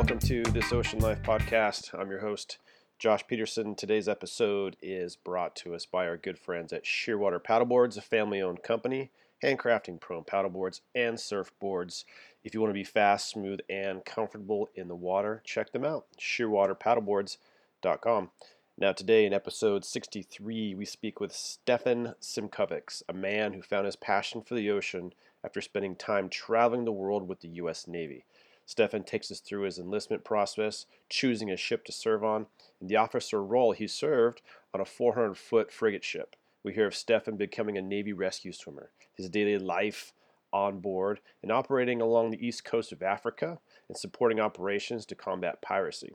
Welcome 0.00 0.20
to 0.20 0.42
this 0.44 0.72
Ocean 0.72 1.00
Life 1.00 1.22
podcast. 1.22 1.92
I'm 1.92 2.10
your 2.10 2.20
host, 2.20 2.56
Josh 2.98 3.26
Peterson. 3.26 3.74
Today's 3.74 4.08
episode 4.08 4.78
is 4.80 5.14
brought 5.14 5.54
to 5.56 5.74
us 5.74 5.84
by 5.84 6.08
our 6.08 6.16
good 6.16 6.38
friends 6.38 6.72
at 6.72 6.84
Shearwater 6.84 7.38
Paddleboards, 7.38 7.98
a 7.98 8.00
family 8.00 8.40
owned 8.40 8.62
company, 8.62 9.10
handcrafting 9.44 10.00
prone 10.00 10.24
paddleboards 10.24 10.80
and 10.94 11.18
surfboards. 11.18 12.06
If 12.42 12.54
you 12.54 12.62
want 12.62 12.70
to 12.70 12.74
be 12.74 12.82
fast, 12.82 13.28
smooth, 13.28 13.60
and 13.68 14.02
comfortable 14.02 14.70
in 14.74 14.88
the 14.88 14.96
water, 14.96 15.42
check 15.44 15.70
them 15.70 15.84
out. 15.84 16.06
ShearwaterPaddleboards.com. 16.18 18.30
Now, 18.78 18.92
today 18.92 19.26
in 19.26 19.34
episode 19.34 19.84
63, 19.84 20.76
we 20.76 20.84
speak 20.86 21.20
with 21.20 21.34
Stefan 21.34 22.14
Simkovics, 22.22 23.02
a 23.06 23.12
man 23.12 23.52
who 23.52 23.60
found 23.60 23.84
his 23.84 23.96
passion 23.96 24.40
for 24.40 24.54
the 24.54 24.70
ocean 24.70 25.12
after 25.44 25.60
spending 25.60 25.94
time 25.94 26.30
traveling 26.30 26.86
the 26.86 26.90
world 26.90 27.28
with 27.28 27.40
the 27.40 27.48
U.S. 27.48 27.86
Navy. 27.86 28.24
Stefan 28.70 29.02
takes 29.02 29.32
us 29.32 29.40
through 29.40 29.62
his 29.62 29.80
enlistment 29.80 30.22
process, 30.22 30.86
choosing 31.08 31.50
a 31.50 31.56
ship 31.56 31.84
to 31.84 31.90
serve 31.90 32.22
on, 32.22 32.46
and 32.80 32.88
the 32.88 32.94
officer 32.94 33.42
role 33.42 33.72
he 33.72 33.88
served 33.88 34.42
on 34.72 34.80
a 34.80 34.84
400 34.84 35.36
foot 35.36 35.72
frigate 35.72 36.04
ship. 36.04 36.36
We 36.62 36.72
hear 36.72 36.86
of 36.86 36.94
Stefan 36.94 37.36
becoming 37.36 37.76
a 37.76 37.82
Navy 37.82 38.12
rescue 38.12 38.52
swimmer, 38.52 38.92
his 39.12 39.28
daily 39.28 39.58
life 39.58 40.12
on 40.52 40.78
board, 40.78 41.18
and 41.42 41.50
operating 41.50 42.00
along 42.00 42.30
the 42.30 42.46
east 42.46 42.64
coast 42.64 42.92
of 42.92 43.02
Africa 43.02 43.58
and 43.88 43.98
supporting 43.98 44.38
operations 44.38 45.04
to 45.06 45.16
combat 45.16 45.60
piracy. 45.60 46.14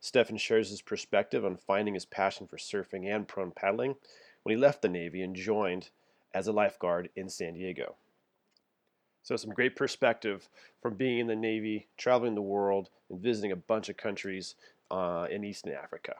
Stefan 0.00 0.38
shares 0.38 0.70
his 0.70 0.80
perspective 0.80 1.44
on 1.44 1.58
finding 1.58 1.92
his 1.92 2.06
passion 2.06 2.46
for 2.46 2.56
surfing 2.56 3.14
and 3.14 3.28
prone 3.28 3.52
paddling 3.54 3.96
when 4.42 4.56
he 4.56 4.58
left 4.58 4.80
the 4.80 4.88
Navy 4.88 5.20
and 5.20 5.36
joined 5.36 5.90
as 6.32 6.46
a 6.46 6.52
lifeguard 6.52 7.10
in 7.14 7.28
San 7.28 7.52
Diego. 7.52 7.96
So, 9.22 9.36
some 9.36 9.50
great 9.50 9.76
perspective 9.76 10.48
from 10.80 10.94
being 10.94 11.18
in 11.18 11.26
the 11.26 11.36
Navy, 11.36 11.88
traveling 11.98 12.34
the 12.34 12.42
world, 12.42 12.88
and 13.10 13.20
visiting 13.20 13.52
a 13.52 13.56
bunch 13.56 13.88
of 13.88 13.96
countries 13.96 14.54
uh, 14.90 15.26
in 15.30 15.44
Eastern 15.44 15.72
Africa. 15.74 16.14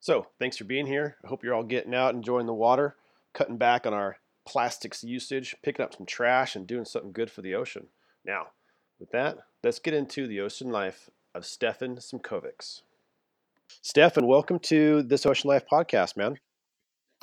So, 0.00 0.26
thanks 0.38 0.56
for 0.56 0.64
being 0.64 0.86
here. 0.86 1.16
I 1.24 1.28
hope 1.28 1.44
you're 1.44 1.54
all 1.54 1.62
getting 1.62 1.94
out, 1.94 2.14
enjoying 2.14 2.46
the 2.46 2.52
water, 2.52 2.96
cutting 3.32 3.56
back 3.56 3.86
on 3.86 3.94
our 3.94 4.18
plastics 4.44 5.02
usage, 5.02 5.56
picking 5.62 5.84
up 5.84 5.94
some 5.94 6.06
trash, 6.06 6.56
and 6.56 6.66
doing 6.66 6.84
something 6.84 7.12
good 7.12 7.30
for 7.30 7.42
the 7.42 7.54
ocean. 7.54 7.86
Now, 8.24 8.48
with 8.98 9.10
that, 9.12 9.38
let's 9.62 9.78
get 9.78 9.94
into 9.94 10.26
the 10.26 10.40
ocean 10.40 10.70
life 10.70 11.10
of 11.34 11.46
Stefan 11.46 11.96
Simkovics. 11.96 12.82
Stefan, 13.82 14.26
welcome 14.26 14.58
to 14.58 15.02
this 15.02 15.26
Ocean 15.26 15.48
Life 15.48 15.64
podcast, 15.70 16.16
man. 16.16 16.38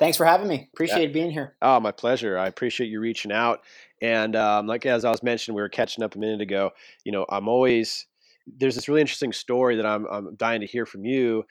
Thanks 0.02 0.16
for 0.16 0.26
having 0.26 0.48
me. 0.48 0.68
Appreciate 0.74 1.06
yeah. 1.06 1.12
being 1.12 1.30
here. 1.30 1.54
Oh, 1.62 1.78
my 1.78 1.92
pleasure. 1.92 2.36
I 2.36 2.48
appreciate 2.48 2.88
you 2.88 2.98
reaching 2.98 3.30
out. 3.30 3.60
And 4.00 4.34
um, 4.34 4.66
like 4.66 4.84
as 4.84 5.04
I 5.04 5.10
was 5.10 5.22
mentioning, 5.22 5.54
we 5.54 5.62
were 5.62 5.68
catching 5.68 6.02
up 6.02 6.16
a 6.16 6.18
minute 6.18 6.40
ago. 6.40 6.72
You 7.04 7.12
know, 7.12 7.24
I'm 7.28 7.46
always 7.46 8.08
there's 8.58 8.74
this 8.74 8.88
really 8.88 9.00
interesting 9.00 9.32
story 9.32 9.76
that 9.76 9.86
I'm, 9.86 10.04
I'm 10.10 10.34
dying 10.34 10.60
to 10.60 10.66
hear 10.66 10.86
from 10.86 11.04
you 11.04 11.44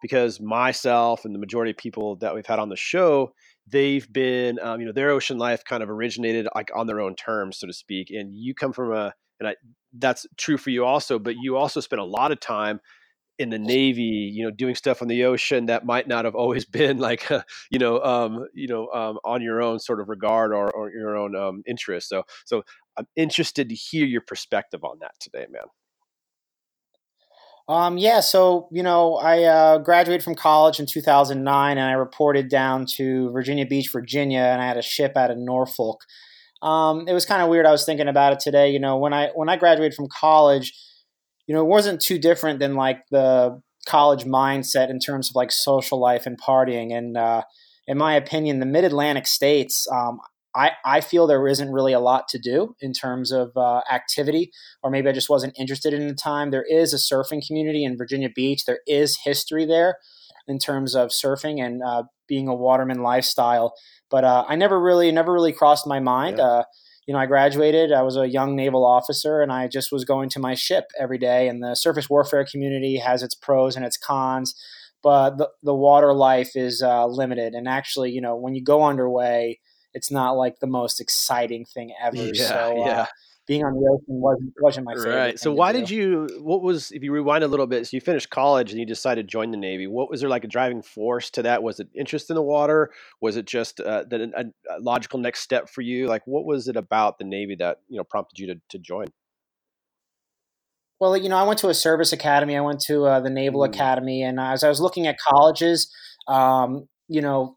because 0.00 0.40
myself 0.40 1.26
and 1.26 1.34
the 1.34 1.38
majority 1.38 1.72
of 1.72 1.76
people 1.76 2.16
that 2.16 2.34
we've 2.34 2.46
had 2.46 2.58
on 2.58 2.70
the 2.70 2.76
show, 2.76 3.34
they've 3.66 4.10
been, 4.10 4.58
um, 4.60 4.80
you 4.80 4.86
know, 4.86 4.92
their 4.92 5.10
ocean 5.10 5.36
life 5.36 5.62
kind 5.64 5.82
of 5.82 5.90
originated 5.90 6.48
like 6.54 6.70
on 6.74 6.86
their 6.86 7.00
own 7.00 7.14
terms, 7.14 7.58
so 7.58 7.66
to 7.66 7.74
speak. 7.74 8.08
And 8.08 8.34
you 8.34 8.54
come 8.54 8.72
from 8.72 8.90
a, 8.94 9.12
and 9.38 9.50
I, 9.50 9.56
that's 9.98 10.26
true 10.38 10.56
for 10.56 10.70
you 10.70 10.86
also, 10.86 11.18
but 11.18 11.34
you 11.38 11.58
also 11.58 11.80
spent 11.80 12.00
a 12.00 12.06
lot 12.06 12.32
of 12.32 12.40
time 12.40 12.80
in 13.38 13.50
the 13.50 13.58
Navy, 13.58 14.02
you 14.02 14.44
know, 14.44 14.50
doing 14.50 14.74
stuff 14.74 15.00
on 15.00 15.08
the 15.08 15.24
ocean 15.24 15.66
that 15.66 15.86
might 15.86 16.08
not 16.08 16.24
have 16.24 16.34
always 16.34 16.64
been 16.78 16.98
like, 16.98 17.30
uh, 17.30 17.42
you 17.70 17.78
know, 17.78 18.02
um, 18.02 18.46
you 18.54 18.66
know, 18.66 18.88
um, 18.92 19.18
on 19.24 19.42
your 19.42 19.62
own 19.62 19.78
sort 19.78 20.00
of 20.00 20.08
regard 20.08 20.52
or, 20.52 20.70
or 20.70 20.90
your 20.90 21.16
own 21.16 21.36
um, 21.36 21.62
interest. 21.66 22.08
So, 22.08 22.24
so 22.44 22.62
I'm 22.96 23.06
interested 23.16 23.68
to 23.68 23.74
hear 23.74 24.06
your 24.06 24.20
perspective 24.20 24.84
on 24.84 24.98
that 25.00 25.12
today, 25.20 25.46
man. 25.50 25.64
Um, 27.68 27.98
yeah, 27.98 28.20
so 28.20 28.66
you 28.72 28.82
know, 28.82 29.16
I 29.16 29.42
uh, 29.42 29.78
graduated 29.78 30.24
from 30.24 30.34
college 30.34 30.80
in 30.80 30.86
2009, 30.86 31.76
and 31.76 31.86
I 31.86 31.92
reported 31.92 32.48
down 32.48 32.86
to 32.96 33.30
Virginia 33.30 33.66
Beach, 33.66 33.90
Virginia, 33.92 34.40
and 34.40 34.62
I 34.62 34.66
had 34.66 34.78
a 34.78 34.82
ship 34.82 35.18
out 35.18 35.30
of 35.30 35.36
Norfolk. 35.36 36.00
Um, 36.62 37.06
it 37.06 37.12
was 37.12 37.26
kind 37.26 37.42
of 37.42 37.50
weird. 37.50 37.66
I 37.66 37.70
was 37.70 37.84
thinking 37.84 38.08
about 38.08 38.32
it 38.32 38.40
today. 38.40 38.70
You 38.70 38.80
know, 38.80 38.96
when 38.96 39.12
I 39.12 39.28
when 39.34 39.50
I 39.50 39.56
graduated 39.56 39.94
from 39.94 40.08
college 40.08 40.72
you 41.48 41.54
know, 41.54 41.62
it 41.62 41.66
wasn't 41.68 42.00
too 42.00 42.18
different 42.18 42.60
than 42.60 42.74
like 42.74 43.00
the 43.10 43.60
college 43.86 44.24
mindset 44.24 44.90
in 44.90 45.00
terms 45.00 45.30
of 45.30 45.34
like 45.34 45.50
social 45.50 45.98
life 45.98 46.26
and 46.26 46.38
partying. 46.40 46.96
And 46.96 47.16
uh, 47.16 47.42
in 47.86 47.96
my 47.96 48.14
opinion, 48.14 48.60
the 48.60 48.66
Mid 48.66 48.84
Atlantic 48.84 49.26
states, 49.26 49.86
um, 49.90 50.20
I, 50.54 50.72
I 50.84 51.00
feel 51.00 51.26
there 51.26 51.48
isn't 51.48 51.72
really 51.72 51.94
a 51.94 52.00
lot 52.00 52.28
to 52.28 52.38
do 52.38 52.76
in 52.80 52.92
terms 52.92 53.32
of 53.32 53.56
uh, 53.56 53.80
activity, 53.90 54.50
or 54.82 54.90
maybe 54.90 55.08
I 55.08 55.12
just 55.12 55.30
wasn't 55.30 55.58
interested 55.58 55.94
in 55.94 56.06
the 56.06 56.14
time. 56.14 56.50
There 56.50 56.66
is 56.68 56.92
a 56.92 56.96
surfing 56.96 57.46
community 57.46 57.82
in 57.82 57.96
Virginia 57.96 58.28
Beach. 58.34 58.64
There 58.66 58.80
is 58.86 59.18
history 59.24 59.64
there 59.64 59.96
in 60.46 60.58
terms 60.58 60.94
of 60.94 61.10
surfing 61.10 61.64
and 61.64 61.82
uh, 61.82 62.04
being 62.26 62.48
a 62.48 62.54
waterman 62.54 63.02
lifestyle, 63.02 63.72
but 64.10 64.24
uh, 64.24 64.44
I 64.46 64.56
never 64.56 64.78
really, 64.78 65.10
never 65.12 65.32
really 65.32 65.52
crossed 65.52 65.86
my 65.86 66.00
mind. 66.00 66.38
Yeah. 66.38 66.62
You 67.08 67.14
know, 67.14 67.20
I 67.20 67.26
graduated, 67.26 67.90
I 67.90 68.02
was 68.02 68.16
a 68.16 68.28
young 68.28 68.54
naval 68.54 68.84
officer, 68.84 69.40
and 69.40 69.50
I 69.50 69.66
just 69.66 69.90
was 69.90 70.04
going 70.04 70.28
to 70.28 70.38
my 70.38 70.54
ship 70.54 70.84
every 71.00 71.16
day. 71.18 71.48
And 71.48 71.62
the 71.62 71.74
surface 71.74 72.10
warfare 72.10 72.44
community 72.44 72.98
has 72.98 73.22
its 73.22 73.34
pros 73.34 73.76
and 73.76 73.84
its 73.84 73.96
cons, 73.96 74.54
but 75.02 75.38
the, 75.38 75.48
the 75.62 75.74
water 75.74 76.12
life 76.12 76.50
is 76.54 76.82
uh, 76.82 77.06
limited. 77.06 77.54
And 77.54 77.66
actually, 77.66 78.10
you 78.10 78.20
know, 78.20 78.36
when 78.36 78.54
you 78.54 78.62
go 78.62 78.84
underway, 78.84 79.58
it's 79.94 80.10
not 80.10 80.36
like 80.36 80.60
the 80.60 80.66
most 80.66 81.00
exciting 81.00 81.64
thing 81.64 81.94
ever. 81.98 82.16
Yeah, 82.16 82.46
so, 82.46 82.82
uh, 82.82 82.86
yeah 82.86 83.06
being 83.48 83.64
on 83.64 83.72
the 83.72 83.88
ocean 83.90 84.20
wasn't 84.20 84.52
wasn't 84.60 84.84
my 84.84 84.94
favorite. 84.94 85.16
Right. 85.16 85.38
So 85.38 85.52
why 85.52 85.72
did 85.72 85.88
you? 85.88 86.28
What 86.40 86.62
was 86.62 86.92
if 86.92 87.02
you 87.02 87.10
rewind 87.10 87.42
a 87.42 87.48
little 87.48 87.66
bit? 87.66 87.86
So 87.86 87.96
you 87.96 88.00
finished 88.02 88.28
college 88.28 88.70
and 88.70 88.78
you 88.78 88.84
decided 88.84 89.26
to 89.26 89.32
join 89.32 89.50
the 89.50 89.56
Navy. 89.56 89.86
What 89.86 90.10
was 90.10 90.20
there 90.20 90.28
like 90.28 90.44
a 90.44 90.48
driving 90.48 90.82
force 90.82 91.30
to 91.30 91.42
that? 91.42 91.62
Was 91.62 91.80
it 91.80 91.88
interest 91.94 92.28
in 92.28 92.36
the 92.36 92.42
water? 92.42 92.90
Was 93.22 93.36
it 93.36 93.46
just 93.46 93.80
uh, 93.80 94.04
the, 94.08 94.30
a, 94.36 94.76
a, 94.76 94.80
logical 94.80 95.18
next 95.18 95.40
step 95.40 95.70
for 95.70 95.80
you? 95.80 96.06
Like 96.06 96.26
what 96.26 96.44
was 96.44 96.68
it 96.68 96.76
about 96.76 97.18
the 97.18 97.24
Navy 97.24 97.56
that 97.56 97.80
you 97.88 97.96
know 97.96 98.04
prompted 98.04 98.38
you 98.38 98.48
to 98.48 98.60
to 98.68 98.78
join? 98.78 99.06
Well, 101.00 101.16
you 101.16 101.30
know, 101.30 101.36
I 101.36 101.44
went 101.44 101.58
to 101.60 101.68
a 101.68 101.74
service 101.74 102.12
academy. 102.12 102.54
I 102.54 102.60
went 102.60 102.80
to 102.82 103.06
uh, 103.06 103.20
the 103.20 103.30
Naval 103.30 103.62
mm. 103.62 103.68
Academy, 103.68 104.22
and 104.22 104.38
as 104.38 104.62
I 104.62 104.68
was 104.68 104.80
looking 104.80 105.06
at 105.06 105.16
colleges, 105.18 105.90
um, 106.26 106.86
you 107.08 107.22
know, 107.22 107.56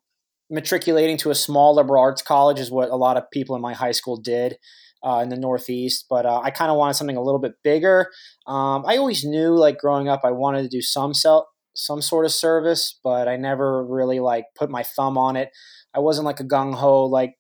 matriculating 0.50 1.18
to 1.18 1.31
a 1.31 1.35
small 1.35 1.75
liberal 1.75 2.02
arts 2.02 2.22
college 2.22 2.59
is 2.59 2.72
what 2.72 2.90
a 2.90 2.96
lot 2.96 3.18
of 3.18 3.29
people 3.29 3.58
in 3.58 3.62
my 3.62 3.73
high 3.73 3.91
school 3.91 4.16
did 4.16 4.58
uh, 5.03 5.19
in 5.23 5.29
the 5.29 5.38
Northeast, 5.38 6.06
but 6.09 6.25
uh, 6.25 6.39
I 6.39 6.51
kind 6.51 6.72
of 6.72 6.78
wanted 6.78 6.94
something 6.95 7.17
a 7.17 7.23
little 7.23 7.39
bit 7.39 7.53
bigger. 7.63 8.07
Um, 8.47 8.84
I 8.85 8.97
always 8.97 9.23
knew, 9.23 9.56
like 9.56 9.78
growing 9.78 10.07
up, 10.09 10.22
I 10.23 10.31
wanted 10.31 10.63
to 10.63 10.69
do 10.69 10.81
some 10.81 11.13
sell 11.13 11.47
some 11.75 12.01
sort 12.01 12.25
of 12.25 12.31
service, 12.31 13.00
but 13.03 13.28
I 13.28 13.38
never 13.38 13.85
really 13.85 14.19
like 14.19 14.45
put 14.57 14.69
my 14.69 14.84
thumb 14.84 15.17
on 15.17 15.35
it. 15.35 15.50
I 15.95 16.00
wasn't 16.00 16.25
like 16.25 16.40
a 16.40 16.45
gung 16.45 16.75
ho 16.75 17.06
like 17.06 17.35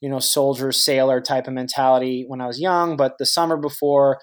you 0.00 0.08
know 0.08 0.18
soldier 0.18 0.72
sailor 0.72 1.20
type 1.20 1.46
of 1.46 1.54
mentality 1.54 2.24
when 2.26 2.40
I 2.40 2.46
was 2.46 2.60
young. 2.60 2.96
But 2.96 3.18
the 3.18 3.26
summer 3.26 3.56
before 3.56 4.18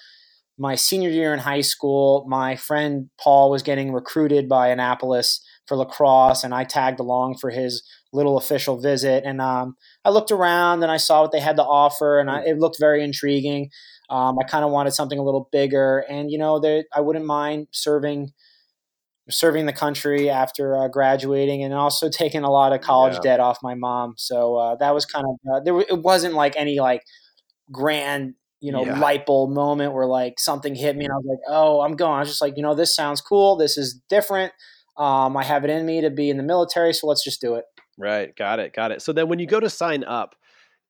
my 0.57 0.75
senior 0.75 1.09
year 1.09 1.33
in 1.33 1.39
high 1.39 1.61
school, 1.61 2.25
my 2.28 2.55
friend 2.55 3.09
Paul 3.22 3.49
was 3.49 3.63
getting 3.63 3.94
recruited 3.94 4.49
by 4.49 4.69
Annapolis 4.69 5.41
for 5.67 5.78
lacrosse, 5.78 6.44
and 6.44 6.53
I 6.53 6.63
tagged 6.63 6.99
along 6.99 7.38
for 7.39 7.49
his 7.49 7.83
little 8.12 8.38
official 8.38 8.80
visit. 8.80 9.24
And 9.25 9.42
um, 9.42 9.75
I 10.03 10.09
looked 10.09 10.31
around 10.31 10.84
and 10.84 10.92
I 10.92 10.97
saw 10.97 11.22
what 11.22 11.31
they 11.31 11.40
had 11.40 11.58
to 11.58 11.64
offer, 11.64 12.20
and 12.20 12.30
I, 12.30 12.42
it 12.42 12.58
looked 12.58 12.78
very 12.80 13.03
intriguing. 13.03 13.70
Um, 14.09 14.38
I 14.40 14.47
kind 14.47 14.66
of 14.66 14.72
wanted 14.72 14.91
something 14.91 15.20
a 15.20 15.23
little 15.23 15.50
bigger, 15.52 16.00
and 16.09 16.32
you 16.32 16.38
know, 16.38 16.59
they, 16.59 16.85
I 16.94 17.02
wouldn't 17.02 17.26
mind 17.26 17.67
serving 17.72 18.32
serving 19.29 19.67
the 19.67 19.73
country 19.73 20.28
after 20.29 20.76
uh, 20.76 20.88
graduating, 20.88 21.64
and 21.64 21.73
also 21.73 22.09
taking 22.11 22.44
a 22.44 22.52
lot 22.52 22.73
of 22.73 22.82
college 22.82 23.16
yeah. 23.16 23.22
debt 23.22 23.40
off 23.40 23.59
my 23.61 23.76
mom. 23.76 24.16
So 24.17 24.55
uh, 24.55 24.76
that 24.78 24.94
was 24.94 25.05
kind 25.05 25.26
of 25.26 25.53
uh, 25.53 25.59
there. 25.62 25.79
It 25.79 26.02
wasn't 26.02 26.34
like 26.34 26.55
any 26.58 26.79
like 26.79 27.03
grand 27.72 28.34
you 28.62 28.72
know, 28.72 28.85
yeah. 28.85 29.00
light 29.00 29.26
bulb 29.26 29.52
moment 29.52 29.94
where 29.94 30.05
like 30.05 30.40
something 30.40 30.76
hit 30.76 30.96
me 30.96 31.05
and 31.05 31.14
I 31.14 31.16
was 31.16 31.26
like, 31.26 31.40
oh, 31.47 31.82
I'm 31.82 31.96
going. 31.96 32.16
I 32.16 32.20
was 32.20 32.28
just 32.29 32.41
like, 32.41 32.58
you 32.58 32.64
know, 32.64 32.76
this 32.76 32.94
sounds 32.94 33.22
cool. 33.22 33.55
This 33.55 33.78
is 33.78 34.02
different. 34.09 34.52
Um, 34.97 35.38
I 35.38 35.46
have 35.46 35.64
it 35.64 35.70
in 35.70 35.85
me 35.85 36.02
to 36.02 36.09
be 36.09 36.29
in 36.29 36.35
the 36.35 36.44
military, 36.44 36.94
so 36.94 37.08
let's 37.08 37.23
just 37.23 37.40
do 37.40 37.55
it. 37.55 37.64
Right. 37.99 38.35
Got 38.35 38.59
it. 38.59 38.73
Got 38.73 38.91
it. 38.93 39.01
So 39.03 39.13
then 39.13 39.29
when 39.29 39.40
you 39.40 39.47
go 39.47 39.59
to 39.59 39.69
sign 39.69 40.05
up, 40.05 40.35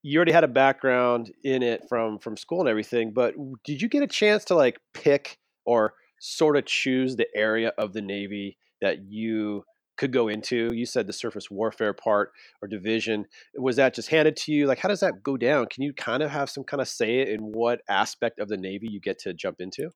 you 0.04 0.18
already 0.18 0.32
had 0.34 0.46
a 0.46 0.50
background 0.50 1.32
in 1.44 1.64
it 1.64 1.84
from 1.90 2.20
from 2.20 2.38
school 2.38 2.62
and 2.62 2.70
everything, 2.70 3.12
but 3.14 3.36
did 3.66 3.82
you 3.82 3.90
get 3.90 4.04
a 4.04 4.08
chance 4.08 4.46
to 4.46 4.56
like 4.56 4.80
pick 4.94 5.38
or 5.66 5.94
sort 6.22 6.58
of 6.58 6.66
choose 6.66 7.16
the 7.18 7.28
area 7.36 7.74
of 7.78 7.94
the 7.94 8.02
Navy 8.02 8.58
that 8.82 9.04
you 9.10 9.64
could 9.98 10.14
go 10.14 10.30
into? 10.30 10.70
You 10.74 10.86
said 10.86 11.08
the 11.08 11.14
surface 11.14 11.52
warfare 11.52 11.94
part 11.94 12.32
or 12.62 12.70
division. 12.70 13.26
Was 13.58 13.76
that 13.78 13.96
just 13.96 14.10
handed 14.10 14.38
to 14.38 14.54
you? 14.54 14.68
Like, 14.68 14.80
how 14.80 14.90
does 14.90 15.02
that 15.02 15.24
go 15.24 15.36
down? 15.38 15.68
Can 15.68 15.84
you 15.84 15.94
kind 15.94 16.24
of 16.24 16.32
have 16.32 16.50
some 16.50 16.64
kind 16.64 16.82
of 16.82 16.88
say 16.88 17.22
in 17.34 17.42
what 17.42 17.82
aspect 17.90 18.40
of 18.40 18.48
the 18.50 18.58
Navy 18.58 18.88
you 18.90 19.02
get 19.02 19.20
to 19.22 19.34
jump 19.34 19.58
into? 19.60 19.92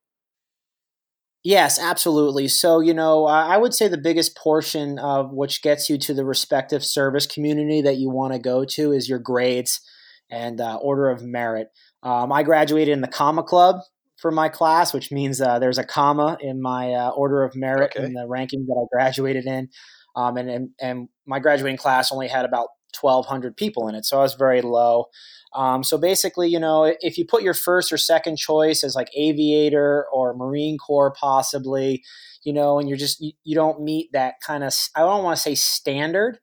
Yes, 1.44 1.78
absolutely. 1.78 2.48
So, 2.48 2.80
you 2.80 2.94
know, 2.94 3.26
I 3.26 3.58
would 3.58 3.74
say 3.74 3.86
the 3.86 3.98
biggest 3.98 4.34
portion 4.34 4.98
of 4.98 5.30
which 5.30 5.60
gets 5.60 5.90
you 5.90 5.98
to 5.98 6.14
the 6.14 6.24
respective 6.24 6.82
service 6.82 7.26
community 7.26 7.82
that 7.82 7.98
you 7.98 8.08
want 8.08 8.32
to 8.32 8.38
go 8.38 8.64
to 8.64 8.92
is 8.92 9.10
your 9.10 9.18
grades 9.18 9.82
and 10.30 10.58
uh, 10.58 10.76
order 10.76 11.10
of 11.10 11.22
merit. 11.22 11.68
Um, 12.02 12.32
I 12.32 12.44
graduated 12.44 12.94
in 12.94 13.02
the 13.02 13.08
Comma 13.08 13.42
Club 13.42 13.76
for 14.16 14.30
my 14.30 14.48
class, 14.48 14.94
which 14.94 15.12
means 15.12 15.38
uh, 15.38 15.58
there's 15.58 15.76
a 15.76 15.84
comma 15.84 16.38
in 16.40 16.62
my 16.62 16.92
uh, 16.92 17.10
order 17.10 17.42
of 17.42 17.54
merit 17.54 17.92
okay. 17.94 18.06
in 18.06 18.14
the 18.14 18.26
ranking 18.26 18.64
that 18.64 18.74
I 18.74 18.86
graduated 18.90 19.44
in. 19.44 19.68
Um, 20.16 20.38
and, 20.38 20.48
and, 20.48 20.70
and 20.80 21.08
my 21.26 21.40
graduating 21.40 21.76
class 21.76 22.10
only 22.10 22.28
had 22.28 22.46
about 22.46 22.68
1,200 23.00 23.56
people 23.56 23.88
in 23.88 23.94
it, 23.94 24.04
so 24.04 24.18
I 24.18 24.22
was 24.22 24.34
very 24.34 24.62
low. 24.62 25.06
Um, 25.54 25.84
so 25.84 25.96
basically, 25.96 26.48
you 26.48 26.58
know, 26.58 26.92
if 27.00 27.16
you 27.16 27.24
put 27.24 27.42
your 27.42 27.54
first 27.54 27.92
or 27.92 27.96
second 27.96 28.36
choice 28.36 28.82
as 28.82 28.96
like 28.96 29.08
aviator 29.16 30.06
or 30.12 30.34
Marine 30.34 30.78
Corps, 30.78 31.14
possibly, 31.18 32.02
you 32.42 32.52
know, 32.52 32.78
and 32.78 32.88
you're 32.88 32.98
just 32.98 33.20
you, 33.20 33.32
you 33.44 33.54
don't 33.54 33.80
meet 33.80 34.10
that 34.12 34.34
kind 34.44 34.64
of 34.64 34.74
I 34.96 35.00
don't 35.00 35.22
want 35.22 35.36
to 35.36 35.42
say 35.42 35.54
standard. 35.54 36.38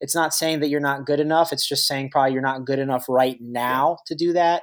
It's 0.00 0.14
not 0.14 0.34
saying 0.34 0.60
that 0.60 0.68
you're 0.68 0.80
not 0.80 1.06
good 1.06 1.20
enough. 1.20 1.52
It's 1.52 1.66
just 1.66 1.86
saying 1.86 2.10
probably 2.10 2.32
you're 2.32 2.42
not 2.42 2.66
good 2.66 2.78
enough 2.78 3.06
right 3.08 3.38
now 3.40 3.98
to 4.06 4.14
do 4.14 4.32
that. 4.34 4.62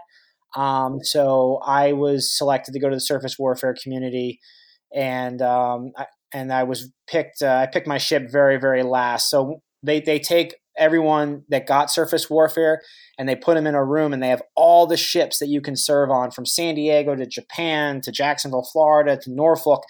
Um, 0.56 1.00
so 1.02 1.60
I 1.66 1.94
was 1.94 2.38
selected 2.38 2.74
to 2.74 2.80
go 2.80 2.90
to 2.90 2.96
the 2.96 3.02
surface 3.02 3.40
warfare 3.40 3.76
community, 3.82 4.40
and 4.94 5.42
um, 5.42 5.92
I, 5.98 6.06
and 6.34 6.52
I 6.52 6.64
was 6.64 6.92
picked. 7.08 7.42
Uh, 7.42 7.56
I 7.56 7.68
picked 7.68 7.88
my 7.88 7.98
ship 7.98 8.30
very 8.30 8.58
very 8.58 8.84
last. 8.84 9.30
So 9.30 9.62
they 9.82 10.02
they 10.02 10.20
take 10.20 10.56
everyone 10.78 11.44
that 11.50 11.68
got 11.68 11.92
surface 11.92 12.30
warfare 12.30 12.82
and 13.18 13.28
they 13.28 13.36
put 13.36 13.56
them 13.56 13.68
in 13.68 13.76
a 13.76 13.84
room 13.84 14.14
and 14.14 14.22
they 14.22 14.30
have 14.30 14.42
all 14.56 14.88
the 14.88 14.98
ships 14.98 15.40
that 15.40 15.48
you 15.48 15.62
can 15.62 15.76
serve 15.76 16.10
on 16.10 16.32
from 16.32 16.46
San 16.46 16.76
Diego 16.76 17.16
to 17.16 17.26
Japan 17.26 18.02
to 18.02 18.12
Jacksonville, 18.12 18.68
Florida 18.72 19.18
to 19.18 19.32
Norfolk. 19.32 19.84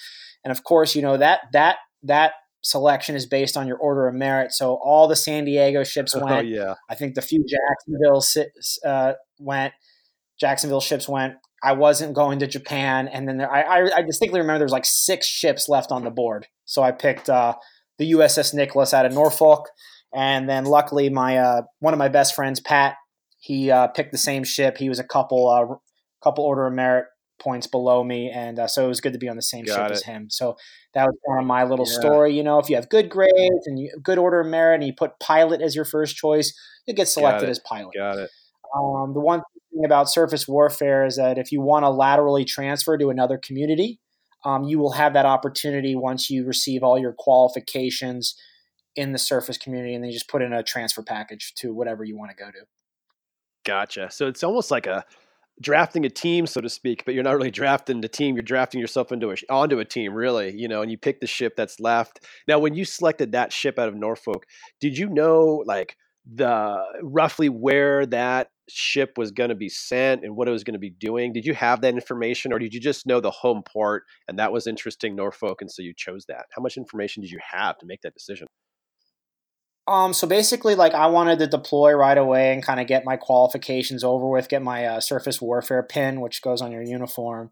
And 0.44 0.51
of 0.51 0.63
course, 0.63 0.95
you 0.95 1.01
know 1.01 1.18
that 1.18 1.41
that 1.53 1.77
that 2.03 2.33
selection 2.63 3.15
is 3.15 3.25
based 3.25 3.56
on 3.57 3.68
your 3.68 3.77
order 3.77 4.07
of 4.07 4.15
merit. 4.15 4.51
So 4.51 4.80
all 4.83 5.07
the 5.07 5.15
San 5.15 5.45
Diego 5.45 5.83
ships 5.83 6.15
oh, 6.15 6.24
went. 6.24 6.47
Oh, 6.47 6.50
yeah. 6.50 6.75
I 6.89 6.95
think 6.95 7.15
the 7.15 7.21
few 7.21 7.45
Jacksonville 7.45 8.24
uh, 8.86 9.13
went. 9.39 9.74
Jacksonville 10.39 10.81
ships 10.81 11.07
went. 11.07 11.36
I 11.63 11.74
wasn't 11.74 12.13
going 12.13 12.39
to 12.39 12.47
Japan, 12.47 13.07
and 13.07 13.25
then 13.25 13.38
there, 13.38 13.50
I, 13.50 13.89
I, 13.95 14.01
distinctly 14.01 14.41
remember 14.41 14.59
there 14.59 14.65
was 14.65 14.74
like 14.74 14.83
six 14.83 15.25
ships 15.25 15.69
left 15.69 15.94
on 15.94 16.03
the 16.03 16.09
board. 16.09 16.47
So 16.65 16.83
I 16.83 16.91
picked 16.91 17.29
uh, 17.29 17.53
the 17.97 18.12
USS 18.12 18.53
Nicholas 18.53 18.94
out 18.94 19.06
of 19.06 19.13
Norfolk, 19.13 19.69
and 20.13 20.48
then 20.48 20.65
luckily 20.65 21.10
my 21.10 21.38
uh, 21.38 21.62
one 21.80 21.94
of 21.94 21.98
my 21.98 22.07
best 22.10 22.36
friends, 22.36 22.60
Pat, 22.60 22.95
he 23.39 23.71
uh, 23.71 23.88
picked 23.88 24.12
the 24.12 24.18
same 24.18 24.44
ship. 24.44 24.77
He 24.77 24.89
was 24.89 25.00
a 25.00 25.04
couple 25.04 25.50
uh, 25.50 25.75
couple 26.24 26.45
order 26.45 26.68
of 26.68 26.74
merit 26.74 27.06
points 27.39 27.68
below 27.68 28.04
me, 28.04 28.31
and 28.33 28.60
uh, 28.60 28.68
so 28.68 28.86
it 28.86 28.88
was 28.88 29.01
good 29.01 29.13
to 29.13 29.19
be 29.19 29.27
on 29.27 29.36
the 29.36 29.42
same 29.42 29.65
Got 29.65 29.75
ship 29.75 29.86
it. 29.86 29.92
as 29.92 30.04
him. 30.04 30.30
So 30.30 30.56
that 30.94 31.06
was 31.06 31.15
kind 31.27 31.42
of 31.42 31.45
my 31.48 31.63
little 31.63 31.88
yeah. 31.88 32.00
story. 32.00 32.36
You 32.36 32.44
know, 32.44 32.60
if 32.60 32.69
you 32.69 32.75
have 32.75 32.89
good 32.89 33.10
grades 33.10 33.65
and 33.65 33.80
you, 33.80 33.92
good 34.01 34.18
order 34.18 34.39
of 34.42 34.48
merit, 34.48 34.75
and 34.75 34.83
you 34.86 34.94
put 34.98 35.19
pilot 35.19 35.62
as 35.62 35.75
your 35.75 35.86
first 35.86 36.15
choice, 36.15 36.54
you 36.88 36.94
get 36.94 37.07
selected 37.07 37.50
as 37.50 37.60
pilot. 37.60 37.94
Got 37.95 38.19
it. 38.19 38.30
Um, 38.75 39.13
the 39.13 39.19
one 39.19 39.42
thing 39.71 39.86
about 39.86 40.10
surface 40.10 40.48
warfare 40.48 41.06
is 41.06 41.18
that 41.18 41.38
if 41.38 41.51
you 41.51 41.62
want 41.62 41.83
to 41.83 41.89
laterally 41.89 42.45
transfer 42.45 42.98
to 42.98 43.10
another 43.10 43.38
community, 43.38 44.00
um, 44.45 44.63
you 44.63 44.80
will 44.80 44.94
have 44.94 45.13
that 45.13 45.25
opportunity 45.25 45.95
once 45.95 46.30
you 46.30 46.45
receive 46.45 46.83
all 46.83 46.98
your 46.98 47.13
qualifications 47.18 48.36
in 48.95 49.11
the 49.11 49.19
surface 49.19 49.57
community, 49.57 49.95
and 49.95 50.03
then 50.03 50.09
you 50.09 50.15
just 50.15 50.29
put 50.29 50.41
in 50.41 50.53
a 50.53 50.63
transfer 50.63 51.03
package 51.03 51.53
to 51.55 51.73
whatever 51.73 52.03
you 52.03 52.17
want 52.17 52.31
to 52.31 52.37
go 52.37 52.51
to. 52.51 52.65
Gotcha. 53.65 54.09
So 54.11 54.27
it's 54.27 54.43
almost 54.43 54.71
like 54.71 54.87
a 54.87 55.05
drafting 55.61 56.05
a 56.05 56.09
team, 56.09 56.45
so 56.47 56.61
to 56.61 56.69
speak, 56.69 57.05
but 57.05 57.13
you're 57.13 57.23
not 57.23 57.35
really 57.35 57.51
drafting 57.51 58.01
the 58.01 58.07
team. 58.07 58.35
You're 58.35 58.43
drafting 58.43 58.81
yourself 58.81 59.11
into 59.11 59.31
a 59.31 59.35
onto 59.49 59.79
a 59.79 59.85
team, 59.85 60.13
really. 60.13 60.53
You 60.55 60.67
know, 60.67 60.81
and 60.81 60.91
you 60.91 60.97
pick 60.97 61.21
the 61.21 61.27
ship 61.27 61.55
that's 61.55 61.79
left. 61.79 62.25
Now, 62.47 62.59
when 62.59 62.73
you 62.73 62.85
selected 62.85 63.31
that 63.31 63.53
ship 63.53 63.79
out 63.79 63.87
of 63.87 63.95
Norfolk, 63.95 64.45
did 64.79 64.97
you 64.97 65.09
know 65.09 65.63
like 65.65 65.95
the 66.31 66.77
roughly 67.01 67.49
where 67.49 68.05
that 68.07 68.49
ship 68.69 69.17
was 69.17 69.31
going 69.31 69.49
to 69.49 69.55
be 69.55 69.67
sent 69.69 70.23
and 70.23 70.35
what 70.35 70.47
it 70.47 70.51
was 70.51 70.63
going 70.63 70.73
to 70.73 70.79
be 70.79 70.89
doing? 70.89 71.33
Did 71.33 71.45
you 71.45 71.53
have 71.53 71.81
that 71.81 71.93
information, 71.93 72.53
or 72.53 72.59
did 72.59 72.73
you 72.73 72.79
just 72.79 73.05
know 73.05 73.19
the 73.19 73.31
home 73.31 73.61
port 73.63 74.03
and 74.27 74.39
that 74.39 74.51
was 74.51 74.67
interesting 74.67 75.15
Norfolk, 75.15 75.61
and 75.61 75.71
so 75.71 75.81
you 75.81 75.93
chose 75.95 76.25
that? 76.27 76.45
How 76.55 76.61
much 76.61 76.77
information 76.77 77.21
did 77.21 77.31
you 77.31 77.39
have 77.51 77.77
to 77.79 77.85
make 77.85 78.01
that 78.01 78.13
decision? 78.13 78.47
Um, 79.88 80.13
so 80.13 80.27
basically, 80.27 80.75
like 80.75 80.94
I 80.94 81.07
wanted 81.07 81.39
to 81.39 81.47
deploy 81.47 81.94
right 81.94 82.18
away 82.18 82.53
and 82.53 82.63
kind 82.63 82.80
of 82.80 82.88
get 82.88 83.03
my 83.06 83.18
qualifications 83.18 84.03
over 84.03 84.27
with, 84.27 84.47
get 84.47 84.62
my 84.62 84.85
uh, 84.85 85.00
surface 85.01 85.41
warfare 85.41 85.83
pin, 85.83 86.21
which 86.21 86.41
goes 86.41 86.62
on 86.62 86.71
your 86.71 86.83
uniform. 86.83 87.51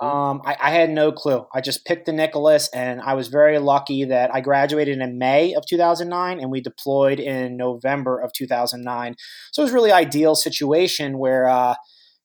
Mm-hmm. 0.00 0.16
Um, 0.16 0.42
I, 0.44 0.56
I, 0.60 0.70
had 0.70 0.90
no 0.90 1.12
clue. 1.12 1.46
I 1.54 1.60
just 1.60 1.84
picked 1.84 2.06
the 2.06 2.12
Nicholas, 2.12 2.68
and 2.74 3.00
I 3.00 3.14
was 3.14 3.28
very 3.28 3.58
lucky 3.58 4.04
that 4.04 4.34
I 4.34 4.40
graduated 4.40 4.98
in 4.98 5.18
May 5.18 5.54
of 5.54 5.64
2009, 5.66 6.40
and 6.40 6.50
we 6.50 6.60
deployed 6.60 7.20
in 7.20 7.56
November 7.56 8.18
of 8.18 8.32
2009. 8.32 9.14
So 9.52 9.62
it 9.62 9.64
was 9.64 9.72
really 9.72 9.92
ideal 9.92 10.34
situation 10.34 11.18
where, 11.18 11.48
uh, 11.48 11.74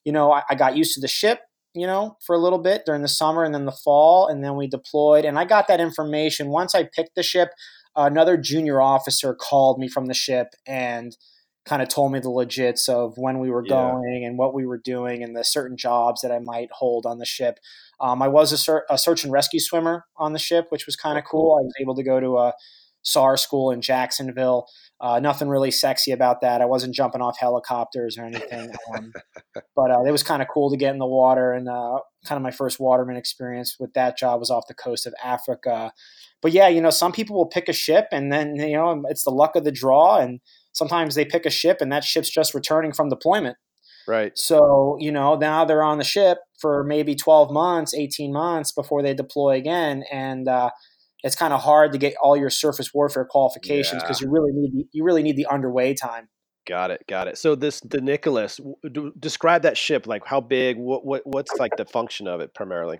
you 0.04 0.12
know, 0.12 0.32
I, 0.32 0.44
I 0.50 0.56
got 0.56 0.76
used 0.76 0.94
to 0.96 1.02
the 1.02 1.08
ship 1.08 1.40
you 1.78 1.86
know, 1.86 2.18
for 2.26 2.36
a 2.36 2.40
little 2.40 2.58
bit 2.58 2.82
during 2.88 3.04
the 3.04 3.08
summer 3.08 3.44
and 3.44 3.54
then 3.54 3.66
the 3.66 3.72
fall, 3.72 4.28
and 4.28 4.44
then 4.44 4.56
we 4.56 4.68
deployed. 4.68 5.26
And 5.26 5.38
I 5.38 5.46
got 5.46 5.68
that 5.68 5.80
information 5.80 6.48
once 6.48 6.74
I 6.74 6.84
picked 6.84 7.14
the 7.16 7.22
ship 7.22 7.50
another 7.98 8.38
junior 8.38 8.80
officer 8.80 9.34
called 9.34 9.80
me 9.80 9.90
from 9.90 10.06
the 10.06 10.14
ship 10.14 10.54
and 10.66 11.18
kind 11.66 11.82
of 11.82 11.90
told 11.90 12.14
me 12.14 12.20
the 12.20 12.30
legits 12.30 12.88
of 12.88 13.18
when 13.18 13.40
we 13.40 13.50
were 13.50 13.66
yeah. 13.66 13.74
going 13.74 14.24
and 14.26 14.38
what 14.38 14.54
we 14.54 14.66
were 14.66 14.78
doing 14.78 15.22
and 15.22 15.36
the 15.36 15.44
certain 15.44 15.76
jobs 15.76 16.22
that 16.22 16.32
I 16.32 16.40
might 16.40 16.70
hold 16.72 17.06
on 17.06 17.18
the 17.18 17.26
ship. 17.26 17.60
Um, 18.00 18.22
I 18.22 18.30
was 18.30 18.54
a, 18.54 18.58
ser- 18.58 18.86
a, 18.90 18.98
search 18.98 19.24
and 19.24 19.34
rescue 19.34 19.60
swimmer 19.60 20.06
on 20.16 20.32
the 20.32 20.40
ship, 20.40 20.68
which 20.70 20.86
was 20.86 20.96
kind 20.96 21.18
of 21.18 21.26
cool. 21.26 21.58
I 21.60 21.64
was 21.64 21.74
able 21.82 21.96
to 21.96 22.04
go 22.04 22.20
to 22.20 22.38
a 22.38 22.54
SAR 23.02 23.36
school 23.38 23.72
in 23.72 23.82
Jacksonville. 23.82 24.68
Uh, 25.02 25.20
nothing 25.20 25.50
really 25.50 25.72
sexy 25.72 26.12
about 26.12 26.42
that. 26.42 26.62
I 26.62 26.66
wasn't 26.66 26.96
jumping 26.96 27.22
off 27.22 27.38
helicopters 27.40 28.18
or 28.18 28.26
anything, 28.26 28.72
um, 28.96 29.12
but 29.76 29.92
uh, 29.92 30.04
it 30.04 30.12
was 30.12 30.24
kind 30.24 30.42
of 30.42 30.48
cool 30.48 30.70
to 30.70 30.78
get 30.78 30.94
in 30.94 31.00
the 31.00 31.06
water. 31.06 31.54
And 31.54 31.68
uh, 31.68 32.00
kind 32.26 32.38
of 32.38 32.44
my 32.44 32.52
first 32.52 32.80
waterman 32.80 33.18
experience 33.18 33.78
with 33.80 33.94
that 33.94 34.18
job 34.18 34.40
was 34.40 34.52
off 34.52 34.68
the 34.68 34.74
coast 34.74 35.06
of 35.06 35.14
Africa 35.24 35.92
but 36.42 36.52
yeah, 36.52 36.68
you 36.68 36.82
know, 36.82 36.90
some 36.90 37.12
people 37.12 37.36
will 37.36 37.48
pick 37.48 37.68
a 37.68 37.74
ship 37.74 38.08
and 38.12 38.32
then, 38.32 38.56
you 38.56 38.76
know, 38.76 39.04
it's 39.10 39.24
the 39.24 39.32
luck 39.32 39.56
of 39.56 39.64
the 39.64 39.72
draw. 39.72 40.18
And 40.18 40.40
sometimes 40.74 41.16
they 41.16 41.26
pick 41.26 41.46
a 41.46 41.50
ship 41.50 41.78
and 41.82 41.92
that 41.92 42.04
ship's 42.04 42.30
just 42.30 42.54
returning 42.54 42.94
from 42.94 43.10
deployment. 43.10 43.58
Right. 44.08 44.32
So, 44.36 44.98
you 45.00 45.12
know, 45.12 45.36
now 45.36 45.66
they're 45.66 45.84
on 45.84 45.98
the 45.98 46.04
ship 46.04 46.38
for 46.60 46.84
maybe 46.84 47.16
12 47.16 47.52
months, 47.52 47.94
18 47.94 48.32
months 48.32 48.72
before 48.72 49.02
they 49.02 49.14
deploy 49.14 49.58
again. 49.58 50.04
And, 50.12 50.48
uh, 50.48 50.70
it's 51.24 51.36
kind 51.36 51.52
of 51.52 51.62
hard 51.62 51.92
to 51.94 51.98
get 51.98 52.14
all 52.22 52.38
your 52.38 52.50
surface 52.50 52.94
warfare 52.94 53.26
qualifications 53.26 54.04
because 54.04 54.22
yeah. 54.22 54.28
you 54.28 54.32
really 54.32 54.52
need 54.54 54.72
the, 54.72 54.86
you 54.92 55.04
really 55.04 55.24
need 55.24 55.36
the 55.36 55.48
underway 55.48 55.94
time. 55.94 56.30
Got 56.68 56.92
it, 56.92 57.02
got 57.08 57.28
it. 57.28 57.38
So 57.38 57.56
this 57.56 57.80
the 57.80 58.02
Nicholas, 58.02 58.60
describe 59.20 59.64
that 59.64 59.78
ship. 59.78 60.06
Like 60.06 60.26
how 60.26 60.42
big? 60.42 60.78
What 60.78 61.06
what 61.06 61.22
what's 61.26 61.54
like 61.58 61.76
the 61.78 61.86
function 61.86 62.28
of 62.28 62.42
it 62.42 62.54
primarily? 62.54 63.00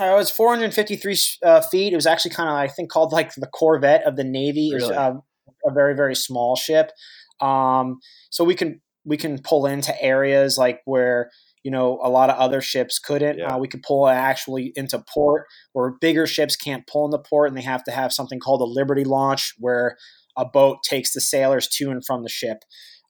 Uh, 0.00 0.06
it 0.06 0.16
was 0.16 0.30
453 0.30 1.16
uh, 1.44 1.60
feet. 1.60 1.92
It 1.92 1.96
was 1.96 2.06
actually 2.06 2.32
kind 2.32 2.48
of, 2.48 2.56
I 2.56 2.66
think, 2.66 2.90
called 2.90 3.12
like 3.12 3.34
the 3.34 3.46
Corvette 3.46 4.04
of 4.04 4.16
the 4.16 4.24
Navy. 4.24 4.72
Really? 4.72 4.84
It 4.84 4.88
was 4.88 4.90
uh, 4.90 5.14
a 5.64 5.72
very, 5.72 5.94
very 5.94 6.16
small 6.16 6.56
ship. 6.56 6.90
Um, 7.40 8.00
so 8.30 8.44
we 8.44 8.54
can 8.54 8.80
we 9.04 9.16
can 9.16 9.40
pull 9.40 9.66
into 9.66 10.00
areas 10.02 10.56
like 10.56 10.80
where 10.86 11.30
you 11.62 11.70
know 11.70 12.00
a 12.02 12.08
lot 12.08 12.30
of 12.30 12.36
other 12.38 12.60
ships 12.60 12.98
couldn't. 12.98 13.38
Yeah. 13.38 13.54
Uh, 13.54 13.58
we 13.58 13.68
could 13.68 13.82
pull 13.82 14.08
actually 14.08 14.72
into 14.74 15.02
port 15.12 15.46
where 15.72 15.94
bigger 16.00 16.26
ships 16.26 16.56
can't 16.56 16.86
pull 16.86 17.04
into 17.06 17.18
port, 17.18 17.48
and 17.48 17.56
they 17.56 17.62
have 17.62 17.84
to 17.84 17.92
have 17.92 18.12
something 18.12 18.40
called 18.40 18.60
a 18.60 18.64
Liberty 18.64 19.04
launch, 19.04 19.54
where 19.58 19.96
a 20.36 20.44
boat 20.44 20.78
takes 20.82 21.12
the 21.12 21.20
sailors 21.20 21.68
to 21.68 21.90
and 21.90 22.04
from 22.04 22.22
the 22.22 22.28
ship. 22.28 22.64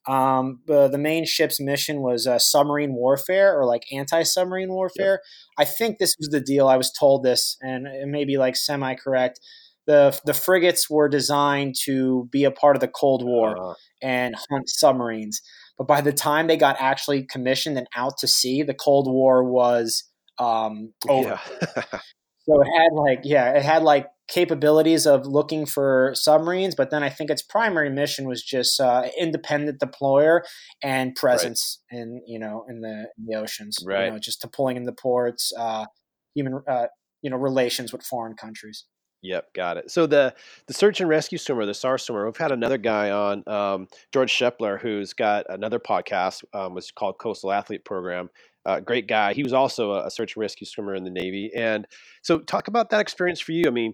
Um, 0.07 0.59
the, 0.67 0.87
the 0.87 0.97
main 0.97 1.25
ship's 1.25 1.59
mission 1.59 2.01
was 2.01 2.27
uh, 2.27 2.37
submarine 2.37 2.93
warfare 2.93 3.57
or 3.57 3.65
like 3.65 3.83
anti 3.91 4.23
submarine 4.23 4.69
warfare. 4.69 5.13
Yep. 5.13 5.21
I 5.57 5.65
think 5.65 5.97
this 5.97 6.15
was 6.19 6.29
the 6.29 6.39
deal. 6.39 6.67
I 6.67 6.77
was 6.77 6.91
told 6.91 7.23
this, 7.23 7.57
and 7.61 7.87
it 7.87 8.07
may 8.07 8.25
be 8.25 8.37
like 8.37 8.55
semi 8.55 8.95
correct. 8.95 9.39
The, 9.87 10.19
the 10.25 10.33
frigates 10.33 10.89
were 10.89 11.07
designed 11.07 11.75
to 11.83 12.27
be 12.31 12.43
a 12.43 12.51
part 12.51 12.75
of 12.75 12.79
the 12.79 12.87
Cold 12.87 13.23
War 13.23 13.55
uh, 13.57 13.73
and 14.01 14.35
hunt 14.49 14.67
submarines. 14.67 15.41
But 15.77 15.87
by 15.87 16.01
the 16.01 16.13
time 16.13 16.47
they 16.47 16.57
got 16.57 16.77
actually 16.79 17.23
commissioned 17.23 17.77
and 17.77 17.87
out 17.95 18.17
to 18.19 18.27
sea, 18.27 18.63
the 18.63 18.73
Cold 18.73 19.07
War 19.11 19.43
was 19.43 20.03
um, 20.39 20.93
over. 21.07 21.29
Yeah. 21.29 21.39
so 22.39 22.61
it 22.61 22.67
had 22.77 22.93
like, 22.93 23.19
yeah, 23.23 23.51
it 23.51 23.63
had 23.63 23.83
like 23.83 24.07
capabilities 24.27 25.05
of 25.05 25.25
looking 25.25 25.65
for 25.65 26.11
submarines, 26.15 26.75
but 26.75 26.89
then 26.89 27.03
I 27.03 27.09
think 27.09 27.29
its 27.29 27.41
primary 27.41 27.89
mission 27.89 28.27
was 28.27 28.43
just 28.43 28.79
uh, 28.79 29.07
independent 29.19 29.79
deployer 29.79 30.41
and 30.81 31.15
presence 31.15 31.79
right. 31.91 31.99
in 32.01 32.21
you 32.25 32.39
know 32.39 32.65
in 32.67 32.81
the 32.81 33.09
in 33.17 33.25
the 33.27 33.35
oceans, 33.35 33.77
right? 33.85 34.05
You 34.05 34.11
know, 34.11 34.19
just 34.19 34.41
deploying 34.41 34.77
in 34.77 34.83
the 34.83 34.93
ports, 34.93 35.51
uh, 35.57 35.85
human 36.33 36.61
uh, 36.67 36.87
you 37.21 37.29
know 37.29 37.37
relations 37.37 37.91
with 37.91 38.03
foreign 38.03 38.35
countries. 38.35 38.85
Yep, 39.25 39.53
got 39.55 39.77
it. 39.77 39.89
So 39.89 40.05
the 40.05 40.35
the 40.67 40.73
search 40.73 40.99
and 41.01 41.09
rescue 41.09 41.37
swimmer, 41.37 41.65
the 41.65 41.73
SAR 41.73 41.97
swimmer, 41.97 42.25
we've 42.25 42.37
had 42.37 42.51
another 42.51 42.77
guy 42.77 43.09
on, 43.09 43.43
um, 43.47 43.87
George 44.13 44.31
Shepler, 44.31 44.79
who's 44.79 45.13
got 45.13 45.45
another 45.49 45.79
podcast, 45.79 46.43
um, 46.53 46.75
was 46.75 46.91
called 46.91 47.17
Coastal 47.17 47.51
Athlete 47.51 47.85
Program. 47.85 48.29
Uh, 48.65 48.79
great 48.79 49.07
guy. 49.07 49.33
He 49.33 49.43
was 49.43 49.53
also 49.53 49.93
a, 49.93 50.07
a 50.07 50.11
search 50.11 50.35
and 50.35 50.41
rescue 50.41 50.65
swimmer 50.65 50.95
in 50.95 51.03
the 51.03 51.11
Navy. 51.11 51.51
And 51.55 51.87
so, 52.21 52.39
talk 52.39 52.67
about 52.67 52.89
that 52.91 53.01
experience 53.01 53.39
for 53.39 53.51
you. 53.51 53.63
I 53.67 53.71
mean, 53.71 53.93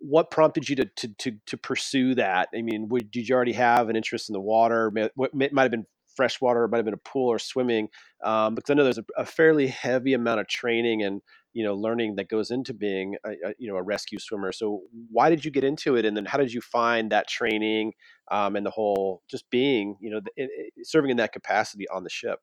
what 0.00 0.30
prompted 0.30 0.68
you 0.68 0.76
to 0.76 0.84
to 0.84 1.08
to, 1.18 1.32
to 1.46 1.56
pursue 1.56 2.14
that? 2.16 2.48
I 2.54 2.62
mean, 2.62 2.88
would, 2.88 3.10
did 3.10 3.28
you 3.28 3.34
already 3.34 3.52
have 3.52 3.88
an 3.88 3.96
interest 3.96 4.28
in 4.28 4.32
the 4.32 4.40
water? 4.40 4.92
What 5.14 5.34
might 5.34 5.54
have 5.56 5.70
been 5.70 5.86
freshwater, 6.14 6.64
it 6.64 6.68
might 6.68 6.78
have 6.78 6.84
been 6.84 6.94
a 6.94 6.98
pool 6.98 7.28
or 7.28 7.38
swimming, 7.38 7.88
um, 8.24 8.54
because 8.54 8.70
I 8.70 8.74
know 8.74 8.84
there's 8.84 8.98
a, 8.98 9.04
a, 9.16 9.24
fairly 9.24 9.66
heavy 9.66 10.14
amount 10.14 10.40
of 10.40 10.48
training 10.48 11.02
and 11.02 11.20
you 11.52 11.64
know 11.64 11.74
learning 11.74 12.16
that 12.16 12.28
goes 12.28 12.50
into 12.50 12.74
being 12.74 13.16
a, 13.24 13.30
a, 13.30 13.54
you 13.58 13.70
know 13.70 13.76
a 13.76 13.82
rescue 13.82 14.18
swimmer. 14.18 14.52
So 14.52 14.82
why 15.10 15.30
did 15.30 15.44
you 15.44 15.50
get 15.50 15.64
into 15.64 15.96
it, 15.96 16.04
and 16.04 16.16
then 16.16 16.24
how 16.24 16.38
did 16.38 16.52
you 16.52 16.60
find 16.60 17.10
that 17.12 17.28
training 17.28 17.92
um, 18.30 18.56
and 18.56 18.64
the 18.64 18.70
whole 18.70 19.22
just 19.30 19.48
being 19.50 19.96
you 20.00 20.10
know 20.10 20.20
the, 20.20 20.48
serving 20.84 21.10
in 21.10 21.16
that 21.18 21.32
capacity 21.32 21.88
on 21.88 22.04
the 22.04 22.10
ship? 22.10 22.38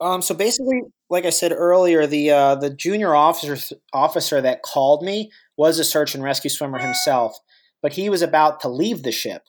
Um, 0.00 0.22
so 0.22 0.34
basically, 0.34 0.82
like 1.08 1.24
I 1.24 1.30
said 1.30 1.52
earlier, 1.52 2.06
the 2.06 2.30
uh, 2.30 2.54
the 2.56 2.70
junior 2.70 3.14
officer 3.14 3.76
officer 3.92 4.40
that 4.40 4.62
called 4.62 5.02
me 5.02 5.30
was 5.56 5.78
a 5.78 5.84
search 5.84 6.14
and 6.14 6.22
rescue 6.22 6.50
swimmer 6.50 6.78
himself, 6.78 7.36
but 7.82 7.92
he 7.92 8.08
was 8.08 8.22
about 8.22 8.60
to 8.60 8.68
leave 8.68 9.02
the 9.02 9.12
ship. 9.12 9.42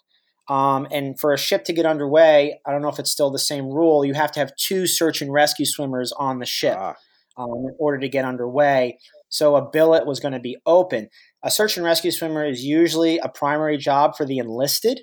Um, 0.48 0.88
and 0.92 1.20
for 1.20 1.34
a 1.34 1.38
ship 1.38 1.64
to 1.66 1.74
get 1.74 1.86
underway, 1.86 2.60
I 2.66 2.72
don't 2.72 2.82
know 2.82 2.90
if 2.90 3.00
it's 3.00 3.12
still 3.12 3.32
the 3.32 3.40
same 3.40 3.66
rule. 3.66 4.06
You 4.06 4.14
have 4.14 4.32
to 4.34 4.40
have 4.40 4.56
two 4.58 4.86
search 4.86 5.22
and 5.22 5.34
rescue 5.34 5.66
swimmers 5.66 6.12
on 6.12 6.40
the 6.40 6.46
ship 6.46 6.78
ah. 6.78 6.96
um, 7.38 7.50
in 7.50 7.76
order 7.80 8.00
to 8.00 8.10
get 8.10 8.26
underway. 8.26 9.00
So 9.30 9.56
a 9.56 9.70
billet 9.70 10.06
was 10.06 10.20
going 10.20 10.34
to 10.34 10.40
be 10.40 10.58
open. 10.66 11.10
A 11.44 11.50
search 11.50 11.78
and 11.78 11.86
rescue 11.86 12.12
swimmer 12.12 12.46
is 12.46 12.64
usually 12.64 13.18
a 13.18 13.30
primary 13.30 13.78
job 13.78 14.16
for 14.16 14.26
the 14.26 14.38
enlisted, 14.38 15.02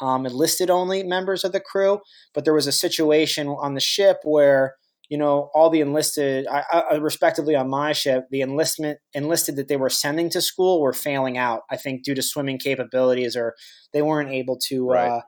um, 0.00 0.26
enlisted 0.26 0.70
only 0.70 1.04
members 1.04 1.44
of 1.44 1.52
the 1.52 1.60
crew. 1.60 2.00
But 2.34 2.44
there 2.44 2.54
was 2.54 2.66
a 2.66 2.72
situation 2.72 3.46
on 3.46 3.74
the 3.74 3.80
ship 3.80 4.18
where 4.24 4.74
you 5.10 5.18
know, 5.18 5.50
all 5.54 5.70
the 5.70 5.80
enlisted, 5.80 6.46
I, 6.46 6.84
I, 6.92 6.94
respectively 6.94 7.56
on 7.56 7.68
my 7.68 7.92
ship, 7.92 8.26
the 8.30 8.42
enlistment 8.42 9.00
enlisted 9.12 9.56
that 9.56 9.66
they 9.66 9.76
were 9.76 9.90
sending 9.90 10.30
to 10.30 10.40
school 10.40 10.80
were 10.80 10.92
failing 10.92 11.36
out. 11.36 11.62
I 11.68 11.76
think 11.76 12.04
due 12.04 12.14
to 12.14 12.22
swimming 12.22 12.58
capabilities, 12.58 13.36
or 13.36 13.56
they 13.92 14.02
weren't 14.02 14.30
able 14.30 14.56
to, 14.68 14.88
right. 14.88 15.08
uh, 15.08 15.20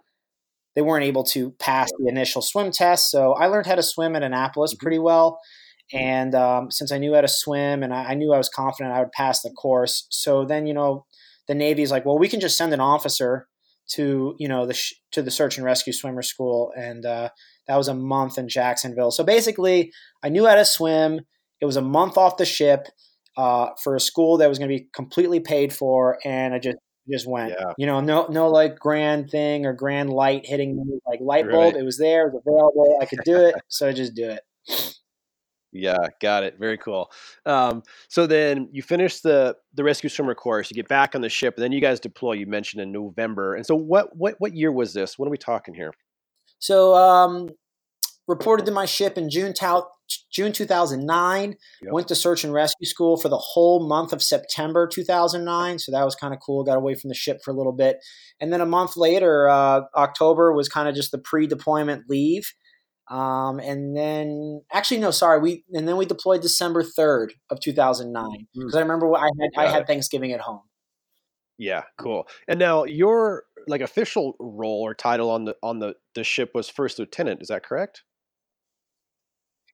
they 0.77 0.83
weren't 0.83 1.05
able 1.05 1.25
to 1.25 1.51
pass 1.59 1.91
the 1.99 2.09
initial 2.09 2.43
swim 2.43 2.71
test. 2.71 3.11
So 3.11 3.33
I 3.33 3.49
learned 3.49 3.67
how 3.67 3.75
to 3.75 3.83
swim 3.83 4.15
at 4.15 4.23
Annapolis 4.23 4.73
mm-hmm. 4.73 4.85
pretty 4.85 5.01
well, 5.01 5.41
and 5.93 6.33
um, 6.37 6.71
since 6.71 6.93
I 6.93 6.99
knew 6.99 7.15
how 7.15 7.21
to 7.21 7.29
swim 7.29 7.83
and 7.83 7.93
I, 7.93 8.11
I 8.11 8.15
knew 8.15 8.33
I 8.33 8.39
was 8.39 8.49
confident 8.49 8.95
I 8.95 9.01
would 9.01 9.13
pass 9.13 9.43
the 9.43 9.51
course, 9.51 10.07
so 10.11 10.45
then 10.45 10.65
you 10.65 10.75
know, 10.75 11.07
the 11.49 11.57
Navy's 11.57 11.91
like, 11.91 12.07
well, 12.07 12.19
we 12.21 12.29
can 12.29 12.39
just 12.39 12.57
send 12.57 12.73
an 12.73 12.81
officer 12.81 13.49
to 13.95 14.37
you 14.39 14.47
know 14.47 14.65
the 14.65 14.75
sh- 14.75 14.95
to 15.11 15.23
the 15.23 15.31
search 15.33 15.57
and 15.57 15.67
rescue 15.67 15.93
swimmer 15.93 16.23
school 16.23 16.73
and 16.77 17.05
uh, 17.05 17.31
that 17.69 17.77
was 17.77 17.89
a 17.89 17.95
month 17.95 18.39
in 18.39 18.49
Jacksonville. 18.49 19.11
So 19.11 19.25
basically, 19.25 19.93
I 20.23 20.29
knew 20.29 20.47
how 20.47 20.55
to 20.55 20.65
swim. 20.65 21.21
It 21.61 21.67
was 21.67 21.77
a 21.77 21.83
month 21.83 22.17
off 22.17 22.37
the 22.37 22.45
ship 22.45 22.89
uh, 23.37 23.71
for 23.83 23.95
a 23.95 24.01
school 24.01 24.39
that 24.39 24.49
was 24.49 24.59
going 24.59 24.71
to 24.71 24.77
be 24.77 24.89
completely 24.93 25.41
paid 25.41 25.73
for, 25.73 26.19
and 26.25 26.55
I 26.55 26.59
just 26.59 26.79
just 27.11 27.27
went. 27.27 27.55
Yeah. 27.59 27.73
You 27.79 27.87
know, 27.87 28.01
no 28.01 28.27
no 28.29 28.49
like 28.49 28.79
grand 28.79 29.31
thing 29.31 29.67
or 29.67 29.73
grand 29.73 30.11
light 30.11 30.47
hitting 30.47 30.77
me 30.77 30.99
like 31.07 31.21
light 31.21 31.51
bulb. 31.51 31.75
It 31.75 31.85
was 31.85 31.99
there, 31.99 32.29
it 32.29 32.35
was 32.35 32.43
available. 32.47 32.99
I 33.01 33.07
could 33.07 33.21
do 33.25 33.37
it, 33.37 33.55
so 33.69 33.89
I 33.89 33.93
just 33.93 34.15
do 34.15 34.31
it. 34.31 34.99
Yeah, 35.73 35.97
got 36.21 36.45
it. 36.45 36.57
Very 36.59 36.77
cool. 36.77 37.11
Um, 37.47 37.83
so 38.09 38.27
then 38.27 38.69
you 38.73 38.83
finish 38.83 39.21
the 39.21 39.57
the 39.75 39.83
rescue 39.83 40.11
swimmer 40.11 40.35
course. 40.35 40.71
You 40.71 40.75
get 40.75 40.89
back 40.89 41.15
on 41.15 41.23
the 41.23 41.31
ship, 41.31 41.55
and 41.57 41.65
then 41.65 41.73
you 41.73 41.81
guys 41.81 41.99
deploy. 41.99 42.33
You 42.35 42.47
mentioned 42.47 42.83
in 42.83 42.93
November. 42.93 43.55
And 43.55 43.65
so 43.65 43.75
what 43.75 44.15
what 44.15 44.35
what 44.39 44.55
year 44.55 44.71
was 44.71 44.93
this? 44.93 45.19
What 45.19 45.27
are 45.27 45.31
we 45.31 45.39
talking 45.39 45.75
here? 45.75 45.93
So 46.63 46.95
um, 46.95 47.49
reported 48.29 48.67
to 48.67 48.73
my 48.73 48.87
ship 48.87 49.19
in 49.19 49.29
June, 49.29 49.53
June 50.31 50.53
2009. 50.53 51.57
Yep. 51.83 51.93
Went 51.93 52.09
to 52.09 52.15
search 52.15 52.45
and 52.45 52.53
rescue 52.53 52.87
school 52.87 53.17
for 53.17 53.29
the 53.29 53.37
whole 53.37 53.89
month 53.89 54.13
of 54.13 54.23
September 54.23 54.87
2009. 54.87 55.81
So 55.81 55.91
that 55.91 56.05
was 56.05 56.15
kind 56.15 56.33
of 56.33 56.39
cool. 56.39 56.63
Got 56.63 56.77
away 56.77 56.95
from 56.95 57.09
the 57.09 57.17
ship 57.17 57.41
for 57.45 57.51
a 57.51 57.55
little 57.55 57.73
bit. 57.73 57.99
And 58.41 58.53
then 58.53 58.61
a 58.61 58.67
month 58.67 58.97
later, 58.97 59.49
uh, 59.49 59.83
October 59.97 60.53
was 60.53 60.69
kind 60.69 60.89
of 60.89 60.95
just 60.95 61.11
the 61.11 61.19
pre-deployment 61.19 62.09
leave. 62.09 62.53
Um, 63.09 63.59
and 63.59 63.97
then 63.97 64.63
actually 64.73 65.01
no, 65.01 65.11
sorry, 65.11 65.41
we 65.41 65.65
and 65.73 65.89
then 65.89 65.97
we 65.97 66.07
deployed 66.07 66.43
December 66.43 66.85
3rd 66.85 67.33
of 67.51 67.59
2009 67.59 68.47
because 68.55 68.73
mm. 68.73 68.77
I 68.77 68.81
remember 68.81 69.13
I 69.17 69.25
had 69.25 69.51
Got 69.57 69.67
I 69.67 69.71
had 69.71 69.83
it. 69.83 69.87
Thanksgiving 69.89 70.33
at 70.33 70.41
home. 70.41 70.63
Yeah, 71.59 71.83
cool. 71.99 72.27
And 72.49 72.59
now 72.59 72.85
your 72.85 73.45
like 73.69 73.81
official 73.81 74.35
role 74.39 74.83
or 74.83 74.95
title 74.95 75.31
on 75.31 75.45
the 75.45 75.57
on 75.63 75.79
the 75.79 75.95
the 76.15 76.25
ship 76.25 76.53
was 76.55 76.69
first 76.69 76.99
lieutenant. 76.99 77.43
Is 77.43 77.49
that 77.49 77.65
correct? 77.65 78.03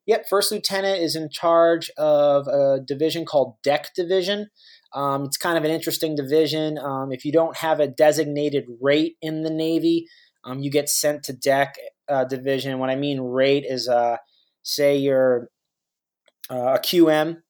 Yep, 0.06 0.24
first 0.30 0.50
lieutenant 0.50 1.02
is 1.02 1.14
in 1.14 1.28
charge 1.28 1.90
of 1.98 2.48
a 2.48 2.80
division 2.80 3.26
called 3.26 3.56
Deck 3.62 3.90
Division. 3.94 4.48
Um, 4.94 5.24
it's 5.24 5.36
kind 5.36 5.58
of 5.58 5.64
an 5.64 5.70
interesting 5.70 6.14
division. 6.14 6.78
Um, 6.78 7.12
if 7.12 7.26
you 7.26 7.32
don't 7.32 7.58
have 7.58 7.78
a 7.78 7.86
designated 7.86 8.64
rate 8.80 9.16
in 9.20 9.42
the 9.42 9.50
Navy, 9.50 10.06
um, 10.44 10.60
you 10.60 10.70
get 10.70 10.88
sent 10.88 11.24
to 11.24 11.34
Deck 11.34 11.74
uh, 12.08 12.24
Division. 12.24 12.78
What 12.78 12.88
I 12.88 12.96
mean 12.96 13.20
rate 13.20 13.66
is, 13.68 13.86
uh, 13.86 14.16
say 14.62 14.96
you're 14.96 15.50
uh, 16.50 16.76
a 16.76 16.78
QM. 16.78 17.42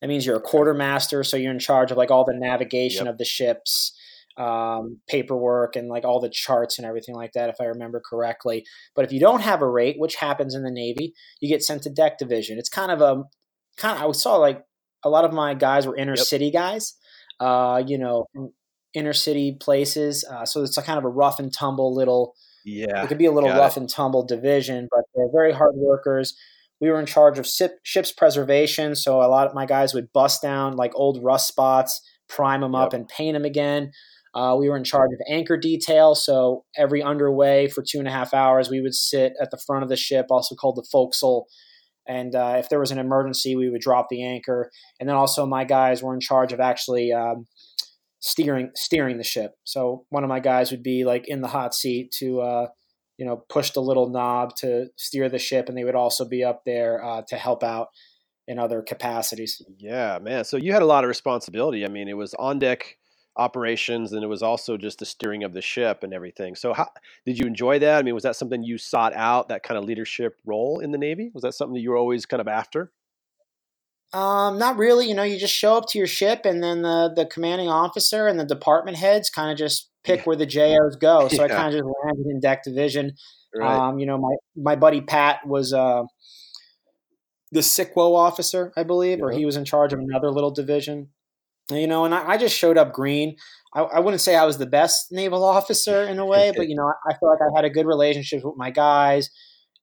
That 0.00 0.08
means 0.08 0.24
you're 0.24 0.36
a 0.36 0.40
quartermaster, 0.40 1.22
so 1.24 1.36
you're 1.36 1.52
in 1.52 1.58
charge 1.58 1.90
of 1.90 1.98
like 1.98 2.10
all 2.10 2.24
the 2.24 2.32
navigation 2.32 3.04
yep. 3.04 3.12
of 3.12 3.18
the 3.18 3.24
ships 3.26 3.92
um, 4.38 5.00
paperwork 5.08 5.76
and 5.76 5.88
like 5.88 6.04
all 6.04 6.20
the 6.20 6.30
charts 6.30 6.78
and 6.78 6.86
everything 6.86 7.14
like 7.14 7.32
that, 7.32 7.50
if 7.50 7.56
I 7.60 7.64
remember 7.64 8.00
correctly. 8.00 8.64
But 8.94 9.04
if 9.04 9.12
you 9.12 9.20
don't 9.20 9.42
have 9.42 9.62
a 9.62 9.68
rate, 9.68 9.96
which 9.98 10.14
happens 10.14 10.54
in 10.54 10.62
the 10.62 10.70
Navy, 10.70 11.12
you 11.40 11.48
get 11.48 11.62
sent 11.62 11.82
to 11.82 11.90
deck 11.90 12.18
division. 12.18 12.58
It's 12.58 12.68
kind 12.68 12.92
of 12.92 13.00
a 13.00 13.24
kind 13.76 13.96
of 13.96 14.08
I 14.08 14.12
saw 14.12 14.36
like 14.36 14.62
a 15.04 15.08
lot 15.08 15.24
of 15.24 15.32
my 15.32 15.54
guys 15.54 15.86
were 15.86 15.96
inner 15.96 16.14
yep. 16.16 16.24
city 16.24 16.50
guys, 16.50 16.94
uh, 17.40 17.82
you 17.86 17.98
know, 17.98 18.26
inner 18.94 19.12
city 19.12 19.56
places. 19.58 20.24
Uh, 20.30 20.46
so 20.46 20.62
it's 20.62 20.78
a 20.78 20.82
kind 20.82 20.98
of 20.98 21.04
a 21.04 21.08
rough 21.08 21.38
and 21.38 21.52
tumble 21.52 21.94
little. 21.94 22.34
Yeah, 22.64 23.02
it 23.02 23.08
could 23.08 23.18
be 23.18 23.26
a 23.26 23.32
little 23.32 23.50
rough 23.50 23.76
it. 23.76 23.80
and 23.80 23.88
tumble 23.88 24.26
division, 24.26 24.88
but 24.90 25.04
they're 25.14 25.30
very 25.32 25.52
hard 25.52 25.74
workers. 25.74 26.36
We 26.80 26.90
were 26.90 27.00
in 27.00 27.06
charge 27.06 27.38
of 27.38 27.46
ship, 27.46 27.78
ships 27.82 28.12
preservation, 28.12 28.94
so 28.94 29.20
a 29.20 29.26
lot 29.26 29.48
of 29.48 29.54
my 29.54 29.66
guys 29.66 29.94
would 29.94 30.12
bust 30.12 30.42
down 30.42 30.76
like 30.76 30.92
old 30.94 31.22
rust 31.24 31.48
spots, 31.48 32.00
prime 32.28 32.60
them 32.60 32.74
yep. 32.74 32.82
up, 32.82 32.92
and 32.92 33.08
paint 33.08 33.34
them 33.34 33.44
again. 33.44 33.92
Uh, 34.34 34.56
we 34.58 34.68
were 34.68 34.76
in 34.76 34.84
charge 34.84 35.10
of 35.12 35.20
anchor 35.28 35.56
detail. 35.56 36.14
So 36.14 36.64
every 36.76 37.02
underway 37.02 37.68
for 37.68 37.82
two 37.82 37.98
and 37.98 38.08
a 38.08 38.12
half 38.12 38.34
hours, 38.34 38.70
we 38.70 38.80
would 38.80 38.94
sit 38.94 39.32
at 39.40 39.50
the 39.50 39.58
front 39.58 39.82
of 39.82 39.88
the 39.88 39.96
ship, 39.96 40.26
also 40.30 40.54
called 40.54 40.76
the 40.76 40.86
forecastle. 40.90 41.46
And 42.06 42.34
uh, 42.34 42.56
if 42.58 42.68
there 42.68 42.80
was 42.80 42.90
an 42.90 42.98
emergency, 42.98 43.54
we 43.54 43.68
would 43.68 43.82
drop 43.82 44.06
the 44.08 44.24
anchor. 44.24 44.70
And 44.98 45.08
then 45.08 45.16
also 45.16 45.44
my 45.44 45.64
guys 45.64 46.02
were 46.02 46.14
in 46.14 46.20
charge 46.20 46.52
of 46.52 46.60
actually 46.60 47.12
um, 47.12 47.46
steering 48.20 48.70
steering 48.74 49.18
the 49.18 49.24
ship. 49.24 49.52
So 49.64 50.06
one 50.10 50.24
of 50.24 50.28
my 50.28 50.40
guys 50.40 50.70
would 50.70 50.82
be 50.82 51.04
like 51.04 51.28
in 51.28 51.40
the 51.40 51.48
hot 51.48 51.74
seat 51.74 52.10
to 52.18 52.40
uh, 52.40 52.66
you 53.16 53.26
know 53.26 53.44
push 53.48 53.70
the 53.70 53.82
little 53.82 54.08
knob 54.08 54.56
to 54.56 54.86
steer 54.96 55.28
the 55.28 55.38
ship, 55.38 55.68
and 55.68 55.76
they 55.76 55.84
would 55.84 55.94
also 55.94 56.24
be 56.24 56.44
up 56.44 56.62
there 56.64 57.04
uh, 57.04 57.22
to 57.28 57.36
help 57.36 57.62
out 57.62 57.88
in 58.46 58.58
other 58.58 58.82
capacities. 58.82 59.62
Yeah, 59.78 60.18
man. 60.20 60.44
So 60.44 60.56
you 60.56 60.72
had 60.72 60.82
a 60.82 60.86
lot 60.86 61.04
of 61.04 61.08
responsibility. 61.08 61.84
I 61.84 61.88
mean, 61.88 62.08
it 62.08 62.16
was 62.16 62.34
on 62.34 62.58
deck 62.58 62.96
operations 63.38 64.12
and 64.12 64.24
it 64.24 64.26
was 64.26 64.42
also 64.42 64.76
just 64.76 64.98
the 64.98 65.06
steering 65.06 65.44
of 65.44 65.52
the 65.52 65.62
ship 65.62 66.02
and 66.02 66.12
everything. 66.12 66.54
So 66.54 66.74
how 66.74 66.88
did 67.24 67.38
you 67.38 67.46
enjoy 67.46 67.78
that? 67.78 67.98
I 67.98 68.02
mean, 68.02 68.14
was 68.14 68.24
that 68.24 68.36
something 68.36 68.62
you 68.62 68.76
sought 68.76 69.14
out 69.14 69.48
that 69.48 69.62
kind 69.62 69.78
of 69.78 69.84
leadership 69.84 70.36
role 70.44 70.80
in 70.80 70.90
the 70.90 70.98
Navy? 70.98 71.30
Was 71.32 71.42
that 71.42 71.54
something 71.54 71.74
that 71.74 71.80
you 71.80 71.90
were 71.90 71.96
always 71.96 72.26
kind 72.26 72.40
of 72.40 72.48
after? 72.48 72.92
Um, 74.12 74.58
not 74.58 74.76
really. 74.78 75.06
You 75.06 75.14
know, 75.14 75.22
you 75.22 75.38
just 75.38 75.54
show 75.54 75.76
up 75.76 75.86
to 75.90 75.98
your 75.98 76.06
ship, 76.06 76.46
and 76.46 76.62
then 76.62 76.80
the 76.80 77.12
the 77.14 77.26
commanding 77.26 77.68
officer 77.68 78.26
and 78.26 78.40
the 78.40 78.44
department 78.44 78.96
heads 78.96 79.28
kind 79.28 79.52
of 79.52 79.58
just 79.58 79.90
pick 80.02 80.26
where 80.26 80.36
the 80.36 80.46
JOs 80.46 80.96
go. 80.96 81.28
So 81.30 81.36
yeah. 81.36 81.44
I 81.44 81.48
kind 81.48 81.66
of 81.66 81.72
just 81.74 81.84
landed 82.04 82.26
in 82.26 82.40
deck 82.40 82.64
division. 82.64 83.12
Right. 83.54 83.88
Um, 83.88 83.98
you 83.98 84.06
know, 84.06 84.16
my 84.16 84.34
my 84.56 84.76
buddy 84.76 85.02
Pat 85.02 85.46
was 85.46 85.74
uh, 85.74 86.04
the 87.52 87.60
SICWO 87.60 88.16
officer, 88.16 88.72
I 88.76 88.82
believe, 88.82 89.18
yeah. 89.18 89.24
or 89.24 89.30
he 89.30 89.44
was 89.44 89.56
in 89.56 89.66
charge 89.66 89.92
of 89.92 89.98
another 89.98 90.30
little 90.30 90.50
division 90.50 91.10
you 91.70 91.86
know, 91.86 92.04
and 92.04 92.14
I, 92.14 92.30
I 92.30 92.36
just 92.36 92.56
showed 92.56 92.78
up 92.78 92.92
green. 92.92 93.36
I, 93.74 93.82
I, 93.82 94.00
wouldn't 94.00 94.22
say 94.22 94.34
I 94.34 94.46
was 94.46 94.58
the 94.58 94.66
best 94.66 95.12
naval 95.12 95.44
officer 95.44 96.02
in 96.04 96.18
a 96.18 96.26
way, 96.26 96.52
but 96.56 96.68
you 96.68 96.74
know, 96.74 96.86
I, 96.86 97.12
I 97.12 97.18
feel 97.18 97.30
like 97.30 97.40
I 97.40 97.56
had 97.56 97.64
a 97.64 97.70
good 97.70 97.86
relationship 97.86 98.44
with 98.44 98.56
my 98.56 98.70
guys 98.70 99.30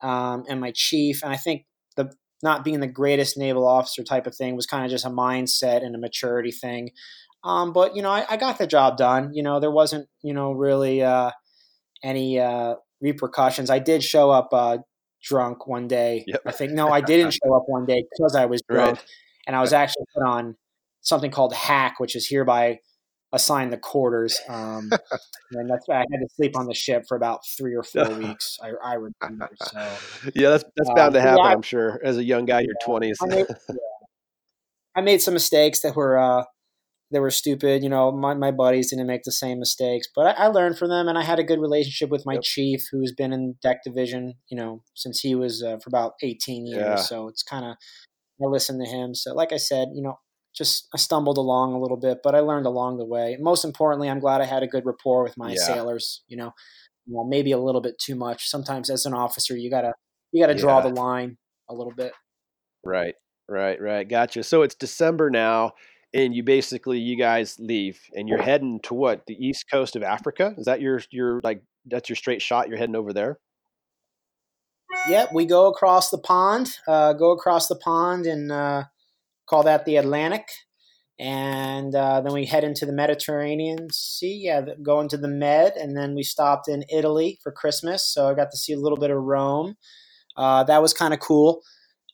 um, 0.01 0.43
and 0.49 0.59
my 0.59 0.71
chief, 0.75 1.23
and 1.23 1.31
I 1.31 1.37
think 1.37 1.65
the 1.95 2.11
not 2.43 2.63
being 2.63 2.79
the 2.79 2.87
greatest 2.87 3.37
naval 3.37 3.67
officer 3.67 4.03
type 4.03 4.27
of 4.27 4.35
thing 4.35 4.55
was 4.55 4.65
kind 4.65 4.83
of 4.83 4.91
just 4.91 5.05
a 5.05 5.09
mindset 5.09 5.85
and 5.85 5.95
a 5.95 5.99
maturity 5.99 6.51
thing. 6.51 6.91
Um, 7.43 7.73
but 7.73 7.95
you 7.95 8.01
know, 8.01 8.09
I, 8.09 8.25
I, 8.29 8.37
got 8.37 8.57
the 8.57 8.67
job 8.67 8.97
done. 8.97 9.31
You 9.33 9.43
know, 9.43 9.59
there 9.59 9.71
wasn't 9.71 10.07
you 10.23 10.33
know 10.33 10.51
really 10.51 11.03
uh, 11.03 11.31
any 12.03 12.39
uh, 12.39 12.75
repercussions. 13.01 13.69
I 13.69 13.79
did 13.79 14.03
show 14.03 14.31
up 14.31 14.49
uh, 14.51 14.79
drunk 15.23 15.67
one 15.67 15.87
day. 15.87 16.23
Yep. 16.25 16.41
I 16.45 16.51
think 16.51 16.71
no, 16.71 16.89
I 16.89 17.01
didn't 17.01 17.31
show 17.43 17.55
up 17.55 17.63
one 17.67 17.85
day 17.85 18.03
because 18.11 18.35
I 18.35 18.45
was 18.45 18.61
drunk, 18.67 18.97
right. 18.97 19.05
and 19.45 19.55
I 19.55 19.61
was 19.61 19.73
actually 19.73 20.05
put 20.15 20.25
on 20.27 20.55
something 21.05 21.31
called 21.31 21.53
hack, 21.53 21.99
which 21.99 22.15
is 22.15 22.27
hereby 22.27 22.79
assigned 23.31 23.71
the 23.71 23.77
quarters. 23.77 24.39
Um, 24.49 24.89
and 25.51 25.69
that's 25.69 25.87
I 25.89 25.99
had 25.99 26.19
to 26.21 26.27
sleep 26.35 26.57
on 26.57 26.65
the 26.65 26.73
ship 26.73 27.03
for 27.07 27.15
about 27.15 27.41
three 27.57 27.75
or 27.75 27.83
four 27.83 28.09
weeks. 28.17 28.57
I, 28.61 28.71
I 28.83 28.93
remember. 28.95 29.49
So 29.63 29.91
yeah, 30.35 30.49
that's 30.49 30.65
that's 30.75 30.89
bound 30.95 31.13
to 31.13 31.19
um, 31.19 31.25
happen. 31.25 31.43
Yeah, 31.45 31.51
I'm 31.51 31.61
sure. 31.61 32.01
As 32.03 32.17
a 32.17 32.23
young 32.23 32.45
guy 32.45 32.59
in 32.59 32.65
your 32.65 32.75
twenties, 32.83 33.17
I, 33.21 33.45
I, 34.95 35.01
made 35.01 35.21
some 35.21 35.33
mistakes 35.33 35.81
that 35.81 35.95
were 35.95 36.17
uh, 36.17 36.43
they 37.11 37.19
were 37.19 37.31
stupid. 37.31 37.83
You 37.83 37.89
know, 37.89 38.11
my, 38.11 38.33
my 38.33 38.51
buddies 38.51 38.89
didn't 38.89 39.07
make 39.07 39.23
the 39.23 39.31
same 39.31 39.59
mistakes, 39.59 40.07
but 40.15 40.37
I, 40.37 40.45
I 40.45 40.47
learned 40.47 40.77
from 40.77 40.89
them, 40.89 41.07
and 41.07 41.17
I 41.17 41.23
had 41.23 41.39
a 41.39 41.43
good 41.43 41.59
relationship 41.59 42.09
with 42.09 42.25
my 42.25 42.33
yep. 42.33 42.43
chief, 42.43 42.81
who's 42.91 43.13
been 43.13 43.31
in 43.31 43.55
deck 43.61 43.77
division, 43.85 44.35
you 44.49 44.57
know, 44.57 44.81
since 44.95 45.19
he 45.19 45.35
was 45.35 45.61
uh, 45.61 45.77
for 45.77 45.89
about 45.89 46.13
18 46.23 46.65
years. 46.65 46.79
Yeah. 46.79 46.95
So 46.95 47.27
it's 47.27 47.43
kind 47.43 47.65
of 47.65 47.75
I 48.41 48.47
listened 48.47 48.83
to 48.83 48.89
him. 48.89 49.15
So, 49.15 49.33
like 49.33 49.53
I 49.53 49.57
said, 49.57 49.89
you 49.93 50.01
know, 50.01 50.19
just 50.55 50.87
I 50.93 50.97
stumbled 50.97 51.37
along 51.37 51.73
a 51.73 51.79
little 51.79 51.97
bit, 51.97 52.19
but 52.23 52.35
I 52.35 52.39
learned 52.39 52.65
along 52.65 52.97
the 52.97 53.05
way. 53.05 53.37
Most 53.39 53.65
importantly, 53.65 54.09
I'm 54.09 54.19
glad 54.19 54.41
I 54.41 54.45
had 54.45 54.63
a 54.63 54.67
good 54.67 54.85
rapport 54.85 55.23
with 55.23 55.37
my 55.37 55.51
yeah. 55.51 55.61
sailors. 55.61 56.23
You 56.27 56.37
know, 56.37 56.53
well, 57.07 57.25
maybe 57.25 57.51
a 57.51 57.59
little 57.59 57.81
bit 57.81 57.99
too 57.99 58.15
much. 58.15 58.49
Sometimes, 58.49 58.89
as 58.89 59.05
an 59.05 59.13
officer, 59.13 59.55
you 59.55 59.69
gotta 59.69 59.93
you 60.31 60.41
gotta 60.41 60.53
yeah. 60.53 60.61
draw 60.61 60.81
the 60.81 60.89
line 60.89 61.37
a 61.69 61.73
little 61.73 61.93
bit. 61.93 62.13
Right, 62.83 63.15
right, 63.49 63.81
right. 63.81 64.07
Gotcha. 64.07 64.43
So 64.43 64.61
it's 64.61 64.75
December 64.75 65.29
now 65.29 65.73
and 66.15 66.33
you 66.33 66.41
basically 66.41 66.97
you 66.97 67.17
guys 67.17 67.59
leave 67.59 67.99
and 68.15 68.27
you're 68.27 68.41
heading 68.41 68.79
to 68.79 68.93
what 68.93 69.25
the 69.27 69.35
east 69.35 69.65
coast 69.69 69.95
of 69.95 70.01
africa 70.01 70.55
is 70.57 70.65
that 70.65 70.81
your 70.81 71.01
your 71.11 71.41
like 71.43 71.61
that's 71.85 72.09
your 72.09 72.15
straight 72.15 72.41
shot 72.41 72.69
you're 72.69 72.77
heading 72.77 72.95
over 72.95 73.13
there 73.13 73.37
yep 75.09 75.29
we 75.33 75.45
go 75.45 75.67
across 75.67 76.09
the 76.09 76.17
pond 76.17 76.79
uh, 76.87 77.13
go 77.13 77.31
across 77.31 77.67
the 77.67 77.75
pond 77.75 78.25
and 78.25 78.51
uh, 78.51 78.83
call 79.47 79.63
that 79.63 79.85
the 79.85 79.97
atlantic. 79.97 80.47
And 81.17 81.95
uh, 81.95 82.19
then 82.21 82.33
we 82.33 82.45
head 82.45 82.65
into 82.65 82.85
the 82.85 82.91
mediterranean 82.91 83.87
sea. 83.91 84.41
Yeah 84.43 84.61
go 84.83 84.99
into 84.99 85.17
the 85.17 85.29
med 85.29 85.73
and 85.77 85.95
then 85.95 86.13
we 86.13 86.23
stopped 86.23 86.67
in 86.67 86.83
italy 86.93 87.39
for 87.41 87.53
christmas 87.53 88.03
so 88.05 88.27
i 88.27 88.33
got 88.33 88.51
to 88.51 88.57
see 88.57 88.73
a 88.73 88.79
little 88.79 88.97
bit 88.97 89.11
of 89.11 89.17
rome. 89.17 89.75
Uh, 90.35 90.63
that 90.65 90.81
was 90.81 90.93
kind 90.93 91.13
of 91.13 91.21
cool. 91.21 91.61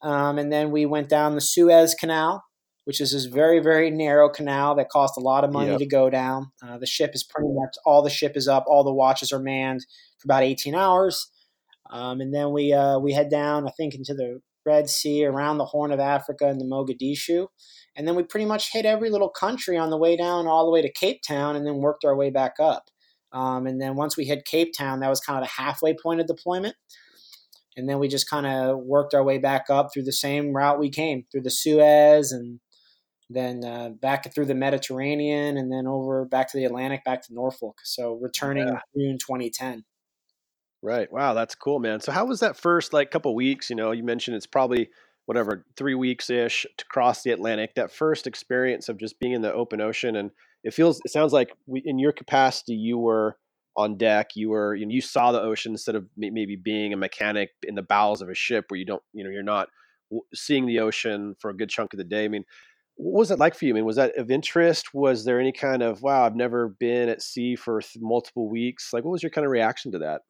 Um, 0.03 0.37
and 0.37 0.51
then 0.51 0.69
we 0.69 0.85
went 0.85 1.09
down 1.09 1.33
the 1.33 1.41
suez 1.41 1.95
canal 1.95 2.43
which 2.85 2.99
is 2.99 3.11
this 3.11 3.25
very 3.25 3.59
very 3.59 3.91
narrow 3.91 4.29
canal 4.29 4.75
that 4.75 4.89
cost 4.89 5.17
a 5.17 5.21
lot 5.21 5.43
of 5.43 5.51
money 5.51 5.71
yep. 5.71 5.79
to 5.79 5.85
go 5.85 6.09
down. 6.09 6.51
Uh, 6.65 6.77
the 6.77 6.85
ship 6.87 7.11
is 7.13 7.23
pretty 7.23 7.49
much 7.51 7.75
all 7.85 8.01
the 8.01 8.09
ship 8.09 8.35
is 8.35 8.47
up, 8.47 8.65
all 8.67 8.83
the 8.83 8.93
watches 8.93 9.31
are 9.31 9.39
manned 9.39 9.85
for 10.19 10.27
about 10.27 10.43
18 10.43 10.75
hours, 10.75 11.27
um, 11.89 12.21
and 12.21 12.33
then 12.33 12.51
we 12.51 12.73
uh, 12.73 12.99
we 12.99 13.13
head 13.13 13.29
down 13.29 13.67
I 13.67 13.71
think 13.71 13.93
into 13.95 14.13
the 14.13 14.41
Red 14.65 14.89
Sea, 14.89 15.25
around 15.25 15.57
the 15.57 15.65
Horn 15.65 15.91
of 15.91 15.99
Africa, 15.99 16.47
and 16.47 16.59
the 16.59 16.65
Mogadishu, 16.65 17.47
and 17.95 18.07
then 18.07 18.15
we 18.15 18.23
pretty 18.23 18.45
much 18.45 18.71
hit 18.71 18.85
every 18.85 19.09
little 19.09 19.29
country 19.29 19.77
on 19.77 19.89
the 19.89 19.97
way 19.97 20.15
down, 20.15 20.47
all 20.47 20.65
the 20.65 20.71
way 20.71 20.81
to 20.81 20.91
Cape 20.91 21.21
Town, 21.27 21.55
and 21.55 21.65
then 21.65 21.77
worked 21.77 22.05
our 22.05 22.15
way 22.15 22.29
back 22.29 22.53
up. 22.59 22.85
Um, 23.31 23.65
and 23.65 23.81
then 23.81 23.95
once 23.95 24.17
we 24.17 24.25
hit 24.25 24.45
Cape 24.45 24.73
Town, 24.77 24.99
that 24.99 25.09
was 25.09 25.21
kind 25.21 25.37
of 25.37 25.43
the 25.43 25.61
halfway 25.61 25.95
point 25.95 26.19
of 26.19 26.27
deployment 26.27 26.75
and 27.77 27.87
then 27.87 27.99
we 27.99 28.07
just 28.07 28.29
kind 28.29 28.45
of 28.45 28.79
worked 28.79 29.13
our 29.13 29.23
way 29.23 29.37
back 29.37 29.69
up 29.69 29.89
through 29.93 30.03
the 30.03 30.11
same 30.11 30.53
route 30.53 30.79
we 30.79 30.89
came 30.89 31.23
through 31.31 31.41
the 31.41 31.49
Suez 31.49 32.31
and 32.31 32.59
then 33.33 33.63
uh, 33.63 33.89
back 33.89 34.33
through 34.33 34.45
the 34.45 34.55
Mediterranean, 34.55 35.57
and 35.57 35.71
then 35.71 35.87
over 35.87 36.25
back 36.25 36.51
to 36.51 36.57
the 36.57 36.65
Atlantic, 36.65 37.03
back 37.05 37.25
to 37.25 37.33
Norfolk. 37.33 37.79
So 37.83 38.19
returning 38.21 38.67
yeah. 38.67 38.79
June 38.95 39.17
2010. 39.17 39.85
Right. 40.83 41.11
Wow, 41.11 41.33
that's 41.33 41.53
cool, 41.53 41.79
man. 41.79 41.99
So 41.99 42.11
how 42.11 42.25
was 42.25 42.39
that 42.39 42.57
first 42.57 42.91
like 42.91 43.11
couple 43.11 43.35
weeks? 43.35 43.69
You 43.69 43.75
know, 43.75 43.91
you 43.91 44.03
mentioned 44.03 44.35
it's 44.35 44.47
probably 44.47 44.89
whatever 45.27 45.63
three 45.77 45.93
weeks 45.93 46.29
ish 46.29 46.65
to 46.77 46.85
cross 46.85 47.21
the 47.21 47.31
Atlantic. 47.31 47.75
That 47.75 47.91
first 47.91 48.25
experience 48.25 48.89
of 48.89 48.97
just 48.97 49.19
being 49.19 49.33
in 49.33 49.43
the 49.43 49.53
open 49.53 49.79
ocean, 49.79 50.15
and 50.15 50.31
it 50.63 50.73
feels, 50.73 50.99
it 51.05 51.11
sounds 51.11 51.33
like 51.33 51.51
we, 51.67 51.83
in 51.85 51.99
your 51.99 52.11
capacity, 52.11 52.73
you 52.73 52.97
were 52.97 53.37
on 53.77 53.95
deck. 53.97 54.31
You 54.35 54.49
were, 54.49 54.73
you 54.73 54.87
know, 54.87 54.91
you 54.91 55.01
saw 55.01 55.31
the 55.31 55.41
ocean 55.41 55.73
instead 55.73 55.95
of 55.95 56.07
maybe 56.17 56.55
being 56.55 56.93
a 56.93 56.97
mechanic 56.97 57.51
in 57.67 57.75
the 57.75 57.83
bowels 57.83 58.21
of 58.23 58.29
a 58.29 58.35
ship 58.35 58.65
where 58.69 58.79
you 58.79 58.85
don't, 58.85 59.03
you 59.13 59.23
know, 59.23 59.29
you're 59.29 59.43
not 59.43 59.69
seeing 60.33 60.65
the 60.65 60.79
ocean 60.79 61.35
for 61.39 61.51
a 61.51 61.55
good 61.55 61.69
chunk 61.69 61.93
of 61.93 61.97
the 61.99 62.03
day. 62.03 62.25
I 62.25 62.27
mean, 62.27 62.43
what 62.95 63.19
was 63.19 63.31
it 63.31 63.39
like 63.39 63.53
for 63.53 63.65
you? 63.65 63.73
I 63.73 63.75
mean, 63.75 63.85
was 63.85 63.95
that 63.97 64.17
of 64.17 64.31
interest? 64.31 64.95
Was 64.95 65.25
there 65.25 65.39
any 65.39 65.51
kind 65.51 65.83
of 65.83 66.01
wow? 66.01 66.25
I've 66.25 66.35
never 66.35 66.69
been 66.69 67.07
at 67.07 67.21
sea 67.21 67.55
for 67.55 67.81
th- 67.81 67.97
multiple 68.01 68.49
weeks. 68.49 68.91
Like, 68.93 69.03
what 69.05 69.11
was 69.11 69.21
your 69.23 69.29
kind 69.29 69.45
of 69.45 69.51
reaction 69.51 69.91
to 69.91 69.99
that? 69.99 70.21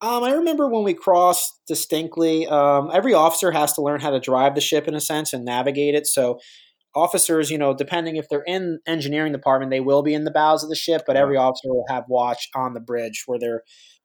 Um, 0.00 0.22
I 0.22 0.30
remember 0.30 0.68
when 0.68 0.84
we 0.84 0.94
crossed 0.94 1.60
distinctly. 1.66 2.46
Um, 2.46 2.90
every 2.92 3.14
officer 3.14 3.50
has 3.50 3.72
to 3.74 3.82
learn 3.82 4.00
how 4.00 4.10
to 4.10 4.20
drive 4.20 4.54
the 4.54 4.60
ship 4.60 4.86
in 4.86 4.94
a 4.94 5.00
sense 5.00 5.32
and 5.32 5.44
navigate 5.44 5.94
it. 5.94 6.06
So, 6.06 6.38
officers, 6.94 7.50
you 7.50 7.58
know, 7.58 7.74
depending 7.74 8.16
if 8.16 8.28
they're 8.28 8.44
in 8.46 8.78
engineering 8.86 9.32
department, 9.32 9.70
they 9.70 9.80
will 9.80 10.02
be 10.02 10.14
in 10.14 10.24
the 10.24 10.30
bows 10.30 10.62
of 10.62 10.68
the 10.68 10.76
ship, 10.76 11.02
but 11.06 11.16
every 11.16 11.36
officer 11.36 11.68
will 11.68 11.84
have 11.88 12.04
watch 12.08 12.48
on 12.54 12.74
the 12.74 12.80
bridge 12.80 13.24
where 13.26 13.38
they're 13.38 13.62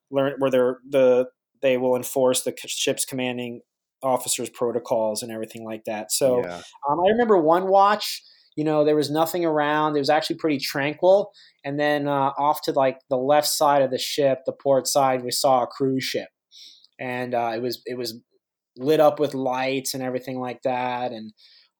learn 0.10 0.34
where 0.40 0.52
they're 0.52 0.78
the 0.90 1.28
they 1.62 1.78
will 1.78 1.96
enforce 1.96 2.42
the 2.42 2.54
ship's 2.66 3.06
commanding 3.06 3.62
officers' 4.02 4.50
protocols 4.50 5.24
and 5.24 5.32
everything 5.32 5.64
like 5.64 5.86
that. 5.86 6.12
So 6.12 6.44
yeah. 6.44 6.62
um, 6.90 7.00
I 7.00 7.10
remember 7.10 7.38
one 7.38 7.68
watch. 7.68 8.22
You 8.56 8.64
know, 8.64 8.84
there 8.86 8.96
was 8.96 9.10
nothing 9.10 9.46
around. 9.46 9.96
It 9.96 10.00
was 10.00 10.10
actually 10.10 10.38
pretty 10.38 10.60
tranquil. 10.60 11.32
And 11.64 11.80
then 11.80 12.08
uh, 12.08 12.32
off 12.38 12.62
to 12.64 12.72
like 12.72 13.00
the 13.10 13.18
left 13.18 13.48
side 13.48 13.82
of 13.82 13.92
the 13.92 13.98
ship, 13.98 14.40
the 14.46 14.54
port 14.54 14.88
side, 14.88 15.24
we 15.24 15.32
saw 15.32 15.64
a 15.64 15.68
cruise 15.68 16.04
ship, 16.04 16.30
and 17.00 17.34
uh, 17.34 17.52
it 17.56 17.62
was 17.62 17.82
it 17.86 17.98
was 17.98 18.20
lit 18.78 19.00
up 19.00 19.20
with 19.20 19.34
lights 19.34 19.94
and 19.94 20.04
everything 20.04 20.40
like 20.40 20.62
that. 20.64 21.12
And 21.12 21.32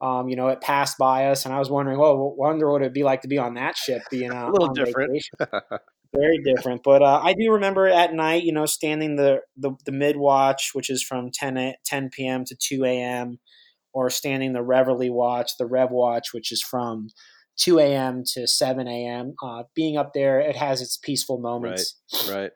um, 0.02 0.30
you 0.30 0.36
know, 0.36 0.50
it 0.50 0.62
passed 0.62 0.98
by 0.98 1.28
us, 1.28 1.46
and 1.46 1.54
I 1.54 1.60
was 1.60 1.70
wondering, 1.70 2.00
well, 2.00 2.36
wonder 2.38 2.70
what 2.70 2.82
it'd 2.82 2.94
be 2.94 3.04
like 3.04 3.22
to 3.22 3.28
be 3.28 3.38
on 3.38 3.54
that 3.56 3.78
ship, 3.78 4.02
being 4.10 4.32
uh, 4.32 4.48
a 4.50 4.52
little 4.52 4.74
different. 4.74 5.24
very 6.14 6.40
different. 6.44 6.84
But 6.84 7.02
uh, 7.02 7.22
I 7.24 7.34
do 7.34 7.52
remember 7.52 7.88
at 7.88 8.14
night, 8.14 8.44
you 8.44 8.54
know, 8.54 8.66
standing 8.66 9.16
the 9.16 9.42
the, 9.58 9.72
the 9.86 9.92
mid 9.92 10.18
watch, 10.18 10.72
which 10.74 10.90
is 10.90 11.04
from 11.04 11.32
10, 11.32 11.74
10 11.86 12.10
p.m. 12.10 12.46
to 12.46 12.56
2 12.56 12.86
a.m., 12.86 13.40
or 13.94 14.10
standing 14.10 14.54
the 14.54 14.64
Reveille 14.64 15.12
watch, 15.12 15.52
the 15.58 15.66
Rev 15.66 15.92
watch, 15.92 16.34
which 16.34 16.52
is 16.52 16.62
from 16.62 17.10
2 17.58 17.80
a.m. 17.80 18.24
to 18.34 18.48
7 18.48 18.88
a.m. 18.88 19.36
Uh, 19.44 19.64
being 19.76 19.98
up 19.98 20.14
there, 20.14 20.40
it 20.40 20.56
has 20.56 20.82
its 20.82 20.98
peaceful 20.98 21.40
moments. 21.40 22.00
Right. 22.28 22.36
Right. 22.36 22.52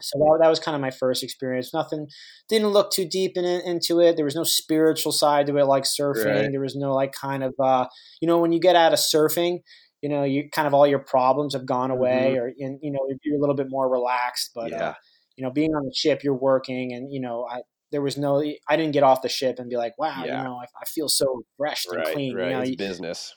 So 0.00 0.18
that, 0.18 0.38
that 0.42 0.48
was 0.48 0.58
kind 0.58 0.74
of 0.74 0.80
my 0.80 0.90
first 0.90 1.22
experience. 1.22 1.72
Nothing, 1.72 2.08
didn't 2.48 2.68
look 2.68 2.90
too 2.90 3.06
deep 3.06 3.36
in 3.36 3.44
into 3.44 4.00
it. 4.00 4.16
There 4.16 4.24
was 4.24 4.34
no 4.34 4.44
spiritual 4.44 5.12
side 5.12 5.46
to 5.46 5.56
it 5.58 5.64
like 5.64 5.84
surfing. 5.84 6.42
Right. 6.42 6.50
There 6.50 6.60
was 6.60 6.76
no 6.76 6.94
like 6.94 7.12
kind 7.12 7.44
of, 7.44 7.54
uh, 7.58 7.86
you 8.20 8.26
know, 8.26 8.38
when 8.38 8.52
you 8.52 8.60
get 8.60 8.76
out 8.76 8.92
of 8.92 8.98
surfing, 8.98 9.60
you 10.00 10.08
know, 10.08 10.24
you 10.24 10.50
kind 10.50 10.66
of 10.66 10.74
all 10.74 10.86
your 10.86 10.98
problems 10.98 11.54
have 11.54 11.64
gone 11.64 11.90
away, 11.90 12.34
mm-hmm. 12.34 12.40
or 12.40 12.52
in, 12.58 12.78
you 12.82 12.90
know, 12.90 12.98
you're 13.22 13.36
a 13.36 13.40
little 13.40 13.54
bit 13.54 13.68
more 13.70 13.88
relaxed. 13.88 14.50
But 14.54 14.72
uh, 14.72 14.76
yeah. 14.76 14.88
uh, 14.88 14.94
you 15.36 15.44
know, 15.44 15.50
being 15.50 15.70
on 15.70 15.84
the 15.84 15.94
ship, 15.94 16.24
you're 16.24 16.34
working, 16.34 16.92
and 16.92 17.12
you 17.12 17.20
know, 17.20 17.46
I 17.48 17.60
there 17.92 18.02
was 18.02 18.18
no, 18.18 18.42
I 18.68 18.76
didn't 18.76 18.92
get 18.92 19.02
off 19.04 19.22
the 19.22 19.28
ship 19.28 19.58
and 19.58 19.70
be 19.70 19.76
like, 19.76 19.96
wow, 19.98 20.24
yeah. 20.24 20.38
you 20.38 20.44
know, 20.44 20.56
I, 20.56 20.64
I, 20.80 20.84
feel 20.86 21.08
so 21.08 21.42
refreshed 21.58 21.88
right, 21.90 22.06
and 22.06 22.14
clean. 22.14 22.36
Right, 22.36 22.48
you 22.48 22.56
know, 22.56 22.62
you, 22.62 22.76
business. 22.76 23.34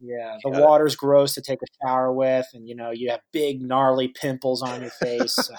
Yeah, 0.00 0.36
the 0.42 0.50
water's 0.50 0.96
gross 0.96 1.34
to 1.34 1.40
take 1.40 1.60
a 1.62 1.86
shower 1.86 2.12
with, 2.12 2.46
and 2.52 2.68
you 2.68 2.74
know 2.74 2.90
you 2.90 3.10
have 3.10 3.20
big 3.32 3.62
gnarly 3.62 4.08
pimples 4.08 4.60
on 4.62 4.82
your 4.82 4.90
face. 4.90 5.34
So. 5.34 5.54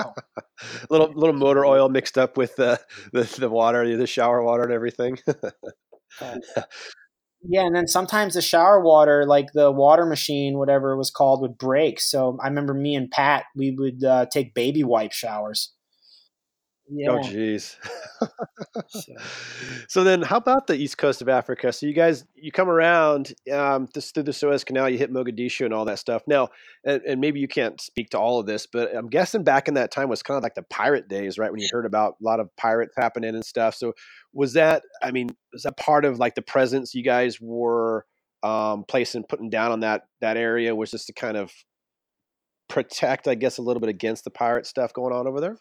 little 0.89 1.11
little 1.15 1.33
motor 1.33 1.65
oil 1.65 1.89
mixed 1.89 2.17
up 2.17 2.37
with 2.37 2.55
the 2.55 2.79
the, 3.11 3.23
the 3.39 3.49
water, 3.49 3.97
the 3.97 4.05
shower 4.05 4.43
water, 4.43 4.63
and 4.63 4.73
everything. 4.73 5.17
uh, 6.21 6.35
yeah, 7.41 7.65
and 7.65 7.75
then 7.75 7.87
sometimes 7.87 8.35
the 8.35 8.41
shower 8.41 8.81
water, 8.81 9.25
like 9.25 9.47
the 9.53 9.71
water 9.71 10.05
machine, 10.05 10.57
whatever 10.59 10.91
it 10.91 10.97
was 10.97 11.09
called, 11.09 11.41
would 11.41 11.57
break. 11.57 11.99
So 11.99 12.37
I 12.43 12.47
remember 12.47 12.73
me 12.73 12.93
and 12.93 13.09
Pat, 13.09 13.45
we 13.55 13.71
would 13.71 14.03
uh, 14.03 14.27
take 14.31 14.53
baby 14.53 14.83
wipe 14.83 15.13
showers. 15.13 15.73
Oh, 16.87 16.93
yeah. 16.95 17.09
Oh, 17.09 17.17
jeez. 17.17 17.77
so. 18.87 19.13
so. 19.87 20.03
then, 20.03 20.21
how 20.21 20.37
about 20.37 20.67
the 20.67 20.75
east 20.75 20.97
coast 20.97 21.21
of 21.21 21.29
Africa? 21.29 21.73
So 21.73 21.87
you 21.87 21.93
guys, 21.93 22.25
you 22.35 22.51
come 22.51 22.69
around 22.69 23.33
um, 23.51 23.87
this, 23.93 24.11
through 24.11 24.23
the 24.23 24.33
Suez 24.33 24.63
Canal, 24.63 24.89
you 24.89 24.97
hit 24.97 25.11
Mogadishu 25.11 25.65
and 25.65 25.73
all 25.73 25.85
that 25.85 25.97
stuff. 25.97 26.21
Now, 26.27 26.49
and, 26.85 27.01
and, 27.01 27.21
maybe 27.21 27.39
you 27.39 27.47
can't 27.47 27.81
speak 27.81 28.11
to 28.11 28.19
all 28.19 28.39
of 28.39 28.45
this, 28.45 28.67
but 28.67 28.95
I'm 28.95 29.09
guessing 29.09 29.43
back 29.43 29.67
in 29.67 29.73
that 29.73 29.91
time 29.91 30.09
was 30.09 30.21
kind 30.21 30.37
of 30.37 30.43
like 30.43 30.53
the 30.53 30.63
pirate 30.63 31.07
days, 31.07 31.39
right? 31.39 31.51
When 31.51 31.59
you 31.59 31.67
heard 31.71 31.87
about 31.87 32.17
a 32.21 32.23
lot 32.23 32.39
of 32.39 32.55
pirates 32.55 32.93
happening 32.95 33.33
and 33.33 33.43
stuff. 33.43 33.73
So 33.73 33.93
was 34.31 34.53
that? 34.53 34.83
I 35.01 35.11
mean, 35.11 35.29
was 35.53 35.63
that 35.63 35.77
part 35.77 36.05
of 36.05 36.19
like 36.19 36.35
the 36.35 36.43
presence 36.43 36.93
you 36.93 37.03
guys 37.03 37.39
were 37.41 38.05
um, 38.43 38.85
placing, 38.87 39.23
putting 39.23 39.49
down 39.49 39.71
on 39.71 39.79
that 39.79 40.03
that 40.21 40.37
area? 40.37 40.75
Was 40.75 40.91
just 40.91 41.07
to 41.07 41.13
kind 41.13 41.35
of 41.35 41.51
protect, 42.67 43.27
I 43.27 43.33
guess, 43.33 43.57
a 43.57 43.63
little 43.63 43.79
bit 43.79 43.89
against 43.89 44.23
the 44.23 44.29
pirate 44.29 44.67
stuff 44.67 44.93
going 44.93 45.13
on 45.13 45.27
over 45.27 45.41
there? 45.41 45.57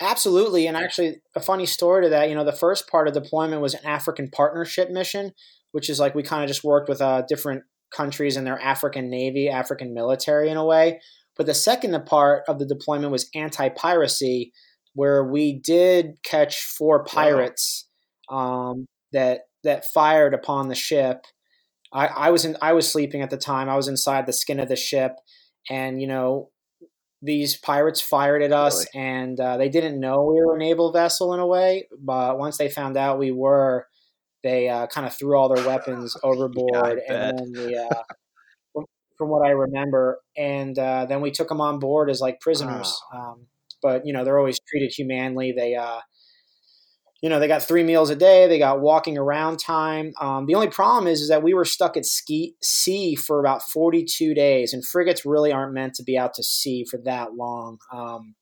Absolutely. 0.00 0.66
And 0.66 0.76
actually, 0.76 1.20
a 1.34 1.40
funny 1.40 1.66
story 1.66 2.04
to 2.04 2.10
that, 2.10 2.28
you 2.28 2.34
know, 2.34 2.44
the 2.44 2.52
first 2.52 2.88
part 2.88 3.08
of 3.08 3.14
deployment 3.14 3.60
was 3.60 3.74
an 3.74 3.84
African 3.84 4.30
partnership 4.30 4.90
mission, 4.90 5.32
which 5.72 5.90
is 5.90 5.98
like 5.98 6.14
we 6.14 6.22
kind 6.22 6.44
of 6.44 6.48
just 6.48 6.62
worked 6.62 6.88
with 6.88 7.00
uh, 7.00 7.22
different 7.28 7.64
countries 7.90 8.36
and 8.36 8.46
their 8.46 8.60
African 8.60 9.10
Navy, 9.10 9.48
African 9.48 9.94
military 9.94 10.50
in 10.50 10.56
a 10.56 10.64
way. 10.64 11.00
But 11.36 11.46
the 11.46 11.54
second 11.54 12.00
part 12.06 12.44
of 12.48 12.58
the 12.58 12.66
deployment 12.66 13.12
was 13.12 13.28
anti 13.34 13.68
piracy, 13.70 14.52
where 14.94 15.24
we 15.24 15.58
did 15.58 16.22
catch 16.24 16.62
four 16.62 17.04
pirates 17.04 17.88
wow. 18.30 18.70
um, 18.70 18.86
that 19.12 19.42
that 19.64 19.86
fired 19.86 20.34
upon 20.34 20.68
the 20.68 20.74
ship. 20.74 21.24
I, 21.92 22.06
I 22.06 22.30
was 22.30 22.44
in 22.44 22.56
I 22.62 22.72
was 22.72 22.90
sleeping 22.90 23.22
at 23.22 23.30
the 23.30 23.36
time. 23.36 23.68
I 23.68 23.76
was 23.76 23.88
inside 23.88 24.26
the 24.26 24.32
skin 24.32 24.60
of 24.60 24.68
the 24.68 24.76
ship, 24.76 25.12
and 25.68 26.00
you 26.00 26.06
know 26.06 26.50
these 27.22 27.56
pirates 27.56 28.00
fired 28.00 28.42
at 28.42 28.52
us, 28.52 28.86
really? 28.94 29.06
and 29.06 29.40
uh, 29.40 29.56
they 29.56 29.68
didn't 29.68 29.98
know 29.98 30.22
we 30.22 30.40
were 30.44 30.56
a 30.56 30.58
naval 30.58 30.92
vessel 30.92 31.34
in 31.34 31.40
a 31.40 31.46
way. 31.46 31.88
But 31.98 32.38
once 32.38 32.58
they 32.58 32.68
found 32.68 32.96
out 32.96 33.18
we 33.18 33.32
were, 33.32 33.86
they 34.42 34.68
uh, 34.68 34.86
kind 34.86 35.06
of 35.06 35.16
threw 35.16 35.36
all 35.36 35.52
their 35.52 35.66
weapons 35.66 36.16
overboard, 36.22 37.00
yeah, 37.06 37.28
and 37.28 37.38
then 37.38 37.52
the 37.52 37.88
uh, 37.90 38.02
from, 38.72 38.84
from, 39.16 39.28
what 39.30 39.46
I 39.46 39.50
remember, 39.50 40.20
and 40.36 40.78
uh, 40.78 41.06
then 41.06 41.20
we 41.20 41.30
took 41.30 41.48
them 41.48 41.60
on 41.60 41.78
board 41.78 42.10
as 42.10 42.20
like 42.20 42.40
prisoners. 42.40 43.00
Wow. 43.12 43.32
Um, 43.32 43.46
but 43.82 44.06
you 44.06 44.12
know, 44.12 44.24
they're 44.24 44.38
always 44.38 44.60
treated 44.68 44.92
humanely. 44.96 45.52
They 45.56 45.74
uh, 45.74 46.00
you 47.22 47.28
know 47.28 47.40
they 47.40 47.48
got 47.48 47.62
three 47.62 47.82
meals 47.82 48.10
a 48.10 48.16
day 48.16 48.46
they 48.46 48.58
got 48.58 48.80
walking 48.80 49.18
around 49.18 49.58
time 49.58 50.12
um, 50.20 50.46
the 50.46 50.54
only 50.54 50.68
problem 50.68 51.06
is, 51.06 51.20
is 51.20 51.28
that 51.28 51.42
we 51.42 51.54
were 51.54 51.64
stuck 51.64 51.96
at 51.96 52.04
ski, 52.04 52.54
sea 52.62 53.14
for 53.14 53.40
about 53.40 53.62
42 53.62 54.34
days 54.34 54.72
and 54.72 54.86
frigates 54.86 55.24
really 55.24 55.52
aren't 55.52 55.74
meant 55.74 55.94
to 55.94 56.02
be 56.02 56.16
out 56.16 56.34
to 56.34 56.42
sea 56.42 56.84
for 56.84 56.98
that 57.04 57.34
long 57.34 57.78
um, 57.92 58.34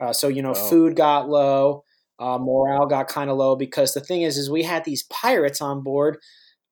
uh, 0.00 0.12
so 0.12 0.28
you 0.28 0.42
know 0.42 0.52
oh. 0.52 0.68
food 0.68 0.96
got 0.96 1.28
low 1.28 1.84
uh, 2.20 2.38
morale 2.38 2.86
got 2.86 3.08
kind 3.08 3.30
of 3.30 3.36
low 3.36 3.56
because 3.56 3.94
the 3.94 4.00
thing 4.00 4.22
is 4.22 4.36
is 4.36 4.50
we 4.50 4.62
had 4.62 4.84
these 4.84 5.04
pirates 5.04 5.60
on 5.60 5.82
board 5.82 6.18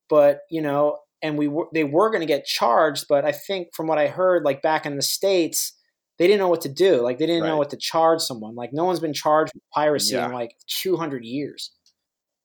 but 0.09 0.39
you 0.49 0.61
know 0.61 0.97
and 1.21 1.37
we 1.37 1.47
were 1.47 1.67
they 1.73 1.83
were 1.83 2.09
going 2.09 2.21
to 2.21 2.27
get 2.27 2.45
charged 2.45 3.05
but 3.09 3.25
i 3.25 3.31
think 3.31 3.67
from 3.73 3.87
what 3.87 3.97
i 3.97 4.07
heard 4.07 4.43
like 4.45 4.61
back 4.61 4.85
in 4.85 4.95
the 4.95 5.01
states 5.01 5.73
they 6.19 6.27
didn't 6.27 6.39
know 6.39 6.49
what 6.49 6.61
to 6.61 6.69
do. 6.69 7.01
Like 7.01 7.17
they 7.17 7.25
didn't 7.25 7.43
right. 7.43 7.49
know 7.49 7.57
what 7.57 7.69
to 7.71 7.77
charge 7.77 8.21
someone. 8.21 8.55
Like 8.55 8.71
no 8.73 8.85
one's 8.85 8.99
been 8.99 9.13
charged 9.13 9.53
with 9.53 9.63
piracy 9.73 10.15
yeah. 10.15 10.27
in 10.27 10.33
like 10.33 10.55
200 10.67 11.25
years. 11.25 11.71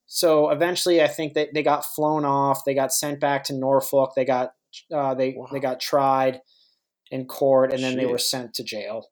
So 0.06 0.48
eventually, 0.50 1.02
I 1.02 1.06
think 1.06 1.34
that 1.34 1.50
they 1.52 1.62
got 1.62 1.84
flown 1.84 2.24
off. 2.24 2.64
They 2.64 2.74
got 2.74 2.92
sent 2.94 3.20
back 3.20 3.44
to 3.44 3.54
Norfolk. 3.54 4.12
They 4.16 4.24
got 4.24 4.52
uh, 4.92 5.14
they 5.14 5.34
wow. 5.36 5.48
they 5.52 5.60
got 5.60 5.80
tried 5.80 6.40
in 7.10 7.26
court, 7.26 7.72
and 7.72 7.82
then 7.82 7.96
they 7.96 8.06
were 8.06 8.18
sent 8.18 8.54
to 8.54 8.64
jail 8.64 9.08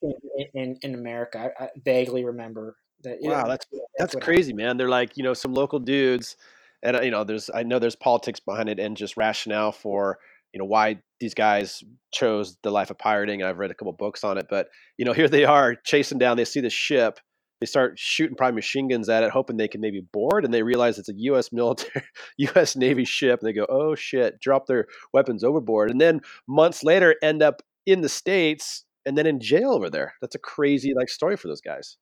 in 0.00 0.12
in, 0.54 0.78
in 0.82 0.94
America. 0.94 1.50
I, 1.58 1.64
I, 1.64 1.68
vaguely 1.84 2.24
remember 2.24 2.76
that. 3.02 3.18
Wow, 3.20 3.42
know, 3.42 3.48
that's 3.48 3.66
that's, 3.98 4.14
that's 4.14 4.24
crazy, 4.24 4.52
happened. 4.52 4.56
man. 4.58 4.76
They're 4.76 4.88
like 4.88 5.16
you 5.16 5.24
know 5.24 5.34
some 5.34 5.54
local 5.54 5.80
dudes, 5.80 6.36
and 6.84 6.96
you 7.04 7.10
know 7.10 7.24
there's 7.24 7.50
I 7.52 7.64
know 7.64 7.80
there's 7.80 7.96
politics 7.96 8.38
behind 8.38 8.68
it 8.68 8.78
and 8.78 8.96
just 8.96 9.16
rationale 9.16 9.72
for 9.72 10.18
you 10.56 10.58
know 10.58 10.64
why 10.64 10.98
these 11.20 11.34
guys 11.34 11.84
chose 12.14 12.56
the 12.62 12.70
life 12.70 12.90
of 12.90 12.96
pirating. 12.96 13.42
I've 13.42 13.58
read 13.58 13.70
a 13.70 13.74
couple 13.74 13.92
books 13.92 14.24
on 14.24 14.38
it, 14.38 14.46
but 14.48 14.68
you 14.96 15.04
know 15.04 15.12
here 15.20 15.28
they 15.28 15.44
are 15.44 15.74
chasing 15.74 16.16
down. 16.16 16.38
They 16.38 16.46
see 16.46 16.62
the 16.62 16.70
ship. 16.70 17.20
They 17.60 17.66
start 17.66 17.98
shooting 17.98 18.36
probably 18.36 18.54
machine 18.54 18.88
guns 18.88 19.10
at 19.10 19.22
it, 19.22 19.30
hoping 19.30 19.58
they 19.58 19.68
can 19.68 19.82
maybe 19.82 20.00
board, 20.00 20.46
and 20.46 20.54
they 20.54 20.62
realize 20.62 20.98
it's 20.98 21.10
a 21.10 21.14
U.S. 21.14 21.52
military, 21.52 22.06
U.S. 22.38 22.74
Navy 22.74 23.04
ship. 23.04 23.40
And 23.40 23.48
they 23.48 23.52
go, 23.52 23.66
"Oh 23.68 23.94
shit!" 23.94 24.40
Drop 24.40 24.66
their 24.66 24.86
weapons 25.12 25.44
overboard, 25.44 25.90
and 25.90 26.00
then 26.00 26.22
months 26.48 26.82
later 26.82 27.16
end 27.22 27.42
up 27.42 27.60
in 27.84 28.00
the 28.00 28.08
states 28.08 28.86
and 29.04 29.18
then 29.18 29.26
in 29.26 29.38
jail 29.38 29.72
over 29.72 29.90
there. 29.90 30.14
That's 30.22 30.36
a 30.36 30.38
crazy 30.38 30.94
like 30.96 31.10
story 31.10 31.36
for 31.36 31.48
those 31.48 31.60
guys. 31.60 31.98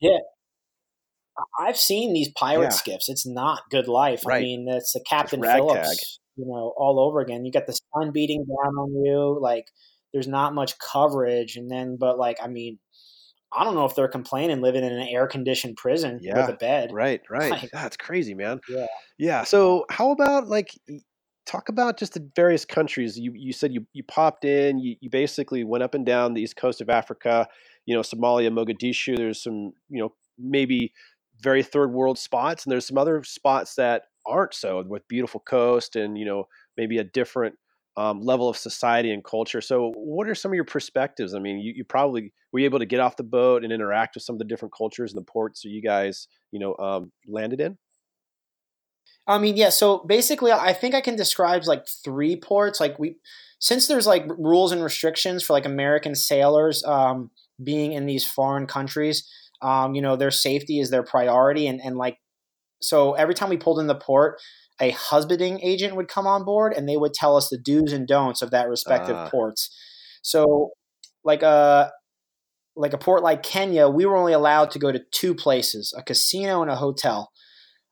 Yeah, 0.00 0.18
I've 1.58 1.78
seen 1.78 2.12
these 2.12 2.30
pirate 2.36 2.62
yeah. 2.62 2.68
skiffs. 2.68 3.08
It's 3.08 3.26
not 3.26 3.62
good 3.72 3.88
life. 3.88 4.22
Right. 4.24 4.36
I 4.36 4.40
mean, 4.40 4.68
it's 4.68 4.94
a 4.94 5.00
Captain 5.00 5.42
Phillips 5.42 6.20
you 6.36 6.46
know, 6.46 6.72
all 6.76 7.00
over 7.00 7.20
again. 7.20 7.44
You 7.44 7.52
got 7.52 7.66
the 7.66 7.72
sun 7.72 8.12
beating 8.12 8.44
down 8.44 8.74
on 8.74 9.04
you. 9.04 9.38
Like, 9.40 9.66
there's 10.12 10.28
not 10.28 10.54
much 10.54 10.78
coverage. 10.78 11.56
And 11.56 11.70
then, 11.70 11.96
but 11.98 12.18
like, 12.18 12.38
I 12.42 12.48
mean, 12.48 12.78
I 13.52 13.64
don't 13.64 13.74
know 13.74 13.84
if 13.84 13.94
they're 13.94 14.08
complaining 14.08 14.60
living 14.60 14.84
in 14.84 14.92
an 14.92 15.08
air 15.08 15.26
conditioned 15.26 15.76
prison 15.76 16.20
yeah, 16.22 16.40
with 16.40 16.54
a 16.54 16.58
bed. 16.58 16.90
Right, 16.92 17.20
right. 17.30 17.50
Like, 17.50 17.70
That's 17.72 17.96
crazy, 17.96 18.34
man. 18.34 18.60
Yeah. 18.68 18.86
Yeah. 19.18 19.44
So, 19.44 19.86
how 19.90 20.10
about 20.10 20.48
like, 20.48 20.70
talk 21.46 21.68
about 21.68 21.96
just 21.96 22.14
the 22.14 22.30
various 22.34 22.64
countries. 22.64 23.16
You, 23.16 23.32
you 23.34 23.52
said 23.52 23.72
you, 23.72 23.86
you 23.92 24.02
popped 24.02 24.44
in, 24.44 24.78
you, 24.78 24.96
you 25.00 25.08
basically 25.08 25.64
went 25.64 25.84
up 25.84 25.94
and 25.94 26.04
down 26.04 26.34
the 26.34 26.42
east 26.42 26.56
coast 26.56 26.80
of 26.80 26.90
Africa, 26.90 27.46
you 27.86 27.94
know, 27.94 28.02
Somalia, 28.02 28.50
Mogadishu. 28.50 29.16
There's 29.16 29.42
some, 29.42 29.72
you 29.88 30.00
know, 30.00 30.12
maybe 30.38 30.92
very 31.40 31.62
third 31.62 31.92
world 31.92 32.18
spots, 32.18 32.64
and 32.64 32.72
there's 32.72 32.86
some 32.86 32.98
other 32.98 33.22
spots 33.22 33.76
that 33.76 34.02
aren't 34.26 34.54
so 34.54 34.82
with 34.86 35.06
beautiful 35.08 35.40
coast 35.40 35.96
and 35.96 36.18
you 36.18 36.24
know 36.24 36.48
maybe 36.76 36.98
a 36.98 37.04
different 37.04 37.54
um, 37.96 38.20
level 38.20 38.48
of 38.48 38.56
society 38.56 39.10
and 39.12 39.24
culture. 39.24 39.60
So, 39.60 39.92
what 39.96 40.28
are 40.28 40.34
some 40.34 40.50
of 40.50 40.54
your 40.54 40.64
perspectives? 40.64 41.34
I 41.34 41.38
mean, 41.38 41.58
you, 41.58 41.72
you, 41.76 41.84
probably 41.84 42.32
were 42.52 42.60
able 42.60 42.78
to 42.78 42.86
get 42.86 43.00
off 43.00 43.16
the 43.16 43.22
boat 43.22 43.64
and 43.64 43.72
interact 43.72 44.14
with 44.14 44.22
some 44.22 44.34
of 44.34 44.38
the 44.38 44.44
different 44.44 44.74
cultures 44.76 45.12
and 45.12 45.20
the 45.20 45.24
ports 45.24 45.62
that 45.62 45.70
you 45.70 45.80
guys, 45.80 46.28
you 46.52 46.60
know, 46.60 46.76
um, 46.76 47.10
landed 47.26 47.60
in. 47.60 47.78
I 49.26 49.38
mean, 49.38 49.56
yeah. 49.56 49.70
So 49.70 50.04
basically, 50.06 50.52
I 50.52 50.72
think 50.74 50.94
I 50.94 51.00
can 51.00 51.16
describe 51.16 51.64
like 51.64 51.86
three 52.04 52.36
ports. 52.36 52.80
Like 52.80 52.98
we, 52.98 53.16
since 53.58 53.86
there's 53.86 54.06
like 54.06 54.26
rules 54.36 54.72
and 54.72 54.82
restrictions 54.82 55.42
for 55.42 55.54
like 55.54 55.64
American 55.64 56.14
sailors 56.14 56.84
um, 56.84 57.30
being 57.62 57.92
in 57.92 58.04
these 58.04 58.26
foreign 58.26 58.66
countries, 58.66 59.26
um, 59.62 59.94
you 59.94 60.02
know, 60.02 60.16
their 60.16 60.30
safety 60.30 60.80
is 60.80 60.90
their 60.90 61.02
priority, 61.02 61.66
and 61.66 61.80
and 61.82 61.96
like 61.96 62.18
so 62.80 63.14
every 63.14 63.34
time 63.34 63.48
we 63.48 63.56
pulled 63.56 63.78
in 63.78 63.86
the 63.86 63.94
port, 63.94 64.40
a 64.80 64.90
husbanding 64.90 65.60
agent 65.62 65.96
would 65.96 66.08
come 66.08 66.26
on 66.26 66.44
board 66.44 66.72
and 66.72 66.88
they 66.88 66.96
would 66.96 67.14
tell 67.14 67.36
us 67.36 67.48
the 67.48 67.58
do's 67.58 67.92
and 67.92 68.06
don'ts 68.06 68.42
of 68.42 68.50
that 68.50 68.68
respective 68.68 69.16
uh. 69.16 69.30
ports. 69.30 69.74
So 70.22 70.70
like 71.24 71.42
a 71.42 71.92
like 72.76 72.92
a 72.92 72.98
port 72.98 73.22
like 73.22 73.42
Kenya, 73.42 73.88
we 73.88 74.04
were 74.04 74.16
only 74.16 74.34
allowed 74.34 74.70
to 74.72 74.78
go 74.78 74.92
to 74.92 75.00
two 75.10 75.34
places: 75.34 75.94
a 75.96 76.02
casino 76.02 76.62
and 76.62 76.70
a 76.70 76.76
hotel. 76.76 77.30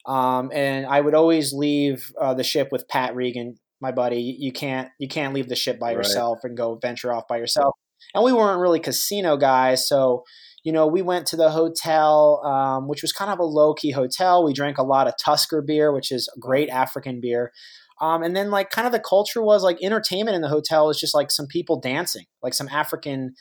Um, 0.06 0.50
and 0.52 0.84
I 0.84 1.00
would 1.00 1.14
always 1.14 1.54
leave 1.54 2.12
uh, 2.20 2.34
the 2.34 2.44
ship 2.44 2.68
with 2.70 2.86
Pat 2.88 3.16
Regan, 3.16 3.56
my 3.80 3.90
buddy. 3.90 4.36
You 4.38 4.52
can't 4.52 4.90
you 4.98 5.08
can't 5.08 5.32
leave 5.32 5.48
the 5.48 5.56
ship 5.56 5.78
by 5.80 5.92
yourself 5.92 6.40
right. 6.44 6.50
and 6.50 6.56
go 6.56 6.78
venture 6.80 7.12
off 7.12 7.26
by 7.26 7.38
yourself. 7.38 7.74
And 8.14 8.22
we 8.22 8.32
weren't 8.32 8.60
really 8.60 8.80
casino 8.80 9.36
guys, 9.38 9.88
so 9.88 10.24
you 10.64 10.72
know, 10.72 10.86
we 10.86 11.02
went 11.02 11.26
to 11.26 11.36
the 11.36 11.50
hotel, 11.50 12.42
um, 12.44 12.88
which 12.88 13.02
was 13.02 13.12
kind 13.12 13.30
of 13.30 13.38
a 13.38 13.44
low 13.44 13.74
key 13.74 13.90
hotel. 13.90 14.42
We 14.42 14.54
drank 14.54 14.78
a 14.78 14.82
lot 14.82 15.06
of 15.06 15.14
Tusker 15.22 15.62
beer, 15.62 15.92
which 15.92 16.10
is 16.10 16.28
great 16.40 16.70
African 16.70 17.20
beer. 17.20 17.52
Um, 18.00 18.22
and 18.22 18.34
then, 18.34 18.50
like, 18.50 18.70
kind 18.70 18.86
of 18.86 18.92
the 18.92 18.98
culture 18.98 19.42
was 19.42 19.62
like 19.62 19.78
entertainment 19.82 20.34
in 20.34 20.42
the 20.42 20.48
hotel 20.48 20.86
was 20.86 20.98
just 20.98 21.14
like 21.14 21.30
some 21.30 21.46
people 21.46 21.78
dancing, 21.78 22.24
like 22.42 22.54
some 22.54 22.68
African 22.68 23.34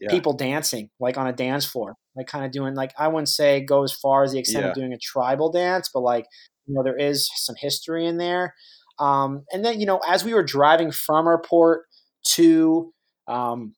yeah. 0.00 0.10
people 0.10 0.34
dancing, 0.34 0.90
like 1.00 1.16
on 1.16 1.26
a 1.26 1.32
dance 1.32 1.64
floor, 1.64 1.94
like 2.16 2.26
kind 2.26 2.44
of 2.44 2.50
doing, 2.50 2.74
like, 2.74 2.92
I 2.98 3.08
wouldn't 3.08 3.30
say 3.30 3.64
go 3.64 3.82
as 3.82 3.92
far 3.92 4.24
as 4.24 4.32
the 4.32 4.38
extent 4.40 4.64
yeah. 4.64 4.70
of 4.70 4.74
doing 4.74 4.92
a 4.92 4.98
tribal 4.98 5.50
dance, 5.50 5.88
but 5.94 6.00
like, 6.00 6.26
you 6.66 6.74
know, 6.74 6.82
there 6.82 6.98
is 6.98 7.30
some 7.36 7.54
history 7.58 8.04
in 8.04 8.18
there. 8.18 8.54
Um, 8.98 9.44
and 9.52 9.64
then, 9.64 9.80
you 9.80 9.86
know, 9.86 10.00
as 10.06 10.24
we 10.24 10.34
were 10.34 10.44
driving 10.44 10.90
from 10.90 11.26
our 11.26 11.40
port 11.40 11.84
to 12.32 12.92
um, 13.26 13.74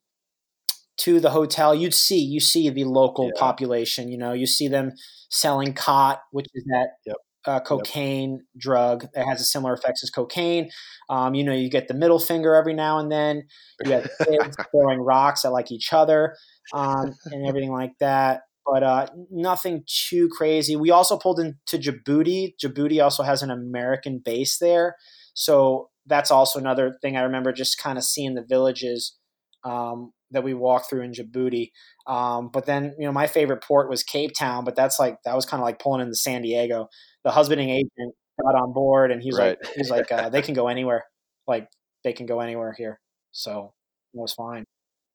to 0.98 1.20
the 1.20 1.30
hotel, 1.30 1.74
you'd 1.74 1.94
see 1.94 2.18
you 2.18 2.40
see 2.40 2.68
the 2.70 2.84
local 2.84 3.26
yeah. 3.26 3.40
population. 3.40 4.08
You 4.08 4.18
know, 4.18 4.32
you 4.32 4.46
see 4.46 4.68
them 4.68 4.92
selling 5.30 5.74
khat, 5.74 6.20
which 6.30 6.46
is 6.54 6.64
that 6.64 6.88
yep. 7.04 7.16
uh, 7.46 7.60
cocaine 7.60 8.32
yep. 8.32 8.40
drug 8.56 9.06
that 9.14 9.26
has 9.26 9.40
a 9.40 9.44
similar 9.44 9.74
effects 9.74 10.02
as 10.02 10.10
cocaine. 10.10 10.70
Um, 11.08 11.34
you 11.34 11.44
know, 11.44 11.52
you 11.52 11.70
get 11.70 11.88
the 11.88 11.94
middle 11.94 12.18
finger 12.18 12.54
every 12.54 12.74
now 12.74 12.98
and 12.98 13.10
then. 13.10 13.44
You 13.84 13.92
have 13.92 14.10
kids 14.24 14.56
throwing 14.70 15.00
rocks 15.00 15.44
at 15.44 15.52
like 15.52 15.70
each 15.70 15.92
other 15.92 16.36
um, 16.72 17.14
and 17.26 17.46
everything 17.48 17.72
like 17.72 17.92
that. 18.00 18.42
But 18.64 18.82
uh, 18.82 19.06
nothing 19.30 19.84
too 19.86 20.28
crazy. 20.28 20.74
We 20.74 20.90
also 20.90 21.16
pulled 21.16 21.38
into 21.38 21.78
Djibouti. 21.78 22.54
Djibouti 22.62 23.02
also 23.02 23.22
has 23.22 23.42
an 23.42 23.50
American 23.50 24.18
base 24.18 24.58
there, 24.58 24.96
so 25.34 25.90
that's 26.04 26.32
also 26.32 26.58
another 26.58 26.96
thing 27.00 27.16
I 27.16 27.22
remember. 27.22 27.52
Just 27.52 27.78
kind 27.78 27.96
of 27.96 28.02
seeing 28.02 28.34
the 28.34 28.42
villages 28.42 29.16
um, 29.62 30.12
that 30.30 30.44
we 30.44 30.54
walked 30.54 30.90
through 30.90 31.02
in 31.02 31.12
Djibouti. 31.12 31.70
Um, 32.06 32.48
but 32.52 32.66
then, 32.66 32.94
you 32.98 33.06
know, 33.06 33.12
my 33.12 33.26
favorite 33.26 33.62
port 33.62 33.88
was 33.88 34.02
Cape 34.02 34.32
Town, 34.38 34.64
but 34.64 34.76
that's 34.76 34.98
like 34.98 35.18
that 35.24 35.34
was 35.34 35.46
kind 35.46 35.60
of 35.60 35.64
like 35.64 35.78
pulling 35.78 36.00
into 36.00 36.14
San 36.14 36.42
Diego. 36.42 36.88
The 37.24 37.30
husbanding 37.30 37.70
agent 37.70 38.14
got 38.42 38.54
on 38.54 38.72
board, 38.72 39.10
and 39.10 39.22
he's 39.22 39.38
right. 39.38 39.58
like, 39.62 39.74
he's 39.74 39.90
like, 39.90 40.12
uh, 40.12 40.28
they 40.28 40.42
can 40.42 40.54
go 40.54 40.68
anywhere. 40.68 41.04
Like 41.46 41.68
they 42.04 42.12
can 42.12 42.26
go 42.26 42.40
anywhere 42.40 42.74
here. 42.76 43.00
So 43.32 43.72
it 44.14 44.20
was 44.20 44.32
fine. 44.32 44.64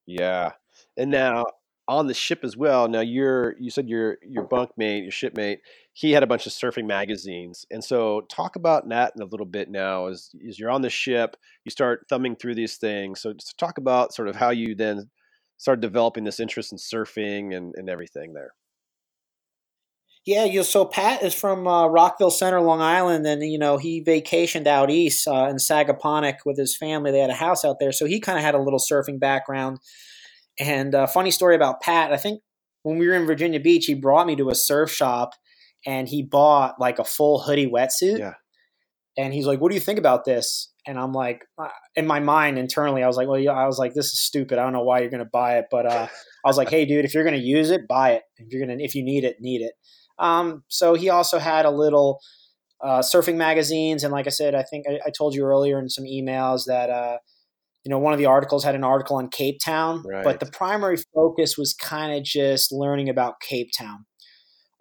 Yeah, 0.05 0.51
and 0.97 1.11
now 1.11 1.45
on 1.87 2.07
the 2.07 2.13
ship 2.13 2.39
as 2.43 2.55
well. 2.55 2.87
Now 2.87 3.01
you're 3.01 3.55
you 3.59 3.69
said 3.69 3.89
your 3.89 4.17
your 4.23 4.47
bunkmate, 4.47 5.03
your 5.03 5.11
shipmate, 5.11 5.59
he 5.93 6.11
had 6.11 6.23
a 6.23 6.27
bunch 6.27 6.45
of 6.45 6.53
surfing 6.53 6.87
magazines, 6.87 7.65
and 7.71 7.83
so 7.83 8.21
talk 8.29 8.55
about 8.55 8.87
that 8.89 9.13
in 9.15 9.21
a 9.21 9.25
little 9.25 9.45
bit 9.45 9.69
now. 9.69 10.07
As 10.07 10.29
as 10.47 10.59
you're 10.59 10.69
on 10.69 10.81
the 10.81 10.89
ship, 10.89 11.35
you 11.65 11.71
start 11.71 12.05
thumbing 12.09 12.35
through 12.35 12.55
these 12.55 12.77
things. 12.77 13.21
So 13.21 13.33
just 13.33 13.57
talk 13.57 13.77
about 13.77 14.13
sort 14.13 14.27
of 14.27 14.35
how 14.35 14.51
you 14.51 14.75
then 14.75 15.09
started 15.57 15.81
developing 15.81 16.23
this 16.23 16.39
interest 16.39 16.71
in 16.71 16.77
surfing 16.77 17.55
and 17.55 17.73
and 17.75 17.89
everything 17.89 18.33
there. 18.33 18.53
Yeah, 20.23 20.45
you 20.45 20.63
so 20.63 20.85
Pat 20.85 21.23
is 21.23 21.33
from 21.33 21.67
uh, 21.67 21.87
Rockville 21.87 22.29
Centre, 22.29 22.61
Long 22.61 22.79
Island, 22.79 23.25
and 23.25 23.41
you 23.41 23.57
know 23.57 23.77
he 23.77 24.03
vacationed 24.03 24.67
out 24.67 24.91
east 24.91 25.27
uh, 25.27 25.47
in 25.49 25.55
Sagaponack 25.55 26.45
with 26.45 26.57
his 26.57 26.77
family. 26.77 27.11
They 27.11 27.19
had 27.19 27.31
a 27.31 27.35
house 27.35 27.65
out 27.65 27.79
there, 27.79 27.91
so 27.91 28.05
he 28.05 28.19
kind 28.19 28.37
of 28.37 28.45
had 28.45 28.53
a 28.53 28.61
little 28.61 28.79
surfing 28.79 29.19
background. 29.19 29.79
And 30.59 30.93
a 30.93 31.01
uh, 31.01 31.07
funny 31.07 31.31
story 31.31 31.55
about 31.55 31.81
Pat, 31.81 32.11
I 32.11 32.17
think 32.17 32.41
when 32.83 32.97
we 32.97 33.07
were 33.07 33.13
in 33.13 33.25
Virginia 33.25 33.59
Beach, 33.59 33.85
he 33.85 33.93
brought 33.93 34.27
me 34.27 34.35
to 34.35 34.49
a 34.49 34.55
surf 34.55 34.91
shop 34.91 35.33
and 35.85 36.07
he 36.07 36.23
bought 36.23 36.79
like 36.79 36.99
a 36.99 37.03
full 37.03 37.39
hoodie 37.39 37.69
wetsuit. 37.69 38.19
Yeah. 38.19 38.33
And 39.17 39.33
he's 39.33 39.45
like, 39.45 39.59
"What 39.59 39.69
do 39.69 39.75
you 39.75 39.81
think 39.81 39.99
about 39.99 40.23
this?" 40.23 40.71
And 40.87 40.97
I'm 40.97 41.11
like, 41.11 41.43
uh, 41.57 41.67
in 41.95 42.07
my 42.07 42.19
mind 42.19 42.57
internally, 42.57 43.03
I 43.03 43.07
was 43.07 43.17
like, 43.17 43.27
"Well, 43.27 43.37
yeah, 43.37 43.51
I 43.51 43.65
was 43.65 43.77
like, 43.77 43.93
this 43.93 44.07
is 44.07 44.21
stupid. 44.21 44.57
I 44.57 44.63
don't 44.63 44.73
know 44.73 44.83
why 44.83 44.99
you're 44.99 45.09
going 45.09 45.23
to 45.23 45.29
buy 45.31 45.57
it, 45.57 45.65
but 45.69 45.85
uh, 45.85 46.07
I 46.45 46.47
was 46.47 46.57
like, 46.57 46.69
hey, 46.69 46.85
dude, 46.85 47.05
if 47.05 47.13
you're 47.13 47.25
going 47.25 47.39
to 47.39 47.45
use 47.45 47.71
it, 47.71 47.87
buy 47.87 48.11
it. 48.11 48.23
If 48.37 48.51
you're 48.51 48.65
gonna, 48.65 48.81
if 48.81 48.95
you 48.95 49.03
need 49.03 49.23
it, 49.23 49.37
need 49.39 49.61
it." 49.61 49.73
Um, 50.17 50.63
so 50.69 50.93
he 50.93 51.09
also 51.09 51.39
had 51.39 51.65
a 51.65 51.71
little 51.71 52.21
uh, 52.81 52.99
surfing 52.99 53.35
magazines, 53.35 54.03
and 54.03 54.13
like 54.13 54.27
I 54.27 54.31
said, 54.31 54.55
I 54.55 54.63
think 54.63 54.85
I, 54.89 54.99
I 55.07 55.09
told 55.09 55.35
you 55.35 55.43
earlier 55.43 55.77
in 55.77 55.89
some 55.89 56.05
emails 56.05 56.65
that 56.67 56.89
uh, 56.89 57.17
you 57.83 57.89
know 57.89 57.99
one 57.99 58.13
of 58.13 58.19
the 58.19 58.25
articles 58.27 58.63
had 58.63 58.75
an 58.75 58.83
article 58.83 59.15
on 59.17 59.29
Cape 59.29 59.59
Town, 59.63 60.03
Right. 60.05 60.23
but 60.23 60.39
the 60.39 60.45
primary 60.45 60.97
focus 61.15 61.57
was 61.57 61.73
kind 61.73 62.15
of 62.17 62.23
just 62.23 62.71
learning 62.71 63.09
about 63.09 63.39
Cape 63.41 63.69
Town. 63.77 64.05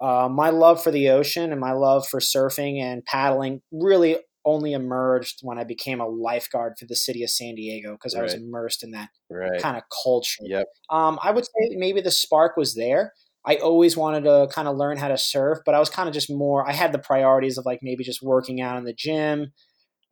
Uh, 0.00 0.28
my 0.30 0.48
love 0.50 0.82
for 0.82 0.90
the 0.90 1.10
ocean 1.10 1.52
and 1.52 1.60
my 1.60 1.72
love 1.72 2.06
for 2.08 2.20
surfing 2.20 2.80
and 2.80 3.04
paddling 3.04 3.60
really 3.70 4.16
only 4.46 4.72
emerged 4.72 5.40
when 5.42 5.58
I 5.58 5.64
became 5.64 6.00
a 6.00 6.06
lifeguard 6.08 6.74
for 6.78 6.86
the 6.86 6.96
city 6.96 7.22
of 7.22 7.28
San 7.28 7.54
Diego 7.54 7.92
because 7.92 8.14
I 8.14 8.22
was 8.22 8.32
immersed 8.32 8.82
in 8.82 8.92
that 8.92 9.10
Right. 9.30 9.60
kind 9.60 9.76
of 9.76 9.82
culture. 10.02 10.42
Yep. 10.46 10.66
Um, 10.88 11.18
I 11.22 11.30
would 11.30 11.44
say 11.44 11.76
maybe 11.76 12.00
the 12.00 12.10
spark 12.10 12.56
was 12.56 12.74
there. 12.74 13.12
I 13.44 13.56
always 13.56 13.96
wanted 13.98 14.24
to 14.24 14.48
kind 14.50 14.66
of 14.68 14.76
learn 14.78 14.96
how 14.96 15.08
to 15.08 15.18
surf, 15.18 15.58
but 15.66 15.74
I 15.74 15.78
was 15.78 15.90
kind 15.90 16.08
of 16.08 16.14
just 16.14 16.30
more. 16.30 16.66
I 16.66 16.72
had 16.72 16.92
the 16.92 16.98
priorities 16.98 17.58
of 17.58 17.66
like 17.66 17.80
maybe 17.82 18.02
just 18.02 18.22
working 18.22 18.62
out 18.62 18.78
in 18.78 18.84
the 18.84 18.94
gym, 18.94 19.52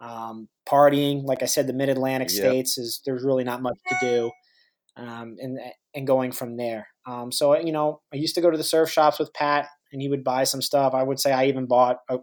um, 0.00 0.48
partying. 0.68 1.24
Like 1.24 1.42
I 1.42 1.46
said, 1.46 1.66
the 1.66 1.72
Mid 1.72 1.88
Atlantic 1.88 2.30
Yep. 2.30 2.38
states 2.40 2.78
is 2.78 3.00
there's 3.04 3.24
really 3.24 3.44
not 3.44 3.62
much 3.62 3.78
to 3.88 3.96
do, 4.00 4.30
um, 4.96 5.36
and 5.40 5.58
and 5.94 6.06
going 6.06 6.32
from 6.32 6.56
there. 6.56 6.88
Um, 7.06 7.32
so 7.32 7.58
you 7.58 7.72
know, 7.72 8.00
I 8.12 8.16
used 8.16 8.34
to 8.36 8.40
go 8.40 8.50
to 8.50 8.58
the 8.58 8.64
surf 8.64 8.90
shops 8.90 9.18
with 9.18 9.32
Pat, 9.34 9.68
and 9.92 10.02
he 10.02 10.08
would 10.08 10.24
buy 10.24 10.44
some 10.44 10.62
stuff. 10.62 10.94
I 10.94 11.02
would 11.02 11.18
say 11.20 11.32
I 11.32 11.46
even 11.46 11.66
bought 11.66 11.98
a, 12.08 12.18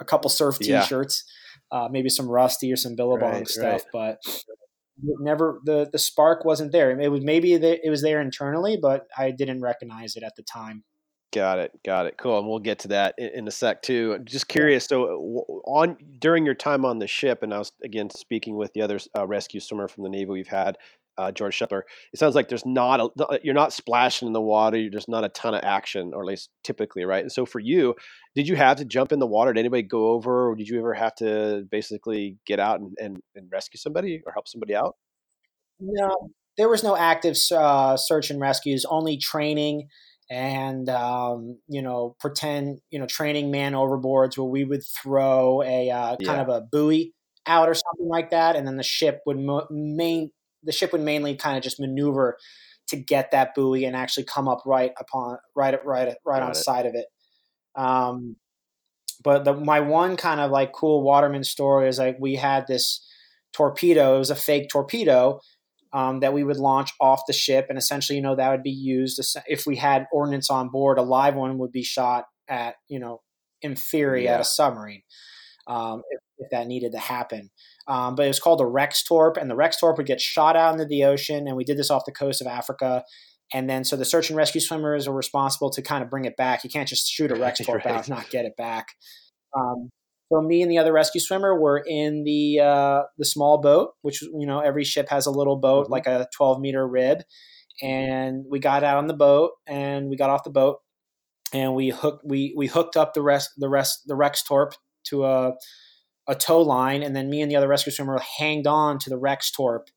a 0.00 0.04
couple 0.04 0.28
surf 0.30 0.58
T-shirts, 0.58 1.24
uh, 1.70 1.88
maybe 1.90 2.08
some 2.08 2.28
Rusty 2.28 2.72
or 2.72 2.76
some 2.76 2.96
Billabong 2.96 3.32
Right, 3.32 3.48
stuff, 3.48 3.84
but 3.92 4.18
never 5.02 5.60
the 5.64 5.88
the 5.90 5.98
spark 5.98 6.44
wasn't 6.44 6.72
there. 6.72 6.98
It 6.98 7.08
was 7.08 7.22
maybe 7.22 7.56
the, 7.56 7.84
it 7.84 7.90
was 7.90 8.02
there 8.02 8.20
internally, 8.20 8.78
but 8.80 9.06
I 9.16 9.30
didn't 9.30 9.60
recognize 9.60 10.16
it 10.16 10.22
at 10.22 10.36
the 10.36 10.42
time. 10.42 10.84
Got 11.36 11.58
it. 11.58 11.78
Got 11.84 12.06
it. 12.06 12.16
Cool. 12.16 12.38
And 12.38 12.48
we'll 12.48 12.60
get 12.60 12.78
to 12.78 12.88
that 12.88 13.14
in, 13.18 13.28
in 13.28 13.46
a 13.46 13.50
sec 13.50 13.82
too. 13.82 14.18
Just 14.24 14.48
curious. 14.48 14.86
So, 14.86 15.04
uh, 15.04 15.70
on 15.70 15.98
during 16.18 16.46
your 16.46 16.54
time 16.54 16.86
on 16.86 16.98
the 16.98 17.06
ship, 17.06 17.42
and 17.42 17.52
I 17.52 17.58
was 17.58 17.72
again 17.84 18.08
speaking 18.08 18.56
with 18.56 18.72
the 18.72 18.80
other 18.80 18.98
uh, 19.14 19.26
rescue 19.26 19.60
swimmer 19.60 19.86
from 19.86 20.04
the 20.04 20.08
Navy 20.08 20.30
we've 20.30 20.48
had, 20.48 20.78
uh, 21.18 21.30
George 21.32 21.58
Shepler. 21.58 21.82
It 22.14 22.18
sounds 22.18 22.34
like 22.34 22.48
there's 22.48 22.64
not 22.64 23.00
a, 23.00 23.38
you're 23.42 23.52
not 23.52 23.74
splashing 23.74 24.28
in 24.28 24.32
the 24.32 24.40
water. 24.40 24.78
You're 24.78 24.88
just 24.88 25.10
not 25.10 25.24
a 25.24 25.28
ton 25.28 25.52
of 25.52 25.62
action, 25.62 26.14
or 26.14 26.22
at 26.22 26.26
least 26.26 26.48
typically, 26.64 27.04
right? 27.04 27.20
And 27.20 27.30
so 27.30 27.44
for 27.44 27.58
you, 27.58 27.94
did 28.34 28.48
you 28.48 28.56
have 28.56 28.78
to 28.78 28.86
jump 28.86 29.12
in 29.12 29.18
the 29.18 29.26
water? 29.26 29.52
Did 29.52 29.60
anybody 29.60 29.82
go 29.82 30.12
over, 30.12 30.48
or 30.48 30.56
did 30.56 30.70
you 30.70 30.78
ever 30.78 30.94
have 30.94 31.16
to 31.16 31.66
basically 31.70 32.38
get 32.46 32.58
out 32.58 32.80
and, 32.80 32.96
and, 32.98 33.18
and 33.34 33.52
rescue 33.52 33.76
somebody 33.76 34.22
or 34.24 34.32
help 34.32 34.48
somebody 34.48 34.74
out? 34.74 34.96
No, 35.80 36.30
there 36.56 36.70
was 36.70 36.82
no 36.82 36.96
active 36.96 37.36
uh, 37.54 37.98
search 37.98 38.30
and 38.30 38.40
rescues, 38.40 38.86
only 38.88 39.18
training 39.18 39.88
and 40.30 40.88
um, 40.88 41.58
you 41.68 41.82
know 41.82 42.16
pretend 42.20 42.80
you 42.90 42.98
know 42.98 43.06
training 43.06 43.50
man 43.50 43.72
overboards 43.72 44.36
where 44.38 44.46
we 44.46 44.64
would 44.64 44.82
throw 44.84 45.62
a 45.62 45.90
uh, 45.90 46.16
kind 46.24 46.40
Yeah. 46.40 46.42
of 46.42 46.48
a 46.48 46.60
buoy 46.62 47.14
out 47.46 47.68
or 47.68 47.74
something 47.74 48.08
like 48.08 48.30
that, 48.30 48.56
and 48.56 48.66
then 48.66 48.76
the 48.76 48.82
ship 48.82 49.20
would 49.26 49.38
mo- 49.38 49.66
main 49.70 50.30
the 50.62 50.72
ship 50.72 50.92
would 50.92 51.00
mainly 51.02 51.36
kind 51.36 51.56
of 51.56 51.62
just 51.62 51.80
maneuver 51.80 52.36
to 52.88 52.96
get 52.96 53.30
that 53.32 53.54
buoy 53.54 53.84
and 53.84 53.96
actually 53.96 54.24
come 54.24 54.48
up 54.48 54.62
right 54.66 54.92
upon 54.98 55.38
right 55.54 55.78
right 55.84 56.14
right 56.24 56.42
on 56.42 56.54
it. 56.56 56.56
side 56.56 56.86
of 56.86 56.94
it. 56.94 57.06
Um, 57.76 58.36
but 59.22 59.44
the, 59.44 59.54
my 59.54 59.80
one 59.80 60.16
kind 60.16 60.40
of 60.40 60.50
like 60.50 60.72
cool 60.72 61.02
waterman 61.02 61.44
story 61.44 61.88
is 61.88 61.98
like 61.98 62.16
we 62.20 62.36
had 62.36 62.66
this 62.66 63.04
torpedo. 63.52 64.16
It 64.16 64.18
was 64.18 64.30
a 64.30 64.36
fake 64.36 64.68
torpedo 64.70 65.40
um, 65.92 66.20
that 66.20 66.32
we 66.32 66.44
would 66.44 66.56
launch 66.56 66.92
off 67.00 67.22
the 67.26 67.32
ship, 67.32 67.66
and 67.68 67.78
essentially, 67.78 68.16
you 68.16 68.22
know, 68.22 68.36
that 68.36 68.50
would 68.50 68.62
be 68.62 68.70
used 68.70 69.20
if 69.46 69.66
we 69.66 69.76
had 69.76 70.06
ordnance 70.12 70.50
on 70.50 70.68
board. 70.68 70.98
A 70.98 71.02
live 71.02 71.34
one 71.34 71.58
would 71.58 71.72
be 71.72 71.82
shot 71.82 72.24
at, 72.48 72.76
you 72.88 72.98
know, 72.98 73.22
in 73.62 73.74
theory, 73.76 74.28
at 74.28 74.40
a 74.40 74.44
submarine 74.44 75.02
um, 75.66 76.02
if, 76.10 76.20
if 76.38 76.50
that 76.50 76.66
needed 76.66 76.92
to 76.92 76.98
happen. 76.98 77.50
Um, 77.88 78.14
but 78.14 78.24
it 78.24 78.28
was 78.28 78.40
called 78.40 78.60
a 78.60 78.66
Rex 78.66 79.02
Torp, 79.02 79.36
and 79.36 79.50
the 79.50 79.56
Rex 79.56 79.78
Torp 79.78 79.96
would 79.96 80.06
get 80.06 80.20
shot 80.20 80.56
out 80.56 80.72
into 80.72 80.84
the 80.84 81.04
ocean, 81.04 81.46
and 81.48 81.56
we 81.56 81.64
did 81.64 81.78
this 81.78 81.90
off 81.90 82.04
the 82.04 82.12
coast 82.12 82.40
of 82.40 82.46
Africa. 82.46 83.04
And 83.54 83.70
then, 83.70 83.84
so 83.84 83.94
the 83.96 84.04
search 84.04 84.28
and 84.28 84.36
rescue 84.36 84.60
swimmers 84.60 85.06
are 85.06 85.14
responsible 85.14 85.70
to 85.70 85.80
kind 85.80 86.02
of 86.02 86.10
bring 86.10 86.24
it 86.24 86.36
back. 86.36 86.64
You 86.64 86.70
can't 86.70 86.88
just 86.88 87.08
shoot 87.08 87.30
a 87.30 87.36
Rex 87.36 87.60
Torp 87.60 87.84
Right. 87.84 87.94
out 87.94 88.00
and 88.00 88.08
not 88.08 88.28
get 88.28 88.44
it 88.44 88.56
back. 88.56 88.88
Um, 89.56 89.90
so 90.32 90.40
me 90.42 90.62
and 90.62 90.70
the 90.70 90.78
other 90.78 90.92
rescue 90.92 91.20
swimmer 91.20 91.58
were 91.58 91.78
in 91.86 92.24
the 92.24 92.60
uh, 92.60 93.02
the 93.18 93.24
small 93.24 93.58
boat, 93.58 93.92
which 94.02 94.22
you 94.22 94.46
know 94.46 94.60
every 94.60 94.84
ship 94.84 95.08
has 95.10 95.26
a 95.26 95.30
little 95.30 95.56
boat, 95.56 95.86
Mhm. 95.86 95.90
like 95.90 96.06
a 96.06 96.28
12 96.36 96.60
meter 96.60 96.86
rib, 96.86 97.22
and 97.82 98.44
we 98.50 98.58
got 98.58 98.84
out 98.84 98.96
on 98.98 99.06
the 99.06 99.14
boat 99.14 99.52
and 99.66 100.08
we 100.08 100.16
got 100.16 100.30
off 100.30 100.44
the 100.44 100.50
boat 100.50 100.78
and 101.52 101.74
we 101.74 101.90
hooked 101.90 102.24
we 102.24 102.54
we 102.56 102.66
hooked 102.66 102.96
up 102.96 103.14
the 103.14 103.22
rest 103.22 103.50
the 103.56 103.68
rest 103.68 104.02
the 104.06 104.16
Rex 104.16 104.42
Torp 104.42 104.74
to 105.08 105.24
a 105.24 105.52
a 106.28 106.34
tow 106.34 106.60
line, 106.60 107.02
and 107.04 107.14
then 107.14 107.30
me 107.30 107.40
and 107.40 107.50
the 107.50 107.56
other 107.56 107.68
rescue 107.68 107.92
swimmer 107.92 108.18
hanged 108.38 108.66
on 108.66 108.98
to 109.00 109.10
the 109.10 109.18
Rex 109.18 109.50
Torp, 109.52 109.88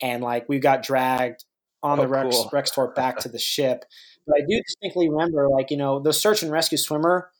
and 0.00 0.22
like 0.22 0.48
we 0.48 0.58
got 0.58 0.82
dragged 0.82 1.44
on 1.82 1.98
Oh, 1.98 2.02
the 2.02 2.08
Rex 2.08 2.36
cool. 2.36 2.50
Rex 2.52 2.70
Torp 2.70 2.94
back 2.94 3.18
to 3.20 3.28
the 3.30 3.38
ship. 3.38 3.84
But 4.26 4.38
I 4.38 4.40
do 4.48 4.60
distinctly 4.62 5.08
remember, 5.10 5.48
like 5.50 5.70
you 5.70 5.76
know, 5.76 6.00
the 6.00 6.12
search 6.12 6.42
and 6.42 6.50
rescue 6.52 6.78
swimmer 6.78 7.30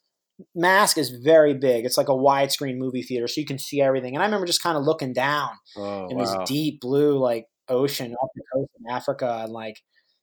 mask 0.54 0.98
is 0.98 1.10
very 1.10 1.54
big. 1.54 1.84
It's 1.84 1.96
like 1.96 2.08
a 2.08 2.12
widescreen 2.12 2.76
movie 2.78 3.02
theater, 3.02 3.26
so 3.28 3.40
you 3.40 3.46
can 3.46 3.58
see 3.58 3.80
everything. 3.80 4.14
And 4.14 4.22
I 4.22 4.26
remember 4.26 4.46
just 4.46 4.62
kind 4.62 4.76
of 4.76 4.84
looking 4.84 5.12
down 5.12 5.50
Oh, 5.74 6.08
in 6.08 6.16
wow. 6.16 6.22
this 6.22 6.36
deep 6.46 6.80
blue 6.80 7.18
like 7.18 7.46
ocean 7.68 8.14
off 8.14 8.30
the 8.34 8.42
coast 8.54 8.70
of 8.80 8.94
Africa, 8.94 9.40
and 9.44 9.52
like 9.52 9.76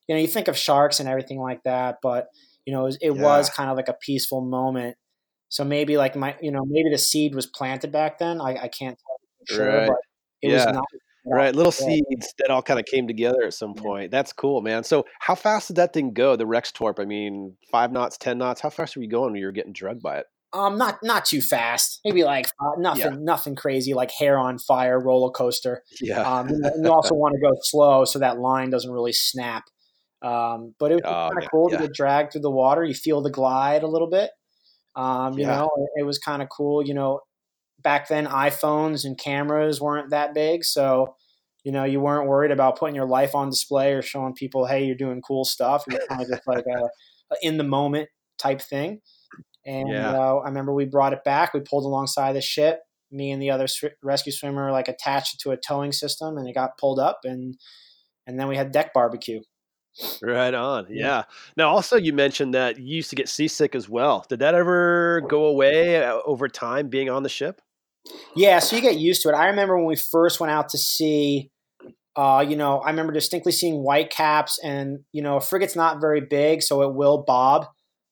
you 0.07 0.15
know, 0.15 0.21
you 0.21 0.27
think 0.27 0.47
of 0.47 0.57
sharks 0.57 0.99
and 0.99 1.09
everything 1.09 1.39
like 1.39 1.63
that, 1.63 1.97
but 2.01 2.27
you 2.65 2.73
know, 2.73 2.81
it 2.81 2.85
was, 2.85 2.97
it 3.01 3.11
was 3.11 3.49
kind 3.49 3.69
of 3.69 3.77
like 3.77 3.87
a 3.89 3.93
peaceful 3.93 4.41
moment. 4.41 4.97
So 5.49 5.63
maybe 5.63 5.97
like 5.97 6.15
my, 6.15 6.35
you 6.41 6.51
know, 6.51 6.65
maybe 6.65 6.89
the 6.91 6.97
seed 6.97 7.35
was 7.35 7.45
planted 7.47 7.91
back 7.91 8.19
then. 8.19 8.41
I, 8.41 8.55
I 8.63 8.67
can't 8.67 8.97
tell 8.99 9.17
for 9.39 9.45
sure, 9.47 9.81
Right. 9.81 9.87
but 9.87 9.97
it 10.41 10.49
was 10.49 10.67
not. 10.67 10.85
Right, 11.25 11.55
little 11.55 11.73
Yeah. 11.79 11.95
seeds 11.95 12.33
that 12.39 12.49
all 12.51 12.61
kind 12.61 12.79
of 12.79 12.85
came 12.85 13.07
together 13.07 13.43
at 13.43 13.53
some 13.53 13.73
Yeah. 13.75 13.81
point. 13.81 14.11
That's 14.11 14.31
cool, 14.33 14.61
man. 14.61 14.83
So, 14.83 15.05
how 15.19 15.35
fast 15.35 15.67
did 15.67 15.77
that 15.77 15.93
thing 15.93 16.13
go? 16.13 16.35
The 16.35 16.45
Rex 16.45 16.71
Torp. 16.71 16.99
I 16.99 17.05
mean, 17.05 17.57
five 17.71 17.91
knots, 17.91 18.17
ten 18.17 18.37
knots. 18.37 18.61
How 18.61 18.69
fast 18.69 18.95
were 18.95 19.01
you 19.01 19.09
going 19.09 19.31
when 19.31 19.39
you 19.41 19.45
were 19.47 19.51
getting 19.51 19.73
drugged 19.73 20.01
by 20.03 20.17
it? 20.19 20.27
Um, 20.53 20.77
not 20.77 20.99
not 21.03 21.25
too 21.25 21.41
fast. 21.41 21.99
Maybe 22.05 22.23
like 22.23 22.47
uh, 22.61 22.71
nothing, 22.77 23.25
nothing 23.25 23.55
crazy 23.55 23.93
like 23.93 24.11
hair 24.11 24.37
on 24.37 24.57
fire 24.59 24.99
roller 24.99 25.31
coaster. 25.31 25.83
Yeah. 25.99 26.21
Um, 26.21 26.47
you, 26.49 26.61
and 26.63 26.85
you 26.85 26.91
also 26.93 27.13
want 27.15 27.33
to 27.35 27.41
go 27.41 27.51
slow 27.61 28.05
so 28.05 28.19
that 28.19 28.39
line 28.39 28.69
doesn't 28.69 28.91
really 28.91 29.11
snap. 29.13 29.63
Um, 30.21 30.73
but 30.79 30.91
it 30.91 30.95
was 30.95 31.03
Oh, 31.05 31.29
kind 31.33 31.43
of 31.43 31.49
cool 31.51 31.69
yeah. 31.71 31.77
to 31.77 31.83
get 31.87 31.93
dragged 31.93 32.31
through 32.31 32.41
the 32.41 32.51
water. 32.51 32.83
You 32.85 32.93
feel 32.93 33.21
the 33.21 33.29
glide 33.31 33.83
a 33.83 33.87
little 33.87 34.09
bit. 34.09 34.31
Um, 34.95 35.33
you 35.33 35.41
Yeah. 35.45 35.57
know, 35.57 35.69
it, 35.77 36.01
it 36.01 36.03
was 36.03 36.19
kind 36.19 36.41
of 36.41 36.47
cool. 36.49 36.81
You 36.85 36.93
know, 36.93 37.19
back 37.85 38.09
then 38.09 38.25
iPhones 38.27 39.05
and 39.05 39.17
cameras 39.17 39.79
weren't 39.79 40.09
that 40.09 40.33
big, 40.33 40.65
so 40.65 41.15
you 41.63 41.71
know 41.71 41.85
you 41.85 42.01
weren't 42.01 42.27
worried 42.27 42.51
about 42.51 42.77
putting 42.77 42.95
your 42.95 43.07
life 43.07 43.33
on 43.33 43.49
display 43.49 43.93
or 43.93 44.01
showing 44.01 44.33
people, 44.33 44.65
hey, 44.65 44.83
you're 44.85 44.95
doing 44.97 45.21
cool 45.21 45.45
stuff. 45.45 45.85
It 45.87 45.93
was 45.93 46.07
kind 46.09 46.21
of 46.21 46.27
just 46.27 46.45
like 46.45 46.65
a, 46.67 46.83
a 47.33 47.37
in 47.41 47.57
the 47.57 47.63
moment 47.63 48.09
type 48.37 48.61
thing. 48.61 48.99
And 49.65 49.89
Yeah. 49.89 50.11
uh, 50.11 50.35
I 50.43 50.49
remember 50.49 50.73
we 50.73 50.85
brought 50.85 51.13
it 51.13 51.23
back. 51.23 51.53
We 51.53 51.61
pulled 51.61 51.85
alongside 51.85 52.33
the 52.33 52.41
ship. 52.41 52.81
Me 53.11 53.31
and 53.31 53.41
the 53.41 53.51
other 53.51 53.67
sw- 53.67 53.95
rescue 54.03 54.31
swimmer 54.33 54.71
like 54.71 54.87
attached 54.89 55.35
it 55.35 55.39
to 55.41 55.51
a 55.51 55.57
towing 55.57 55.93
system, 55.93 56.37
and 56.37 56.47
it 56.49 56.53
got 56.53 56.77
pulled 56.77 56.99
up, 56.99 57.19
and 57.23 57.55
and 58.27 58.37
then 58.39 58.47
we 58.49 58.57
had 58.57 58.71
deck 58.73 58.93
barbecue. 58.93 59.39
Right 60.21 60.53
on. 60.53 60.87
Yeah. 60.89 61.05
Yeah. 61.05 61.23
Now, 61.55 61.69
also, 61.69 61.95
you 61.95 62.11
mentioned 62.11 62.53
that 62.53 62.77
you 62.77 62.97
used 62.97 63.09
to 63.11 63.15
get 63.15 63.29
seasick 63.29 63.75
as 63.75 63.87
well. 63.87 64.25
Did 64.27 64.39
that 64.39 64.53
ever 64.53 65.21
go 65.29 65.45
away 65.45 66.03
uh, 66.03 66.19
over 66.25 66.49
time 66.49 66.89
being 66.89 67.09
on 67.09 67.23
the 67.23 67.29
ship? 67.29 67.61
Yeah, 68.35 68.59
so 68.59 68.75
you 68.75 68.81
get 68.81 68.97
used 68.97 69.21
to 69.23 69.29
it. 69.29 69.33
I 69.35 69.47
remember 69.47 69.77
when 69.77 69.85
we 69.85 69.95
first 69.95 70.39
went 70.39 70.51
out 70.51 70.69
to 70.69 70.77
sea. 70.77 71.51
Uh, 72.15 72.45
you 72.47 72.55
know, 72.55 72.79
I 72.79 72.89
remember 72.91 73.11
distinctly 73.11 73.51
seeing 73.51 73.83
white 73.83 74.09
caps, 74.09 74.59
and 74.63 74.99
you 75.11 75.21
know, 75.21 75.37
a 75.37 75.41
frigate's 75.41 75.75
not 75.75 75.99
very 75.99 76.21
big, 76.21 76.61
so 76.63 76.81
it 76.83 76.93
will 76.95 77.23
bob, 77.23 77.67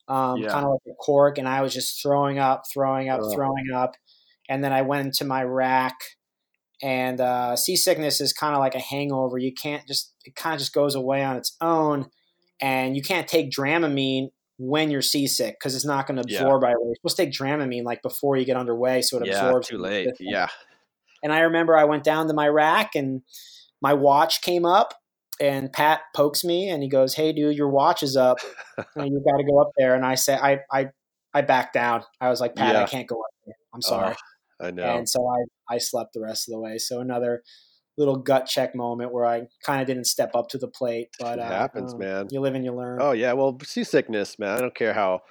um, 0.09 0.41
Yeah. 0.41 0.49
kind 0.49 0.65
of 0.65 0.71
like 0.71 0.81
a 0.93 0.95
cork. 0.95 1.37
And 1.37 1.47
I 1.47 1.61
was 1.61 1.73
just 1.73 2.01
throwing 2.01 2.37
up, 2.39 2.63
throwing 2.71 3.09
up, 3.09 3.21
throwing 3.33 3.71
up, 3.73 3.95
and 4.49 4.63
then 4.63 4.73
I 4.73 4.81
went 4.81 5.05
into 5.05 5.25
my 5.25 5.43
rack. 5.43 5.95
And 6.81 7.21
uh, 7.21 7.55
seasickness 7.55 8.19
is 8.19 8.33
kind 8.33 8.53
of 8.55 8.59
like 8.59 8.75
a 8.75 8.79
hangover. 8.79 9.37
You 9.37 9.53
can't 9.53 9.87
just 9.87 10.13
it 10.25 10.35
kind 10.35 10.53
of 10.53 10.59
just 10.59 10.73
goes 10.73 10.95
away 10.95 11.23
on 11.23 11.37
its 11.37 11.55
own, 11.61 12.09
and 12.59 12.95
you 12.95 13.01
can't 13.01 13.27
take 13.27 13.51
Dramamine 13.51 14.29
when 14.57 14.91
you're 14.91 15.01
seasick 15.01 15.55
because 15.59 15.75
it's 15.75 15.85
not 15.85 16.05
going 16.07 16.21
to 16.21 16.27
Yeah. 16.27 16.39
absorb 16.41 16.63
right 16.63 16.75
away. 16.75 16.85
You're 16.87 16.95
supposed 16.95 17.17
to 17.17 17.25
take 17.25 17.33
Dramamine 17.33 17.83
like 17.83 18.01
before 18.01 18.37
you 18.37 18.45
get 18.45 18.57
underway, 18.57 19.01
so 19.01 19.17
it 19.17 19.25
Yeah, 19.25 19.45
absorbs. 19.45 19.67
too 19.67 19.77
late. 19.77 20.09
Yeah. 20.19 20.47
And 21.23 21.31
I 21.33 21.39
remember 21.41 21.77
I 21.77 21.85
went 21.85 22.03
down 22.03 22.27
to 22.27 22.33
my 22.33 22.47
rack 22.47 22.95
and 22.95 23.21
my 23.81 23.93
watch 23.93 24.41
came 24.41 24.65
up 24.65 24.93
and 25.39 25.71
Pat 25.73 26.01
pokes 26.15 26.43
me 26.43 26.69
and 26.69 26.83
he 26.83 26.89
goes, 26.89 27.15
Hey 27.15 27.33
dude, 27.33 27.55
your 27.57 27.69
watch 27.69 28.03
is 28.03 28.15
up. 28.15 28.37
and 28.95 29.07
you 29.07 29.23
gotta 29.29 29.43
go 29.43 29.59
up 29.59 29.71
there. 29.77 29.95
And 29.95 30.05
I 30.05 30.15
said 30.15 30.39
I 30.41 30.59
I 30.71 30.89
I 31.33 31.41
backed 31.41 31.73
down. 31.73 32.03
I 32.21 32.29
was 32.29 32.39
like, 32.39 32.55
Pat, 32.55 32.75
I 32.75 32.85
can't 32.85 33.07
go 33.07 33.15
up 33.15 33.31
there. 33.45 33.55
I'm 33.73 33.81
sorry. 33.81 34.15
Oh, 34.61 34.67
I 34.67 34.71
know. 34.71 34.97
and 34.97 35.09
so 35.09 35.27
I, 35.27 35.73
I 35.73 35.77
slept 35.79 36.13
the 36.13 36.21
rest 36.21 36.47
of 36.47 36.53
the 36.53 36.59
way. 36.59 36.77
So 36.77 36.99
another 36.99 37.41
little 37.97 38.15
gut 38.15 38.45
check 38.45 38.75
moment 38.75 39.13
where 39.13 39.25
I 39.25 39.43
kind 39.65 39.81
of 39.81 39.87
didn't 39.87 40.05
step 40.05 40.35
up 40.35 40.49
to 40.49 40.57
the 40.57 40.67
plate. 40.67 41.09
But 41.19 41.39
It 41.39 41.43
uh, 41.43 41.49
happens, 41.49 41.93
um, 41.93 41.99
man. 41.99 42.27
You 42.31 42.39
live 42.41 42.55
and 42.55 42.65
you 42.65 42.73
learn. 42.73 42.99
Oh 43.01 43.11
yeah, 43.11 43.33
well, 43.33 43.57
seasickness, 43.63 44.39
man. 44.39 44.57
I 44.57 44.61
don't 44.61 44.75
care 44.75 44.93
how 44.93 45.21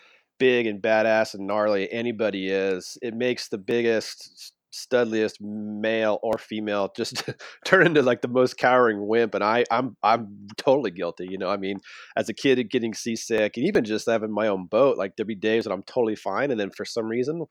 big 0.43 0.67
and 0.67 0.83
badass 0.83 1.35
and 1.35 1.47
gnarly 1.47 1.91
anybody 1.93 2.49
is, 2.49 2.99
it 3.01 3.15
makes 3.15 3.49
the 3.49 3.59
biggest 3.59 4.53
studliest 4.73 5.41
male 5.41 6.19
or 6.23 6.39
female 6.39 6.91
just 6.97 7.23
turn 7.65 7.87
into 7.87 8.03
like 8.03 8.23
the 8.23 8.29
most 8.29 8.57
cowering 8.57 9.07
wimp 9.07 9.35
and 9.35 9.45
i 9.45 9.63
i'm 9.71 9.95
i'm 10.03 10.47
totally 10.57 10.91
guilty 10.91 11.29
you 11.31 11.37
know 11.37 11.51
i 11.51 11.59
mean 11.59 11.79
as 12.17 12.31
a 12.31 12.33
kid 12.33 12.71
getting 12.71 12.95
seasick 12.95 13.59
and 13.59 13.67
even 13.67 13.85
just 13.85 14.07
having 14.07 14.33
my 14.33 14.49
own 14.49 14.65
boat 14.65 14.97
like 14.97 15.15
there'd 15.15 15.27
be 15.27 15.35
days 15.35 15.65
that 15.65 15.73
i'm 15.73 15.83
totally 15.83 16.17
fine 16.17 16.51
and 16.51 16.59
then 16.59 16.71
for 16.71 16.87
some 16.87 17.07
reason 17.07 17.45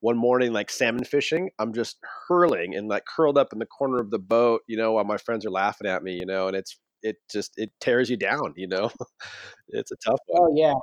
one 0.00 0.16
morning 0.16 0.52
like 0.52 0.70
salmon 0.70 1.04
fishing 1.04 1.50
i'm 1.58 1.72
just 1.72 1.98
hurling 2.28 2.74
and 2.74 2.88
like 2.88 3.04
curled 3.04 3.36
up 3.38 3.48
in 3.52 3.58
the 3.58 3.66
corner 3.66 3.98
of 3.98 4.10
the 4.10 4.18
boat 4.18 4.62
you 4.66 4.76
know 4.76 4.92
while 4.92 5.04
my 5.04 5.16
friends 5.16 5.44
are 5.44 5.50
laughing 5.50 5.88
at 5.88 6.02
me 6.02 6.14
you 6.14 6.26
know 6.26 6.46
and 6.46 6.56
it's 6.56 6.78
it 7.02 7.16
just 7.30 7.52
it 7.56 7.70
tears 7.80 8.10
you 8.10 8.16
down 8.16 8.52
you 8.56 8.66
know 8.66 8.90
it's 9.68 9.90
a 9.90 9.96
tough 9.96 10.20
one. 10.26 10.42
oh 10.42 10.52
yeah 10.56 10.74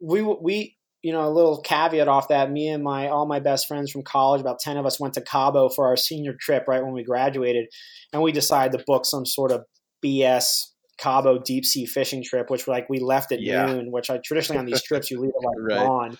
we 0.00 0.22
we 0.22 0.76
you 1.02 1.12
know, 1.12 1.26
a 1.26 1.30
little 1.30 1.60
caveat 1.60 2.08
off 2.08 2.28
that. 2.28 2.50
Me 2.50 2.68
and 2.68 2.82
my 2.82 3.08
all 3.08 3.26
my 3.26 3.38
best 3.38 3.68
friends 3.68 3.90
from 3.90 4.02
college, 4.02 4.40
about 4.40 4.58
ten 4.58 4.76
of 4.76 4.84
us, 4.84 4.98
went 4.98 5.14
to 5.14 5.20
Cabo 5.20 5.68
for 5.68 5.86
our 5.86 5.96
senior 5.96 6.34
trip 6.40 6.64
right 6.66 6.82
when 6.82 6.92
we 6.92 7.04
graduated, 7.04 7.66
and 8.12 8.22
we 8.22 8.32
decided 8.32 8.76
to 8.76 8.84
book 8.86 9.06
some 9.06 9.24
sort 9.24 9.52
of 9.52 9.64
BS 10.04 10.64
Cabo 10.98 11.38
deep 11.38 11.64
sea 11.64 11.86
fishing 11.86 12.24
trip, 12.24 12.50
which 12.50 12.66
like 12.66 12.88
we 12.88 12.98
left 12.98 13.30
at 13.30 13.40
yeah. 13.40 13.66
noon. 13.66 13.92
Which 13.92 14.10
I 14.10 14.18
traditionally 14.24 14.58
on 14.58 14.66
these 14.66 14.82
trips 14.82 15.10
you 15.10 15.20
leave 15.20 15.30
at 15.30 15.46
like 15.46 15.56
right. 15.78 15.86
dawn. 15.86 16.18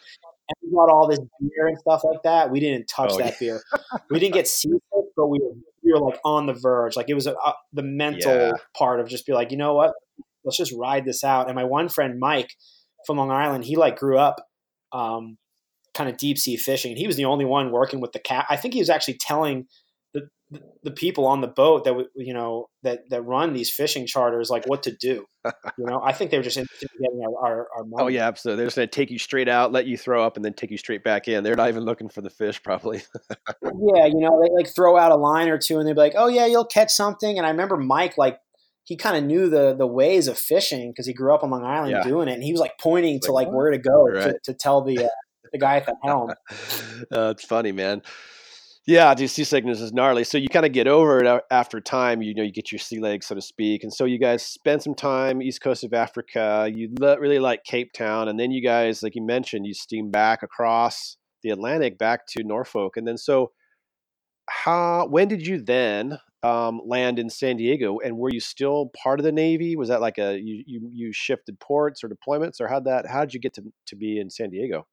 And 0.49 0.57
we 0.63 0.75
got 0.75 0.91
all 0.91 1.07
this 1.09 1.19
beer 1.19 1.69
and 1.69 1.79
stuff 1.79 2.03
like 2.05 2.23
that. 2.23 2.51
We 2.51 2.61
didn't 2.61 2.87
touch 2.87 3.11
oh, 3.13 3.19
that 3.19 3.35
yeah. 3.35 3.39
beer. 3.39 3.63
We 4.11 4.19
didn't 4.19 4.35
get 4.35 4.49
seasick, 4.49 4.81
but 5.17 5.27
we 5.27 5.41
were, 5.41 5.53
we 5.85 5.93
were 5.93 6.01
like 6.01 6.19
on 6.25 6.47
the 6.47 6.55
verge. 6.55 6.97
Like 6.97 7.09
it 7.09 7.15
was 7.15 7.27
a, 7.27 7.33
a, 7.33 7.55
the 7.73 7.83
mental 7.83 8.35
yeah. 8.35 8.53
part 8.77 9.01
of 9.01 9.09
just 9.09 9.27
be 9.27 9.33
like, 9.33 9.51
you 9.51 9.59
know 9.59 9.75
what, 9.75 9.93
let's 10.45 10.57
just 10.57 10.73
ride 10.73 11.05
this 11.05 11.23
out. 11.23 11.49
And 11.49 11.55
my 11.55 11.65
one 11.65 11.89
friend 11.89 12.19
Mike 12.19 12.55
from 13.07 13.19
Long 13.19 13.31
Island, 13.31 13.65
he 13.65 13.77
like 13.77 13.99
grew 13.99 14.19
up 14.19 14.37
um, 14.93 15.37
kind 15.95 16.09
of 16.09 16.17
deep 16.17 16.39
sea 16.39 16.57
fishing. 16.57 16.93
And 16.93 16.99
he 16.99 17.07
was 17.07 17.17
the 17.17 17.27
only 17.27 17.45
one 17.45 17.71
working 17.71 18.01
with 18.01 18.13
the 18.13 18.19
cat. 18.19 18.47
I 18.49 18.57
think 18.57 18.75
he 18.75 18.81
was 18.81 18.91
actually 18.91 19.19
telling 19.21 19.67
the, 20.51 20.61
the 20.85 20.91
people 20.91 21.27
on 21.27 21.41
the 21.41 21.49
boat 21.49 21.85
that 21.85 21.95
you 22.17 22.33
know 22.33 22.69
that 22.83 23.09
that 23.11 23.23
run 23.23 23.53
these 23.53 23.71
fishing 23.71 24.07
charters 24.07 24.51
like 24.51 24.67
what 24.67 24.83
to 24.85 24.93
do. 24.93 25.27
you 25.45 25.87
know, 25.87 26.01
I 26.03 26.13
think 26.13 26.31
they 26.31 26.37
were 26.37 26.43
just 26.43 26.57
interested 26.57 26.89
in 26.99 27.05
getting 27.05 27.23
our, 27.23 27.47
our, 27.47 27.69
our 27.77 27.85
Oh 27.99 28.07
yeah, 28.09 28.27
absolutely. 28.27 28.59
They're 28.59 28.67
just 28.67 28.77
going 28.77 28.89
to 28.89 28.95
take 28.95 29.11
you 29.11 29.19
straight 29.19 29.49
out, 29.49 29.73
let 29.73 29.87
you 29.87 29.97
throw 29.97 30.25
up, 30.25 30.37
and 30.37 30.45
then 30.45 30.55
take 30.55 30.71
you 30.71 30.79
straight 30.79 31.05
back 31.05 31.29
in. 31.29 31.45
They're 31.45 31.57
not 31.57 31.69
even 31.69 31.85
looking 31.85 32.09
for 32.09 32.21
the 32.21 32.31
fish, 32.31 32.63
probably. 32.63 33.03
yeah, 33.63 34.07
you 34.07 34.21
know, 34.21 34.43
they 34.43 34.53
like 34.55 34.75
throw 34.75 34.97
out 34.97 35.13
a 35.13 35.17
line 35.17 35.49
or 35.49 35.59
two, 35.59 35.79
and 35.79 35.87
they'd 35.87 35.95
be 35.95 36.01
like, 36.01 36.15
"Oh 36.17 36.29
yeah, 36.29 36.47
you'll 36.47 36.67
catch 36.67 36.91
something." 36.91 37.39
And 37.39 37.47
I 37.47 37.51
remember 37.51 37.77
Mike 37.77 38.17
like 38.17 38.41
he 38.85 38.97
kind 38.97 39.19
of 39.19 39.25
knew 39.25 39.51
the 39.51 39.75
the 39.75 39.87
ways 39.87 40.29
of 40.29 40.39
fishing 40.39 40.91
because 40.91 41.07
he 41.07 41.13
grew 41.13 41.35
up 41.35 41.45
on 41.45 41.51
Long 41.51 41.65
Island 41.65 41.93
yeah. 41.93 42.03
doing 42.03 42.29
it, 42.29 42.33
and 42.33 42.43
he 42.43 42.53
was 42.53 42.61
like 42.61 42.79
pointing 42.81 43.21
to 43.21 43.33
like 43.33 43.49
where 43.49 43.71
to 43.71 43.79
go 43.79 44.07
right. 44.07 44.23
to, 44.23 44.39
to, 44.45 44.55
tell 44.55 44.83
the 44.83 45.05
uh, 45.05 45.09
the 45.53 45.59
guy 45.59 45.77
at 45.77 45.85
the 45.85 45.95
helm. 46.03 46.31
uh, 47.13 47.35
it's 47.37 47.45
funny, 47.45 47.71
man. 47.71 48.03
Yeah, 48.88 49.12
the 49.12 49.27
seasickness 49.27 49.83
is 49.83 49.92
gnarly. 49.92 50.24
So 50.24 50.38
you 50.38 50.48
kind 50.48 50.64
of 50.64 50.72
get 50.72 50.88
over 50.88 51.22
it 51.22 51.42
after 51.51 51.79
time. 51.79 52.22
You 52.22 52.35
know, 52.35 52.42
you 52.42 52.51
get 52.51 52.72
your 52.72 52.79
sea 52.79 53.01
legs, 53.01 53.27
so 53.27 53.35
to 53.35 53.42
speak. 53.42 53.83
And 53.83 53.92
so 53.92 54.07
you 54.07 54.18
guys 54.18 54.42
spend 54.42 54.83
some 54.83 54.94
time 54.94 55.42
east 55.42 55.61
coast 55.61 55.85
of 55.85 55.92
Africa. 55.92 56.70
You 56.74 56.94
really 56.98 57.38
like 57.38 57.64
Cape 57.64 57.92
Town, 57.92 58.29
and 58.29 58.40
then 58.40 58.51
you 58.51 58.62
guys, 58.62 59.03
like 59.03 59.14
you 59.14 59.22
mentioned, 59.22 59.66
you 59.66 59.74
steam 59.74 60.11
back 60.11 60.42
across 60.42 61.18
the 61.42 61.51
Atlantic 61.51 61.98
back 61.98 62.27
to 62.29 62.42
Norfolk, 62.42 62.96
and 62.96 63.07
then 63.07 63.18
so 63.18 63.53
how? 64.48 65.07
When 65.07 65.29
did 65.29 65.46
you 65.46 65.62
then 65.62 66.18
um, 66.42 66.81
land 66.83 67.18
in 67.18 67.29
San 67.29 67.59
Diego, 67.59 67.98
and 68.03 68.16
were 68.16 68.31
you 68.33 68.40
still 68.40 68.90
part 69.03 69.20
of 69.20 69.24
the 69.24 69.33
Navy? 69.33 69.77
Was 69.77 69.90
that 69.90 70.01
like 70.01 70.16
a 70.16 70.38
you 70.38 70.64
you, 70.66 70.90
you 70.94 71.12
shifted 71.12 71.61
ports 71.61 72.03
or 72.03 72.09
deployments, 72.09 72.59
or 72.59 72.68
how 72.68 72.81
that 72.81 73.05
how 73.07 73.20
did 73.20 73.35
you 73.35 73.40
get 73.40 73.53
to 73.53 73.64
to 73.88 73.96
be 73.96 74.18
in 74.18 74.31
San 74.31 74.48
Diego? 74.48 74.87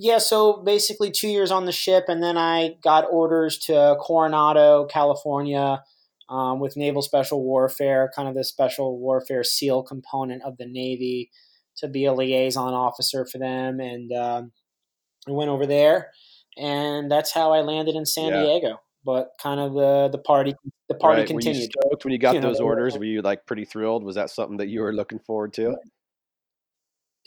Yeah, 0.00 0.18
so 0.18 0.62
basically 0.62 1.10
two 1.10 1.28
years 1.28 1.50
on 1.50 1.66
the 1.66 1.72
ship, 1.72 2.04
and 2.06 2.22
then 2.22 2.38
I 2.38 2.76
got 2.84 3.06
orders 3.10 3.58
to 3.66 3.96
Coronado, 4.00 4.86
California, 4.86 5.82
um, 6.28 6.60
with 6.60 6.76
Naval 6.76 7.02
Special 7.02 7.42
Warfare, 7.42 8.10
kind 8.14 8.28
of 8.28 8.36
the 8.36 8.44
Special 8.44 8.98
Warfare 8.98 9.42
SEAL 9.42 9.82
component 9.82 10.42
of 10.44 10.56
the 10.56 10.66
Navy, 10.66 11.30
to 11.78 11.88
be 11.88 12.04
a 12.04 12.12
liaison 12.12 12.74
officer 12.74 13.26
for 13.26 13.38
them, 13.38 13.80
and 13.80 14.12
um, 14.12 14.52
I 15.26 15.32
went 15.32 15.50
over 15.50 15.66
there, 15.66 16.10
and 16.56 17.10
that's 17.10 17.32
how 17.32 17.52
I 17.52 17.62
landed 17.62 17.96
in 17.96 18.06
San 18.06 18.28
yeah. 18.28 18.42
Diego 18.42 18.80
but 19.04 19.30
kind 19.42 19.58
of 19.58 19.72
the 19.72 20.08
the 20.12 20.18
party 20.18 20.54
the 20.88 20.94
party 20.94 21.22
right. 21.22 21.28
continued. 21.28 21.56
Were 21.56 21.62
you 21.62 21.70
stoked 21.88 22.04
when 22.04 22.12
you 22.12 22.18
got 22.18 22.34
you 22.34 22.42
those 22.42 22.60
know, 22.60 22.66
orders? 22.66 22.98
Were 22.98 23.04
you 23.04 23.22
like 23.22 23.46
pretty 23.46 23.64
thrilled? 23.64 24.04
Was 24.04 24.16
that 24.16 24.28
something 24.28 24.58
that 24.58 24.68
you 24.68 24.82
were 24.82 24.92
looking 24.92 25.18
forward 25.18 25.54
to? 25.54 25.76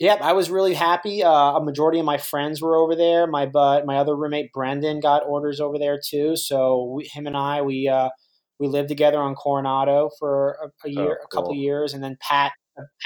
Yep, 0.02 0.20
I 0.20 0.32
was 0.32 0.50
really 0.50 0.74
happy. 0.74 1.22
Uh, 1.22 1.30
a 1.30 1.64
majority 1.64 2.00
of 2.00 2.04
my 2.04 2.18
friends 2.18 2.60
were 2.60 2.74
over 2.74 2.96
there. 2.96 3.28
My 3.28 3.46
but 3.46 3.86
my 3.86 3.98
other 3.98 4.16
roommate 4.16 4.52
Brendan 4.52 4.98
got 4.98 5.22
orders 5.24 5.60
over 5.60 5.78
there 5.78 6.00
too. 6.04 6.34
So 6.34 6.92
we, 6.96 7.04
him 7.04 7.28
and 7.28 7.36
I 7.36 7.62
we 7.62 7.86
uh, 7.86 8.08
we 8.58 8.66
lived 8.66 8.88
together 8.88 9.18
on 9.18 9.36
Coronado 9.36 10.10
for 10.18 10.56
a, 10.60 10.88
a 10.88 10.90
year, 10.90 11.20
oh, 11.22 11.26
cool. 11.30 11.40
a 11.40 11.42
couple 11.42 11.54
years, 11.54 11.94
and 11.94 12.02
then 12.02 12.16
Pat 12.20 12.50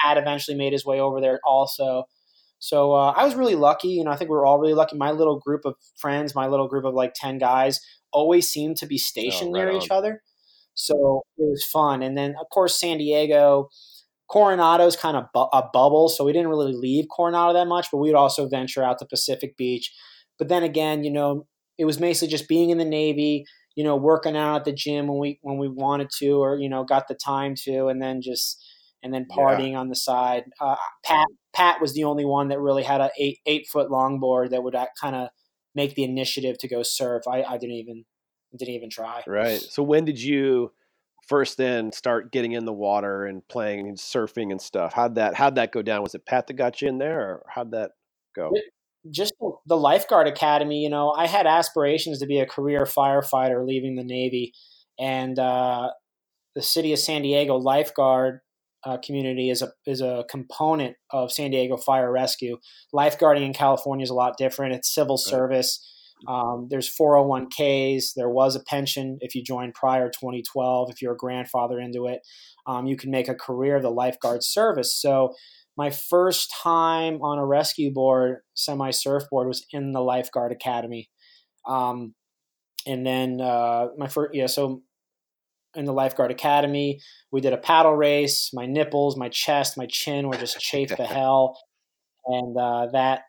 Pat 0.01 0.17
eventually 0.17 0.57
made 0.57 0.73
his 0.73 0.87
way 0.87 0.99
over 0.99 1.21
there 1.21 1.39
also. 1.47 2.05
So 2.61 2.95
uh, 2.95 3.13
I 3.15 3.27
was 3.27 3.35
really 3.35 3.57
lucky. 3.57 3.89
You 3.89 4.05
know, 4.05 4.11
I 4.11 4.17
think 4.17 4.31
we 4.31 4.37
were 4.37 4.47
all 4.47 4.59
really 4.59 4.73
lucky. 4.73 4.97
My 4.97 5.11
little 5.11 5.39
group 5.39 5.67
of 5.67 5.75
friends, 5.99 6.35
my 6.35 6.47
little 6.47 6.67
group 6.67 6.87
of 6.87 6.95
like 6.95 7.13
ten 7.15 7.37
guys, 7.37 7.79
always 8.11 8.49
seemed 8.49 8.79
to 8.79 8.87
be 8.87 8.97
stationed 8.97 9.51
oh, 9.51 9.59
right 9.59 9.67
near 9.67 9.77
on. 9.77 9.83
each 9.83 9.91
other. 9.91 10.23
So 10.73 11.25
it 11.37 11.43
was 11.43 11.63
fun. 11.71 12.03
And 12.03 12.17
then, 12.17 12.37
of 12.41 12.49
course, 12.51 12.81
San 12.81 12.97
Diego, 12.97 13.69
Coronado's 14.31 14.97
kind 14.97 15.17
of 15.17 15.25
bu- 15.33 15.49
a 15.53 15.69
bubble. 15.73 16.09
So 16.09 16.25
we 16.25 16.33
didn't 16.33 16.49
really 16.49 16.73
leave 16.73 17.07
Coronado 17.15 17.53
that 17.55 17.69
much, 17.69 17.89
but 17.91 17.99
we'd 17.99 18.15
also 18.15 18.49
venture 18.49 18.83
out 18.83 18.99
to 18.99 19.07
Pacific 19.07 19.57
Beach. 19.57 19.93
But 20.39 20.49
then 20.49 20.62
again, 20.62 21.05
you 21.05 21.11
know, 21.12 21.47
it 21.79 21.85
was 21.85 21.99
basically 21.99 22.29
just 22.29 22.49
being 22.49 22.71
in 22.71 22.79
the 22.79 22.85
Navy, 22.85 23.45
you 23.75 23.85
know, 23.85 23.97
working 23.97 24.37
out 24.37 24.57
at 24.57 24.65
the 24.65 24.73
gym 24.73 25.07
when 25.07 25.19
we 25.19 25.39
when 25.43 25.59
we 25.59 25.69
wanted 25.69 26.09
to, 26.19 26.43
or 26.43 26.59
you 26.59 26.69
know, 26.69 26.85
got 26.85 27.09
the 27.09 27.15
time 27.15 27.55
to, 27.65 27.87
and 27.87 28.03
then 28.03 28.21
just 28.21 28.65
and 29.03 29.12
then 29.15 29.27
partying 29.31 29.73
yeah. 29.73 29.79
on 29.79 29.89
the 29.89 29.95
side. 29.95 30.45
Uh, 30.61 30.77
Pat 31.05 31.27
Pat 31.55 31.81
was 31.81 31.95
the 31.95 32.05
only 32.05 32.25
one 32.25 32.49
that 32.49 32.61
really 32.61 32.83
had 32.83 33.01
a 33.01 33.11
eight 33.19 33.39
eight 33.47 33.67
foot 33.71 33.89
longboard 33.91 34.51
that 34.51 34.62
would 34.62 34.77
kind 35.01 35.17
of 35.17 35.29
make 35.75 35.95
the 35.95 36.05
initiative 36.05 36.59
to 36.59 36.69
go 36.69 36.83
surf. 36.83 37.23
I, 37.29 37.43
I 37.43 37.59
didn't 37.59 37.77
even 37.77 38.05
didn't 38.59 38.75
even 38.75 38.91
try. 38.91 39.23
Right. 39.27 39.61
So 39.61 39.83
when 39.83 40.05
did 40.05 40.21
you 40.21 40.73
first 41.27 41.57
then 41.57 41.93
start 41.93 42.33
getting 42.33 42.53
in 42.53 42.65
the 42.65 42.73
water 42.73 43.25
and 43.25 43.47
playing 43.49 43.89
and 43.89 43.97
surfing 43.97 44.51
and 44.51 44.61
stuff? 44.61 44.93
How'd 44.93 45.17
that 45.17 45.35
how'd 45.35 45.57
that 45.57 45.73
go 45.73 45.83
down? 45.83 46.03
Was 46.03 46.15
it 46.15 46.27
Pat 46.27 46.47
that 46.47 46.55
got 46.55 46.81
you 46.81 46.89
in 46.89 46.99
there, 46.99 47.21
or 47.21 47.47
how'd 47.49 47.73
that 47.73 47.93
go? 48.35 48.53
Just 49.11 49.35
the 49.67 49.77
lifeguard 49.77 50.27
academy. 50.27 50.83
You 50.83 50.91
know, 50.91 51.11
I 51.11 51.27
had 51.27 51.47
aspirations 51.47 52.19
to 52.21 52.27
be 52.27 52.41
a 52.41 52.47
career 52.47 52.85
firefighter 52.85 53.67
leaving 53.67 53.97
the 53.97 54.05
Navy, 54.05 54.53
and 54.99 55.39
uh, 55.39 55.91
the 56.55 56.62
city 56.62 56.93
of 56.93 56.99
San 56.99 57.23
Diego 57.23 57.57
lifeguard 57.57 58.41
uh, 58.85 58.99
community 58.99 59.51
is 59.51 59.62
a 59.62 59.73
is 59.87 60.01
a 60.01 60.25
component 60.31 60.97
of 61.11 61.33
San 61.33 61.51
Diego 61.51 61.77
Fire 61.77 62.11
Rescue. 62.11 62.59
Lifeguarding 62.95 63.45
in 63.45 63.53
California 63.53 64.05
is 64.05 64.11
a 64.11 64.15
lot 64.15 64.37
different. 64.39 64.75
It's 64.75 64.95
civil 64.95 65.17
right. 65.17 65.31
service. 65.31 65.93
Um, 66.26 66.68
there's 66.70 66.94
401ks. 66.94 68.14
There 68.16 68.29
was 68.29 68.57
a 68.57 68.64
pension 68.64 69.18
if 69.20 69.35
you 69.35 69.42
joined 69.42 69.74
prior 69.74 70.09
2012. 70.09 70.90
If 70.90 71.02
you're 71.02 71.12
a 71.12 71.16
grandfather 71.16 71.79
into 71.79 72.07
it, 72.07 72.20
um, 72.66 72.87
you 72.87 72.96
can 72.96 73.11
make 73.11 73.29
a 73.29 73.35
career 73.35 73.76
of 73.76 73.83
the 73.83 73.90
lifeguard 73.90 74.42
service. 74.42 74.94
So 74.94 75.35
my 75.76 75.90
first 75.90 76.52
time 76.62 77.20
on 77.22 77.38
a 77.38 77.44
rescue 77.44 77.92
board, 77.92 78.38
semi 78.55 78.90
surfboard, 78.90 79.46
was 79.46 79.66
in 79.72 79.92
the 79.92 80.00
lifeguard 80.00 80.52
academy. 80.52 81.11
Um, 81.68 82.14
and 82.87 83.07
then 83.07 83.40
uh, 83.40 83.88
my 83.98 84.09
first, 84.09 84.35
yeah, 84.35 84.46
so 84.46 84.83
in 85.76 85.85
the 85.85 85.92
lifeguard 85.92 86.31
academy. 86.31 87.00
We 87.31 87.40
did 87.40 87.52
a 87.52 87.59
paddle 87.59 87.94
race. 87.94 88.50
My 88.52 88.66
nipples, 88.66 89.17
my 89.17 89.29
chest, 89.29 89.77
my 89.77 89.87
chin 89.87 90.29
were 90.29 90.37
just 90.37 90.58
chafed 90.58 90.96
to 90.96 91.06
hell, 91.06 91.58
and 92.27 92.56
uh, 92.58 92.87
that. 92.92 93.23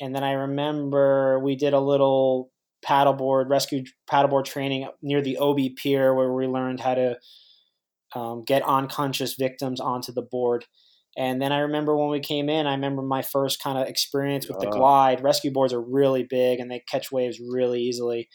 And 0.00 0.14
then 0.14 0.24
I 0.24 0.32
remember 0.32 1.38
we 1.38 1.56
did 1.56 1.72
a 1.72 1.80
little 1.80 2.50
paddleboard 2.86 3.50
rescue 3.50 3.84
paddleboard 4.10 4.44
training 4.46 4.88
near 5.02 5.20
the 5.20 5.36
OB 5.36 5.58
Pier 5.76 6.14
where 6.14 6.32
we 6.32 6.46
learned 6.46 6.80
how 6.80 6.94
to 6.94 7.18
um, 8.14 8.42
get 8.44 8.62
unconscious 8.62 9.34
victims 9.34 9.80
onto 9.80 10.12
the 10.12 10.22
board. 10.22 10.64
And 11.16 11.42
then 11.42 11.52
I 11.52 11.58
remember 11.58 11.96
when 11.96 12.08
we 12.08 12.20
came 12.20 12.48
in, 12.48 12.66
I 12.66 12.72
remember 12.72 13.02
my 13.02 13.22
first 13.22 13.62
kind 13.62 13.76
of 13.76 13.88
experience 13.88 14.48
with 14.48 14.58
the 14.60 14.68
uh. 14.68 14.72
glide. 14.72 15.22
Rescue 15.22 15.52
boards 15.52 15.72
are 15.72 15.82
really 15.82 16.26
big 16.28 16.60
and 16.60 16.70
they 16.70 16.82
catch 16.90 17.12
waves 17.12 17.38
really 17.40 17.82
easily. 17.82 18.28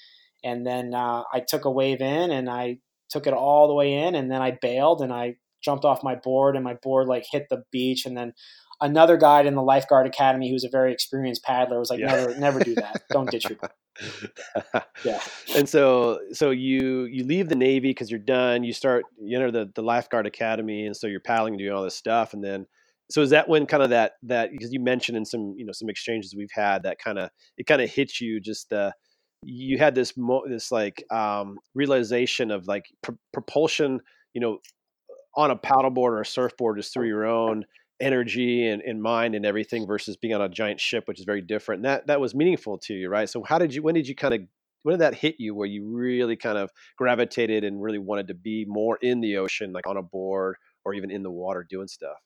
And 0.43 0.65
then 0.65 0.93
uh, 0.93 1.23
I 1.33 1.39
took 1.39 1.65
a 1.65 1.71
wave 1.71 2.01
in 2.01 2.31
and 2.31 2.49
I 2.49 2.77
took 3.09 3.27
it 3.27 3.33
all 3.33 3.67
the 3.67 3.73
way 3.73 3.93
in, 3.93 4.15
and 4.15 4.31
then 4.31 4.41
I 4.41 4.57
bailed 4.61 5.01
and 5.01 5.13
I 5.13 5.35
jumped 5.63 5.85
off 5.85 6.03
my 6.03 6.15
board, 6.15 6.55
and 6.55 6.63
my 6.63 6.75
board 6.83 7.07
like 7.07 7.25
hit 7.31 7.47
the 7.49 7.63
beach, 7.71 8.05
and 8.05 8.15
then 8.15 8.33
another 8.81 9.17
guy 9.17 9.41
in 9.41 9.55
the 9.55 9.61
lifeguard 9.61 10.07
academy 10.07 10.49
who's 10.49 10.63
a 10.63 10.69
very 10.69 10.91
experienced 10.91 11.43
paddler 11.43 11.79
was 11.79 11.89
like 11.89 11.99
yeah. 11.99 12.07
never 12.07 12.35
never 12.37 12.59
do 12.59 12.75
that 12.75 13.03
don't 13.11 13.29
ditch 13.29 13.45
your 13.49 13.57
boat. 13.57 14.83
yeah 15.05 15.21
and 15.55 15.69
so 15.69 16.19
so 16.33 16.51
you 16.51 17.05
you 17.05 17.23
leave 17.23 17.47
the 17.47 17.55
navy 17.55 17.89
because 17.89 18.11
you're 18.11 18.19
done 18.19 18.63
you 18.63 18.73
start 18.73 19.05
you 19.21 19.37
enter 19.37 19.51
the, 19.51 19.71
the 19.75 19.81
lifeguard 19.81 20.27
academy 20.27 20.85
and 20.85 20.95
so 20.95 21.07
you're 21.07 21.21
paddling 21.21 21.53
and 21.53 21.59
doing 21.59 21.71
all 21.71 21.83
this 21.83 21.95
stuff 21.95 22.33
and 22.33 22.43
then 22.43 22.65
so 23.09 23.21
is 23.21 23.29
that 23.29 23.47
when 23.47 23.65
kind 23.65 23.83
of 23.83 23.91
that 23.91 24.13
that 24.23 24.51
because 24.51 24.73
you 24.73 24.79
mentioned 24.79 25.17
in 25.17 25.25
some 25.25 25.53
you 25.57 25.65
know 25.65 25.71
some 25.71 25.89
exchanges 25.89 26.35
we've 26.35 26.49
had 26.51 26.83
that 26.83 26.97
kind 26.99 27.17
of 27.17 27.29
it 27.57 27.65
kind 27.65 27.81
of 27.81 27.89
hits 27.89 28.19
you 28.19 28.39
just 28.39 28.69
the 28.69 28.93
you 29.43 29.77
had 29.77 29.95
this 29.95 30.17
mo- 30.17 30.47
this 30.47 30.71
like 30.71 31.03
um, 31.11 31.59
realization 31.75 32.51
of 32.51 32.67
like 32.67 32.85
pr- 33.01 33.11
propulsion 33.31 33.99
you 34.33 34.41
know 34.41 34.57
on 35.37 35.51
a 35.51 35.55
paddleboard 35.55 36.11
or 36.11 36.21
a 36.21 36.25
surfboard 36.25 36.79
is 36.79 36.89
through 36.89 37.07
your 37.07 37.25
own 37.25 37.63
energy 38.01 38.67
and, 38.67 38.81
and 38.81 39.01
mind 39.01 39.35
and 39.35 39.45
everything 39.45 39.87
versus 39.87 40.17
being 40.17 40.33
on 40.33 40.41
a 40.41 40.49
giant 40.49 40.81
ship 40.81 41.05
which 41.07 41.17
is 41.17 41.25
very 41.25 41.41
different 41.41 41.79
and 41.79 41.85
that 41.85 42.07
that 42.07 42.19
was 42.19 42.35
meaningful 42.35 42.77
to 42.77 42.93
you 42.93 43.09
right? 43.09 43.29
So 43.29 43.43
how 43.43 43.57
did 43.57 43.73
you 43.73 43.81
when 43.81 43.95
did 43.95 44.07
you 44.07 44.15
kind 44.15 44.33
of 44.33 44.41
when 44.85 44.93
did 44.93 45.01
that 45.01 45.15
hit 45.15 45.37
you 45.39 45.55
where 45.55 45.67
you 45.67 45.83
really 45.83 46.35
kind 46.35 46.59
of 46.59 46.69
gravitated 46.95 47.63
and 47.63 47.81
really 47.81 47.97
wanted 47.97 48.27
to 48.27 48.35
be 48.35 48.65
more 48.67 48.99
in 49.01 49.19
the 49.19 49.37
ocean 49.37 49.73
like 49.73 49.87
on 49.87 49.97
a 49.97 50.03
board 50.03 50.57
or 50.85 50.93
even 50.93 51.09
in 51.09 51.23
the 51.23 51.31
water 51.31 51.65
doing 51.67 51.87
stuff? 51.87 52.17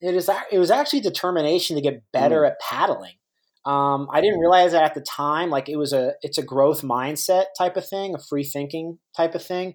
It 0.00 0.14
is 0.14 0.30
it 0.50 0.58
was 0.58 0.70
actually 0.70 1.00
determination 1.00 1.76
to 1.76 1.82
get 1.82 2.02
better 2.14 2.42
mm. 2.42 2.48
at 2.48 2.60
paddling. 2.60 3.14
Um, 3.66 4.08
i 4.12 4.20
didn't 4.20 4.40
realize 4.40 4.72
that 4.72 4.84
at 4.84 4.94
the 4.94 5.00
time 5.00 5.48
like 5.48 5.70
it 5.70 5.76
was 5.76 5.94
a 5.94 6.12
it's 6.20 6.36
a 6.36 6.42
growth 6.42 6.82
mindset 6.82 7.44
type 7.56 7.78
of 7.78 7.88
thing 7.88 8.14
a 8.14 8.18
free 8.18 8.44
thinking 8.44 8.98
type 9.16 9.34
of 9.34 9.42
thing 9.42 9.72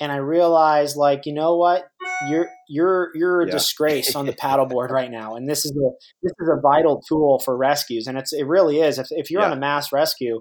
and 0.00 0.10
i 0.10 0.16
realized 0.16 0.96
like 0.96 1.26
you 1.26 1.32
know 1.32 1.56
what 1.56 1.84
you're 2.28 2.48
you're 2.68 3.10
you're 3.14 3.42
a 3.42 3.46
yeah. 3.46 3.52
disgrace 3.52 4.14
on 4.14 4.26
the 4.26 4.32
paddleboard 4.40 4.90
right 4.90 5.10
now, 5.10 5.36
and 5.36 5.48
this 5.48 5.64
is 5.64 5.72
a 5.72 5.90
this 6.22 6.32
is 6.38 6.48
a 6.48 6.60
vital 6.60 7.02
tool 7.08 7.38
for 7.38 7.56
rescues, 7.56 8.06
and 8.06 8.18
it's 8.18 8.32
it 8.32 8.46
really 8.46 8.80
is. 8.80 8.98
If 8.98 9.08
if 9.10 9.30
you're 9.30 9.40
yeah. 9.40 9.50
on 9.50 9.56
a 9.56 9.60
mass 9.60 9.92
rescue, 9.92 10.40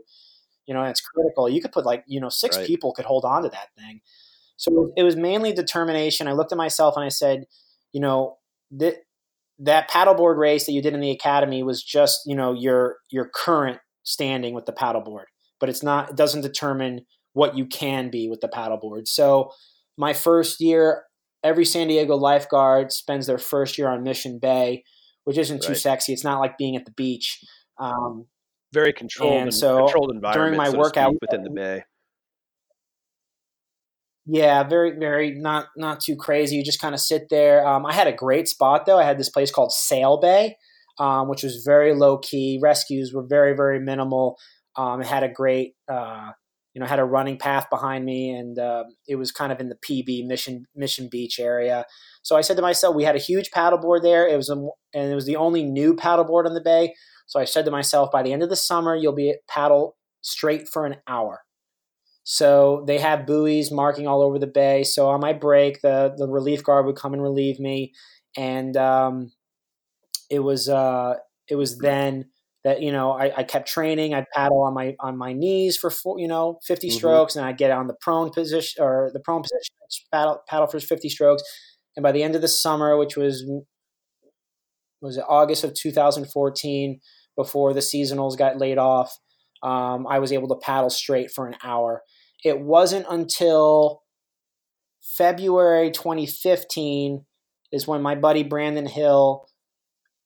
you 0.65 0.73
know 0.73 0.83
it's 0.83 1.01
critical. 1.01 1.49
You 1.49 1.61
could 1.61 1.71
put 1.71 1.85
like 1.85 2.03
you 2.07 2.19
know 2.19 2.29
six 2.29 2.57
right. 2.57 2.67
people 2.67 2.93
could 2.93 3.05
hold 3.05 3.25
on 3.25 3.43
to 3.43 3.49
that 3.49 3.69
thing. 3.77 4.01
So 4.57 4.91
it 4.97 5.03
was 5.03 5.15
mainly 5.15 5.53
determination. 5.53 6.27
I 6.27 6.33
looked 6.33 6.51
at 6.51 6.57
myself 6.57 6.95
and 6.97 7.05
I 7.05 7.09
said, 7.09 7.45
you 7.93 8.01
know 8.01 8.37
that 8.71 8.97
that 9.59 9.89
paddleboard 9.89 10.37
race 10.37 10.65
that 10.65 10.73
you 10.73 10.81
did 10.81 10.93
in 10.93 11.01
the 11.01 11.11
academy 11.11 11.63
was 11.63 11.83
just 11.83 12.21
you 12.25 12.35
know 12.35 12.53
your 12.53 12.97
your 13.09 13.29
current 13.33 13.79
standing 14.03 14.53
with 14.53 14.65
the 14.65 14.73
paddleboard, 14.73 15.25
but 15.59 15.69
it's 15.69 15.83
not. 15.83 16.11
It 16.11 16.15
doesn't 16.17 16.41
determine 16.41 17.05
what 17.33 17.57
you 17.57 17.65
can 17.65 18.09
be 18.09 18.27
with 18.29 18.41
the 18.41 18.47
paddleboard. 18.47 19.07
So 19.07 19.51
my 19.97 20.13
first 20.13 20.59
year 20.61 21.03
every 21.43 21.65
San 21.65 21.87
Diego 21.87 22.15
lifeguard 22.15 22.91
spends 22.91 23.27
their 23.27 23.37
first 23.37 23.77
year 23.77 23.87
on 23.87 24.03
Mission 24.03 24.39
Bay, 24.39 24.83
which 25.23 25.37
isn't 25.37 25.63
too 25.63 25.75
sexy. 25.75 26.13
It's 26.13 26.23
not 26.23 26.39
like 26.39 26.57
being 26.57 26.75
at 26.75 26.85
the 26.85 26.91
beach. 26.91 27.39
Um, 27.79 28.25
Very 28.73 28.93
controlled 28.93 29.43
and, 29.43 29.53
so 29.53 29.85
controlled 29.85 30.11
environment 30.13 30.55
during 30.55 30.57
my 30.57 30.71
so 30.71 30.77
workout 30.77 31.13
within 31.21 31.43
the 31.43 31.49
bay. 31.49 31.83
Yeah, 34.25 34.63
very, 34.63 34.91
very 34.99 35.31
not 35.31 35.67
not 35.75 36.01
too 36.01 36.15
crazy. 36.15 36.55
You 36.55 36.63
just 36.63 36.81
kind 36.81 36.93
of 36.93 37.01
sit 37.01 37.29
there. 37.29 37.65
Um, 37.65 37.85
I 37.85 37.93
had 37.93 38.07
a 38.07 38.13
great 38.13 38.47
spot 38.47 38.85
though. 38.85 38.99
I 38.99 39.03
had 39.03 39.17
this 39.17 39.29
place 39.29 39.49
called 39.49 39.71
Sail 39.71 40.19
Bay, 40.19 40.55
um, 40.99 41.29
which 41.29 41.41
was 41.41 41.63
very 41.65 41.95
low 41.95 42.19
key. 42.19 42.59
Rescues 42.61 43.11
were 43.11 43.25
very, 43.25 43.55
very 43.55 43.79
minimal. 43.79 44.37
Um, 44.75 45.01
it 45.01 45.07
had 45.07 45.23
a 45.23 45.29
great 45.29 45.73
uh, 45.91 46.31
you 46.73 46.81
know 46.81 46.87
had 46.87 46.99
a 46.99 47.05
running 47.05 47.37
path 47.37 47.69
behind 47.69 48.05
me 48.05 48.29
and 48.29 48.59
uh, 48.59 48.83
it 49.07 49.15
was 49.15 49.31
kind 49.31 49.51
of 49.51 49.59
in 49.59 49.69
the 49.69 49.75
pb 49.75 50.25
mission 50.25 50.65
mission 50.75 51.07
beach 51.09 51.39
area. 51.39 51.85
So 52.21 52.35
i 52.35 52.41
said 52.41 52.57
to 52.57 52.61
myself 52.61 52.95
we 52.95 53.03
had 53.03 53.15
a 53.15 53.19
huge 53.19 53.51
paddleboard 53.51 54.01
there. 54.03 54.27
It 54.27 54.37
was 54.37 54.49
a, 54.49 54.55
and 54.55 55.11
it 55.11 55.15
was 55.15 55.25
the 55.25 55.35
only 55.35 55.63
new 55.63 55.95
paddleboard 55.95 56.45
on 56.45 56.53
the 56.53 56.61
bay. 56.61 56.93
So 57.27 57.39
i 57.39 57.45
said 57.45 57.65
to 57.65 57.71
myself 57.71 58.11
by 58.11 58.23
the 58.23 58.33
end 58.33 58.43
of 58.43 58.49
the 58.49 58.55
summer 58.55 58.95
you'll 58.95 59.13
be 59.13 59.35
paddle 59.47 59.97
straight 60.21 60.67
for 60.67 60.85
an 60.85 60.97
hour. 61.07 61.41
So 62.23 62.83
they 62.85 62.99
have 62.99 63.25
buoys 63.25 63.71
marking 63.71 64.07
all 64.07 64.21
over 64.21 64.37
the 64.37 64.45
bay. 64.45 64.83
So 64.83 65.09
on 65.09 65.19
my 65.19 65.33
break 65.33 65.81
the 65.81 66.13
the 66.15 66.27
relief 66.27 66.63
guard 66.63 66.85
would 66.85 66.95
come 66.95 67.13
and 67.13 67.23
relieve 67.23 67.59
me. 67.59 67.93
And 68.37 68.77
um, 68.77 69.31
it 70.29 70.39
was 70.39 70.69
uh, 70.69 71.15
it 71.47 71.55
was 71.55 71.79
then 71.79 72.25
that 72.63 72.81
you 72.81 72.91
know 72.91 73.11
I, 73.11 73.31
I, 73.37 73.43
kept 73.43 73.67
training 73.67 74.13
i'd 74.13 74.29
paddle 74.33 74.61
on 74.63 74.73
my 74.73 74.95
on 74.99 75.17
my 75.17 75.33
knees 75.33 75.77
for 75.77 75.89
four, 75.89 76.19
you 76.19 76.27
know 76.27 76.59
50 76.65 76.87
mm-hmm. 76.87 76.97
strokes 76.97 77.35
and 77.35 77.45
i'd 77.45 77.57
get 77.57 77.71
on 77.71 77.87
the 77.87 77.95
prone 78.01 78.31
position 78.31 78.83
or 78.83 79.11
the 79.13 79.19
prone 79.19 79.41
position 79.41 79.75
paddle 80.11 80.41
paddle 80.47 80.67
for 80.67 80.79
50 80.79 81.09
strokes 81.09 81.43
and 81.95 82.03
by 82.03 82.11
the 82.11 82.23
end 82.23 82.35
of 82.35 82.41
the 82.41 82.47
summer 82.47 82.97
which 82.97 83.15
was 83.15 83.49
was 85.01 85.17
it 85.17 85.23
august 85.27 85.63
of 85.63 85.73
2014 85.73 86.99
before 87.35 87.73
the 87.73 87.79
seasonals 87.79 88.37
got 88.37 88.57
laid 88.57 88.77
off 88.77 89.17
um, 89.63 90.05
i 90.07 90.19
was 90.19 90.31
able 90.31 90.47
to 90.47 90.59
paddle 90.61 90.89
straight 90.89 91.31
for 91.31 91.47
an 91.47 91.55
hour 91.63 92.01
it 92.43 92.59
wasn't 92.59 93.05
until 93.09 94.01
february 95.01 95.91
2015 95.91 97.25
is 97.71 97.87
when 97.87 98.01
my 98.01 98.15
buddy 98.15 98.43
brandon 98.43 98.85
hill 98.85 99.47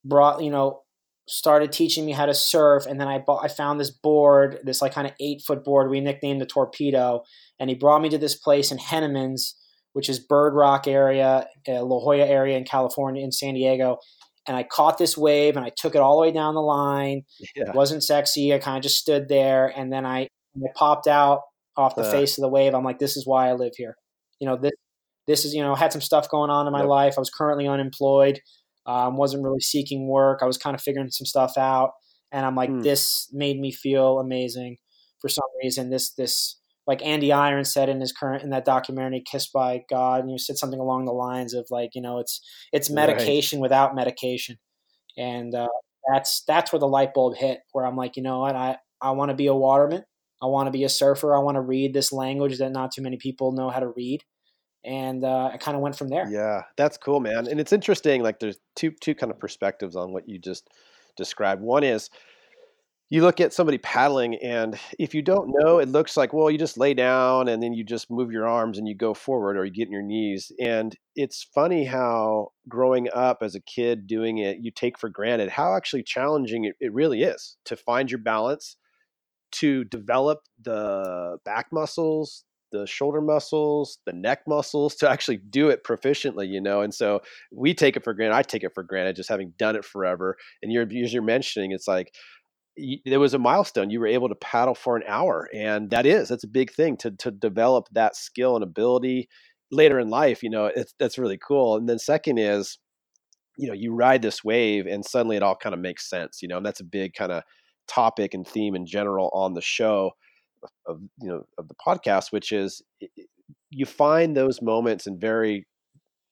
brought 0.04 0.44
you 0.44 0.50
know 0.50 0.83
started 1.28 1.72
teaching 1.72 2.06
me 2.06 2.12
how 2.12 2.26
to 2.26 2.34
surf 2.34 2.86
and 2.86 3.00
then 3.00 3.08
I 3.08 3.20
bought 3.20 3.46
I 3.46 3.48
found 3.48 3.80
this 3.80 3.92
board, 3.92 4.60
this 4.64 4.82
like 4.82 4.94
kind 4.94 5.08
of 5.08 5.14
eight 5.20 5.42
foot 5.42 5.64
board 5.64 5.90
we 5.90 6.02
nicknamed 6.02 6.42
the 6.42 6.46
torpedo, 6.46 7.24
and 7.60 7.70
he 7.70 7.76
brought 7.76 8.02
me 8.02 8.10
to 8.10 8.18
this 8.18 8.36
place 8.36 8.72
in 8.72 8.78
Hennemans, 8.78 9.54
which 9.94 10.10
is 10.10 10.20
Bird 10.20 10.54
Rock 10.54 10.88
area, 10.88 11.48
uh, 11.68 11.84
La 11.84 12.00
Jolla 12.00 12.26
area 12.26 12.58
in 12.58 12.66
California, 12.66 13.24
in 13.24 13.32
San 13.32 13.54
Diego. 13.54 13.98
And 14.46 14.58
I 14.58 14.64
caught 14.64 14.98
this 14.98 15.18
wave 15.18 15.56
and 15.56 15.66
I 15.66 15.70
took 15.70 15.96
it 15.96 16.02
all 16.02 16.18
the 16.18 16.22
way 16.22 16.34
down 16.34 16.56
the 16.56 16.62
line. 16.62 17.22
Yeah. 17.56 17.70
It 17.70 17.76
wasn't 17.76 18.04
sexy. 18.04 18.54
I 18.54 18.58
kind 18.58 18.76
of 18.76 18.84
just 18.84 18.98
stood 18.98 19.30
there 19.30 19.68
and 19.68 19.94
then 19.94 20.06
I, 20.06 20.28
I 20.58 20.68
popped 20.76 21.08
out 21.08 21.42
off 21.78 21.96
the 21.96 22.02
uh. 22.02 22.12
face 22.12 22.38
of 22.38 22.42
the 22.42 22.50
wave. 22.50 22.74
I'm 22.76 22.84
like, 22.84 23.00
this 23.00 23.16
is 23.16 23.26
why 23.26 23.48
I 23.48 23.54
live 23.54 23.72
here. 23.78 23.96
You 24.40 24.48
know, 24.48 24.58
this 24.58 24.74
this 25.26 25.46
is, 25.46 25.54
you 25.54 25.62
know, 25.62 25.74
had 25.74 25.94
some 25.94 26.02
stuff 26.02 26.30
going 26.30 26.50
on 26.50 26.68
in 26.68 26.74
my 26.74 26.82
yep. 26.82 26.90
life. 26.90 27.14
I 27.16 27.22
was 27.22 27.30
currently 27.30 27.66
unemployed 27.66 28.42
um, 28.86 29.18
wasn't 29.18 29.44
really 29.44 29.62
seeking 29.62 30.08
work. 30.08 30.40
I 30.42 30.46
was 30.46 30.58
kind 30.58 30.76
of 30.76 30.82
figuring 30.82 31.10
some 31.10 31.26
stuff 31.26 31.58
out, 31.58 31.92
and 32.32 32.46
I'm 32.46 32.56
like, 32.56 32.70
mm. 32.70 32.84
this 32.84 33.30
made 33.32 33.60
me 33.60 33.72
feel 33.72 34.20
amazing 34.20 34.78
for 35.20 35.30
some 35.30 35.48
reason. 35.62 35.90
This 35.90 36.14
this 36.14 36.60
like 36.86 37.06
Andy 37.06 37.32
Irons 37.32 37.72
said 37.72 37.90
in 37.90 38.02
his 38.02 38.12
current 38.12 38.44
in 38.44 38.50
that 38.50 38.66
documentary, 38.66 39.24
"Kissed 39.26 39.54
by 39.54 39.84
God," 39.90 40.22
and 40.22 40.32
you 40.32 40.38
said 40.38 40.58
something 40.58 40.80
along 40.80 41.06
the 41.06 41.14
lines 41.14 41.54
of 41.54 41.68
like, 41.70 41.92
you 41.96 42.02
know, 42.02 42.20
it's 42.20 42.42
it's 42.72 42.90
medication 42.90 43.60
right. 43.60 43.64
without 43.64 43.96
medication, 43.96 44.58
and 45.18 45.56
uh, 45.56 45.68
that's 46.12 46.44
that's 46.46 46.74
where 46.74 46.80
the 46.80 46.88
light 46.88 47.14
bulb 47.14 47.36
hit. 47.38 47.60
Where 47.72 47.86
I'm 47.86 47.96
like, 47.96 48.18
you 48.18 48.24
know 48.24 48.40
what, 48.40 48.56
I 48.56 48.78
I 49.02 49.12
want 49.12 49.30
to 49.30 49.36
be 49.36 49.48
a 49.48 49.56
waterman. 49.56 50.04
I 50.42 50.48
want 50.48 50.68
to 50.68 50.72
be 50.72 50.84
a 50.84 50.90
surfer. 50.90 51.34
I 51.34 51.40
want 51.40 51.56
to 51.56 51.62
read 51.62 51.94
this 51.94 52.12
language 52.12 52.58
that 52.58 52.74
not 52.74 52.92
too 52.92 53.02
many 53.02 53.16
people 53.16 53.54
know 53.54 53.70
how 53.70 53.80
to 53.80 53.94
read 53.96 54.24
and 54.86 55.24
uh, 55.24 55.52
I 55.54 55.58
kind 55.58 55.76
of 55.76 55.82
went 55.82 55.96
from 55.96 56.10
there. 56.10 56.28
Yeah, 56.30 56.64
that's 56.78 56.98
cool, 56.98 57.20
man. 57.20 57.48
And 57.48 57.60
it's 57.60 57.74
interesting. 57.74 58.22
Like, 58.22 58.40
there's 58.40 58.60
two 58.76 58.92
two 58.92 59.16
kind 59.16 59.32
of 59.32 59.40
perspectives 59.40 59.96
on 59.96 60.12
what 60.12 60.28
you 60.28 60.40
just 60.40 60.70
described. 61.16 61.62
One 61.62 61.84
is 61.84 62.10
you 63.10 63.22
look 63.22 63.40
at 63.40 63.54
somebody 63.54 63.78
paddling, 63.78 64.36
and 64.36 64.80
if 64.98 65.14
you 65.14 65.22
don't 65.22 65.54
know, 65.60 65.78
it 65.78 65.88
looks 65.88 66.18
like 66.18 66.34
well, 66.34 66.50
you 66.50 66.58
just 66.58 66.78
lay 66.78 66.94
down 66.94 67.48
and 67.48 67.62
then 67.62 67.74
you 67.74 67.84
just 67.84 68.10
move 68.10 68.32
your 68.32 68.48
arms 68.48 68.78
and 68.78 68.88
you 68.88 68.96
go 68.96 69.14
forward, 69.14 69.56
or 69.56 69.66
you 69.66 69.72
get 69.72 69.88
in 69.88 69.94
your 69.94 70.02
knees. 70.02 70.52
And 70.60 70.96
it's 71.16 71.44
funny 71.54 71.86
how 71.86 72.54
growing 72.68 73.08
up 73.14 73.40
as 73.42 73.54
a 73.56 73.62
kid 73.62 74.08
doing 74.08 74.40
it, 74.40 74.58
you 74.62 74.72
take 74.72 74.98
for 74.98 75.10
granted 75.10 75.50
how 75.50 75.76
actually 75.76 76.04
challenging 76.04 76.66
it, 76.66 76.76
it 76.80 76.94
really 76.94 77.24
is 77.24 77.56
to 77.66 77.76
find 77.76 78.10
your 78.10 78.20
balance, 78.20 78.78
to 79.52 79.84
develop 79.84 80.40
the 80.62 81.38
back 81.46 81.68
muscles, 81.72 82.46
the 82.74 82.86
shoulder 82.88 83.22
muscles, 83.22 84.00
the 84.06 84.12
neck 84.12 84.42
muscles 84.48 84.96
to 84.96 85.10
actually 85.10 85.38
do 85.38 85.70
it 85.70 85.86
proficiently, 85.86 86.50
you 86.50 86.60
know. 86.60 86.82
And 86.82 86.94
so 86.94 87.22
we 87.54 87.74
take 87.74 87.96
it 87.96 88.04
for 88.04 88.14
granted. 88.14 88.36
I 88.36 88.42
take 88.42 88.64
it 88.64 88.74
for 88.74 88.84
granted 88.84 89.16
just 89.16 89.30
having 89.30 89.54
done 89.58 89.78
it 89.78 89.86
forever. 89.86 90.36
And 90.62 90.74
you're 90.74 90.84
as 90.84 91.14
you're 91.14 91.22
mentioning, 91.22 91.72
it's 91.72 91.88
like 91.88 92.14
there 93.06 93.20
was 93.20 93.36
a 93.36 93.40
milestone. 93.40 93.92
You 93.92 94.00
were 94.00 94.08
able 94.08 94.30
to 94.30 94.36
paddle 94.36 94.76
for 94.76 94.98
an 94.98 95.04
hour, 95.08 95.48
and 95.54 95.92
that 95.92 96.06
is 96.06 96.30
that's 96.30 96.44
a 96.44 96.48
big 96.48 96.74
thing 96.74 96.98
to 96.98 97.12
to 97.12 97.32
develop 97.32 97.88
that 97.94 98.16
skill 98.16 98.56
and 98.56 98.64
ability 98.64 99.30
later 99.72 100.00
in 100.00 100.10
life. 100.10 100.44
You 100.44 100.50
know, 100.50 100.66
it's 100.66 100.94
that's 101.00 101.20
really 101.20 101.38
cool. 101.38 101.78
And 101.78 101.88
then 101.88 102.00
second 102.00 102.40
is, 102.40 102.80
you 103.58 103.68
know, 103.68 103.74
you 103.74 103.94
ride 103.94 104.24
this 104.24 104.44
wave, 104.44 104.88
and 104.88 105.06
suddenly 105.06 105.38
it 105.38 105.44
all 105.44 105.56
kind 105.56 105.76
of 105.76 105.80
makes 105.80 106.10
sense. 106.10 106.42
You 106.42 106.48
know, 106.48 106.58
and 106.58 106.66
that's 106.66 106.82
a 106.82 106.86
big 106.86 107.14
kind 107.14 107.32
of 107.32 107.44
topic 107.88 108.34
and 108.34 108.48
theme 108.48 108.76
in 108.76 108.86
general 108.86 109.30
on 109.34 109.54
the 109.54 109.62
show 109.62 110.12
of 110.86 111.00
you 111.22 111.28
know 111.28 111.44
of 111.58 111.68
the 111.68 111.76
podcast, 111.76 112.32
which 112.32 112.52
is 112.52 112.82
you 113.70 113.86
find 113.86 114.36
those 114.36 114.62
moments 114.62 115.08
in 115.08 115.20
very 115.20 115.66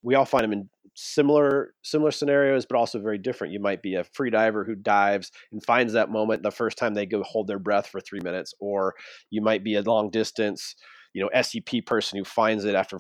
we 0.04 0.16
all 0.16 0.26
find 0.26 0.44
them 0.44 0.54
in 0.54 0.70
similar 0.96 1.74
similar 1.84 2.12
scenarios, 2.12 2.66
but 2.66 2.78
also 2.78 3.00
very 3.00 3.18
different. 3.18 3.54
You 3.54 3.60
might 3.60 3.82
be 3.82 3.96
a 3.96 4.04
free 4.04 4.30
diver 4.30 4.64
who 4.64 4.76
dives 4.76 5.32
and 5.52 5.64
finds 5.64 5.94
that 5.94 6.10
moment 6.10 6.44
the 6.44 6.52
first 6.52 6.78
time 6.78 6.94
they 6.94 7.06
go 7.06 7.24
hold 7.24 7.48
their 7.48 7.60
breath 7.60 7.88
for 7.88 8.02
three 8.02 8.20
minutes, 8.24 8.54
or 8.60 8.94
you 9.30 9.42
might 9.42 9.64
be 9.64 9.76
a 9.76 9.82
long 9.82 10.10
distance, 10.10 10.76
you 11.14 11.22
know, 11.22 11.42
SUP 11.42 11.86
person 11.86 12.18
who 12.18 12.26
finds 12.26 12.66
it 12.66 12.76
after 12.76 12.98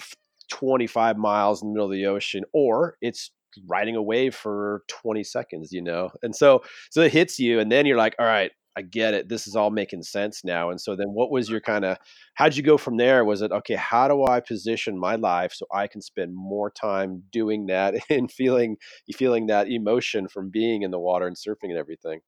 25 0.51 1.17
miles 1.17 1.61
in 1.61 1.69
the 1.69 1.73
middle 1.73 1.87
of 1.87 1.93
the 1.93 2.05
ocean, 2.05 2.43
or 2.53 2.95
it's 3.01 3.31
riding 3.67 3.95
a 3.95 4.01
wave 4.01 4.35
for 4.35 4.83
20 4.87 5.23
seconds, 5.23 5.71
you 5.71 5.81
know? 5.81 6.09
And 6.23 6.35
so, 6.35 6.61
so 6.89 7.01
it 7.01 7.11
hits 7.11 7.39
you. 7.39 7.59
And 7.59 7.71
then 7.71 7.85
you're 7.85 7.97
like, 7.97 8.15
all 8.19 8.25
right, 8.25 8.51
I 8.77 8.81
get 8.83 9.13
it. 9.13 9.27
This 9.27 9.47
is 9.47 9.55
all 9.55 9.69
making 9.69 10.03
sense 10.03 10.43
now. 10.43 10.69
And 10.69 10.79
so 10.79 10.95
then 10.95 11.09
what 11.09 11.29
was 11.29 11.49
your 11.49 11.59
kind 11.59 11.83
of 11.83 11.97
how'd 12.35 12.55
you 12.55 12.63
go 12.63 12.77
from 12.77 12.97
there? 12.97 13.25
Was 13.25 13.41
it 13.41 13.51
okay, 13.51 13.75
how 13.75 14.07
do 14.07 14.25
I 14.25 14.39
position 14.39 14.97
my 14.97 15.15
life 15.15 15.53
so 15.53 15.65
I 15.73 15.87
can 15.87 16.01
spend 16.01 16.33
more 16.33 16.71
time 16.71 17.23
doing 17.31 17.67
that 17.67 17.95
and 18.09 18.31
feeling 18.31 18.77
feeling 19.13 19.47
that 19.47 19.67
emotion 19.67 20.27
from 20.27 20.49
being 20.49 20.83
in 20.83 20.91
the 20.91 20.99
water 20.99 21.27
and 21.27 21.35
surfing 21.35 21.69
and 21.69 21.77
everything? 21.77 22.21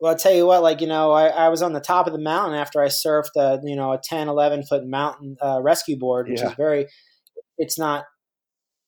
Well, 0.00 0.12
I'll 0.12 0.18
tell 0.18 0.32
you 0.32 0.46
what, 0.46 0.62
like, 0.62 0.80
you 0.80 0.86
know, 0.86 1.10
I, 1.10 1.26
I 1.26 1.48
was 1.48 1.60
on 1.60 1.72
the 1.72 1.80
top 1.80 2.06
of 2.06 2.12
the 2.12 2.20
mountain 2.20 2.56
after 2.56 2.80
I 2.80 2.86
surfed 2.86 3.34
a, 3.36 3.60
you 3.64 3.74
know, 3.74 3.92
a 3.92 4.00
10, 4.02 4.28
11 4.28 4.62
foot 4.62 4.86
mountain 4.86 5.36
uh, 5.42 5.60
rescue 5.60 5.98
board, 5.98 6.28
which 6.28 6.40
yeah. 6.40 6.50
is 6.50 6.54
very, 6.54 6.86
it's 7.58 7.78
not 7.78 8.04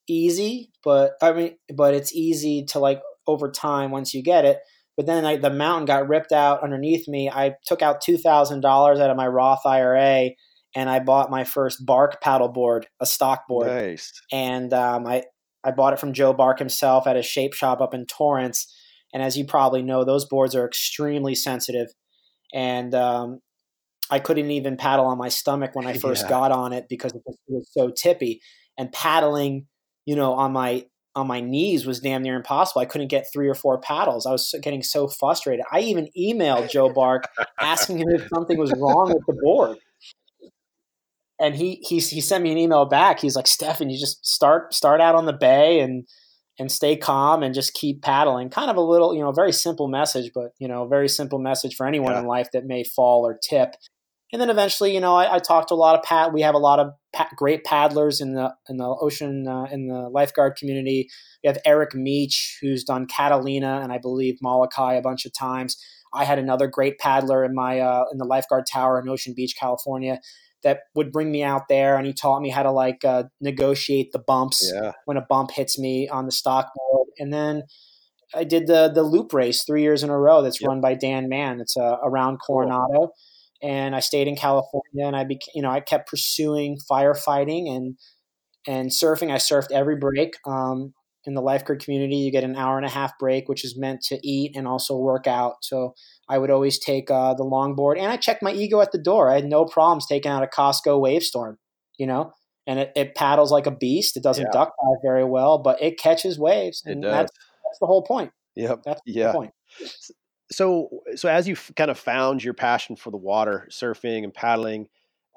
easy, 0.08 0.70
but 0.84 1.12
I 1.20 1.32
mean, 1.32 1.56
but 1.74 1.94
it's 1.94 2.14
easy 2.14 2.64
to 2.66 2.78
like 2.78 3.02
over 3.26 3.50
time 3.50 3.90
once 3.90 4.14
you 4.14 4.22
get 4.22 4.44
it. 4.44 4.60
But 5.00 5.06
then 5.06 5.24
I, 5.24 5.36
the 5.36 5.48
mountain 5.48 5.86
got 5.86 6.10
ripped 6.10 6.30
out 6.30 6.62
underneath 6.62 7.08
me. 7.08 7.30
I 7.30 7.54
took 7.64 7.80
out 7.80 8.02
two 8.02 8.18
thousand 8.18 8.60
dollars 8.60 9.00
out 9.00 9.08
of 9.08 9.16
my 9.16 9.26
Roth 9.26 9.64
IRA 9.64 10.28
and 10.76 10.90
I 10.90 10.98
bought 10.98 11.30
my 11.30 11.42
first 11.42 11.86
Bark 11.86 12.22
paddleboard, 12.22 12.84
a 13.00 13.06
stock 13.06 13.48
board. 13.48 13.68
Nice. 13.68 14.12
And 14.30 14.74
um, 14.74 15.06
I 15.06 15.22
I 15.64 15.70
bought 15.70 15.94
it 15.94 16.00
from 16.00 16.12
Joe 16.12 16.34
Bark 16.34 16.58
himself 16.58 17.06
at 17.06 17.16
his 17.16 17.24
shape 17.24 17.54
shop 17.54 17.80
up 17.80 17.94
in 17.94 18.04
Torrance. 18.04 18.70
And 19.14 19.22
as 19.22 19.38
you 19.38 19.46
probably 19.46 19.80
know, 19.80 20.04
those 20.04 20.26
boards 20.26 20.54
are 20.54 20.66
extremely 20.66 21.34
sensitive. 21.34 21.86
And 22.52 22.94
um, 22.94 23.38
I 24.10 24.18
couldn't 24.18 24.50
even 24.50 24.76
paddle 24.76 25.06
on 25.06 25.16
my 25.16 25.30
stomach 25.30 25.70
when 25.72 25.86
I 25.86 25.94
first 25.98 26.24
yeah. 26.24 26.28
got 26.28 26.52
on 26.52 26.74
it 26.74 26.90
because 26.90 27.14
it 27.14 27.22
was 27.48 27.70
so 27.72 27.88
tippy. 27.88 28.42
And 28.76 28.92
paddling 28.92 29.64
you 30.04 30.16
know, 30.16 30.32
on 30.34 30.52
my 30.52 30.84
on 31.14 31.26
my 31.26 31.40
knees 31.40 31.86
was 31.86 32.00
damn 32.00 32.22
near 32.22 32.36
impossible. 32.36 32.82
I 32.82 32.84
couldn't 32.84 33.08
get 33.08 33.26
three 33.32 33.48
or 33.48 33.54
four 33.54 33.80
paddles. 33.80 34.26
I 34.26 34.32
was 34.32 34.54
getting 34.62 34.82
so 34.82 35.08
frustrated. 35.08 35.64
I 35.70 35.80
even 35.80 36.08
emailed 36.16 36.70
Joe 36.70 36.92
Bark 36.92 37.24
asking 37.60 37.98
him 37.98 38.08
if 38.10 38.28
something 38.32 38.58
was 38.58 38.72
wrong 38.72 39.08
with 39.08 39.24
the 39.26 39.40
board. 39.42 39.78
And 41.40 41.54
he 41.56 41.82
he 41.82 41.98
he 41.98 42.20
sent 42.20 42.44
me 42.44 42.52
an 42.52 42.58
email 42.58 42.84
back. 42.84 43.20
He's 43.20 43.34
like, 43.34 43.46
"Stefan, 43.46 43.88
you 43.88 43.98
just 43.98 44.26
start 44.26 44.74
start 44.74 45.00
out 45.00 45.14
on 45.14 45.24
the 45.24 45.32
bay 45.32 45.80
and 45.80 46.06
and 46.58 46.70
stay 46.70 46.96
calm 46.96 47.42
and 47.42 47.54
just 47.54 47.72
keep 47.72 48.02
paddling." 48.02 48.50
Kind 48.50 48.70
of 48.70 48.76
a 48.76 48.82
little, 48.82 49.14
you 49.14 49.20
know, 49.20 49.32
very 49.32 49.52
simple 49.52 49.88
message, 49.88 50.32
but 50.34 50.50
you 50.58 50.68
know, 50.68 50.86
very 50.86 51.08
simple 51.08 51.38
message 51.38 51.76
for 51.76 51.86
anyone 51.86 52.12
yeah. 52.12 52.20
in 52.20 52.26
life 52.26 52.50
that 52.52 52.66
may 52.66 52.84
fall 52.84 53.26
or 53.26 53.38
tip. 53.42 53.74
And 54.32 54.40
then 54.40 54.50
eventually, 54.50 54.94
you 54.94 55.00
know, 55.00 55.16
I, 55.16 55.36
I 55.36 55.38
talked 55.38 55.68
to 55.68 55.74
a 55.74 55.76
lot 55.76 55.98
of 55.98 56.04
pat. 56.04 56.32
We 56.32 56.42
have 56.42 56.54
a 56.54 56.58
lot 56.58 56.78
of 56.78 56.92
pa- 57.12 57.28
great 57.36 57.64
paddlers 57.64 58.20
in 58.20 58.34
the 58.34 58.54
in 58.68 58.76
the 58.76 58.84
ocean 58.84 59.46
uh, 59.46 59.64
in 59.64 59.88
the 59.88 60.08
lifeguard 60.08 60.56
community. 60.56 61.08
We 61.42 61.48
have 61.48 61.58
Eric 61.64 61.92
Meach, 61.92 62.54
who's 62.60 62.84
done 62.84 63.06
Catalina 63.06 63.80
and 63.82 63.92
I 63.92 63.98
believe 63.98 64.38
Molokai 64.42 64.94
a 64.94 65.02
bunch 65.02 65.26
of 65.26 65.32
times. 65.32 65.76
I 66.12 66.24
had 66.24 66.38
another 66.38 66.66
great 66.66 66.98
paddler 66.98 67.44
in 67.44 67.54
my 67.54 67.80
uh, 67.80 68.04
in 68.12 68.18
the 68.18 68.24
lifeguard 68.24 68.64
tower 68.70 69.00
in 69.00 69.08
Ocean 69.08 69.34
Beach, 69.36 69.54
California, 69.58 70.20
that 70.62 70.80
would 70.94 71.12
bring 71.12 71.30
me 71.30 71.42
out 71.42 71.68
there, 71.68 71.96
and 71.96 72.06
he 72.06 72.12
taught 72.12 72.42
me 72.42 72.50
how 72.50 72.62
to 72.62 72.70
like 72.70 73.04
uh, 73.04 73.24
negotiate 73.40 74.12
the 74.12 74.18
bumps 74.18 74.70
yeah. 74.74 74.92
when 75.04 75.16
a 75.16 75.22
bump 75.22 75.52
hits 75.52 75.78
me 75.78 76.08
on 76.08 76.26
the 76.26 76.32
stock 76.32 76.70
board, 76.74 77.08
and 77.18 77.32
then. 77.32 77.62
I 78.32 78.44
did 78.44 78.68
the 78.68 78.88
the 78.88 79.02
loop 79.02 79.32
race 79.32 79.64
three 79.64 79.82
years 79.82 80.04
in 80.04 80.08
a 80.08 80.16
row. 80.16 80.40
That's 80.40 80.60
yep. 80.60 80.68
run 80.68 80.80
by 80.80 80.94
Dan 80.94 81.28
Mann. 81.28 81.60
It's 81.60 81.76
uh, 81.76 81.96
around 82.04 82.38
Coronado. 82.38 82.86
Cool 82.86 83.14
and 83.62 83.94
I 83.94 84.00
stayed 84.00 84.28
in 84.28 84.36
California 84.36 85.06
and 85.06 85.16
I 85.16 85.24
became, 85.24 85.52
you 85.54 85.62
know, 85.62 85.70
I 85.70 85.80
kept 85.80 86.08
pursuing 86.08 86.78
firefighting 86.90 87.74
and 87.74 87.96
and 88.66 88.90
surfing. 88.90 89.30
I 89.30 89.36
surfed 89.36 89.72
every 89.72 89.96
break. 89.96 90.34
Um, 90.46 90.94
in 91.26 91.34
the 91.34 91.42
lifeguard 91.42 91.84
community, 91.84 92.16
you 92.16 92.32
get 92.32 92.44
an 92.44 92.56
hour 92.56 92.78
and 92.78 92.86
a 92.86 92.90
half 92.90 93.18
break, 93.18 93.46
which 93.46 93.62
is 93.62 93.76
meant 93.78 94.00
to 94.00 94.18
eat 94.26 94.56
and 94.56 94.66
also 94.66 94.96
work 94.96 95.26
out. 95.26 95.56
So 95.62 95.94
I 96.28 96.38
would 96.38 96.50
always 96.50 96.78
take 96.78 97.10
uh, 97.10 97.34
the 97.34 97.44
longboard, 97.44 97.98
and 97.98 98.10
I 98.10 98.16
checked 98.16 98.42
my 98.42 98.52
ego 98.52 98.80
at 98.80 98.92
the 98.92 98.98
door. 98.98 99.30
I 99.30 99.34
had 99.34 99.44
no 99.44 99.66
problems 99.66 100.06
taking 100.06 100.30
out 100.30 100.42
a 100.42 100.46
Costco 100.46 100.98
Wavestorm, 100.98 101.58
you 101.98 102.06
know, 102.06 102.32
and 102.66 102.78
it, 102.78 102.92
it 102.96 103.14
paddles 103.14 103.52
like 103.52 103.66
a 103.66 103.70
beast. 103.70 104.16
It 104.16 104.22
doesn't 104.22 104.46
yeah. 104.46 104.52
duck 104.52 104.68
dive 104.68 105.02
very 105.04 105.24
well, 105.24 105.58
but 105.58 105.82
it 105.82 105.98
catches 105.98 106.38
waves, 106.38 106.82
and 106.86 107.04
that's, 107.04 107.32
that's 107.32 107.78
the 107.80 107.86
whole 107.86 108.02
point. 108.02 108.32
Yep. 108.56 108.80
That's 108.84 109.02
yeah. 109.04 109.32
point 109.32 109.52
so 110.50 110.88
so 111.14 111.28
as 111.28 111.46
you 111.48 111.56
kind 111.76 111.90
of 111.90 111.98
found 111.98 112.42
your 112.42 112.54
passion 112.54 112.96
for 112.96 113.10
the 113.10 113.16
water 113.16 113.66
surfing 113.70 114.24
and 114.24 114.34
paddling 114.34 114.88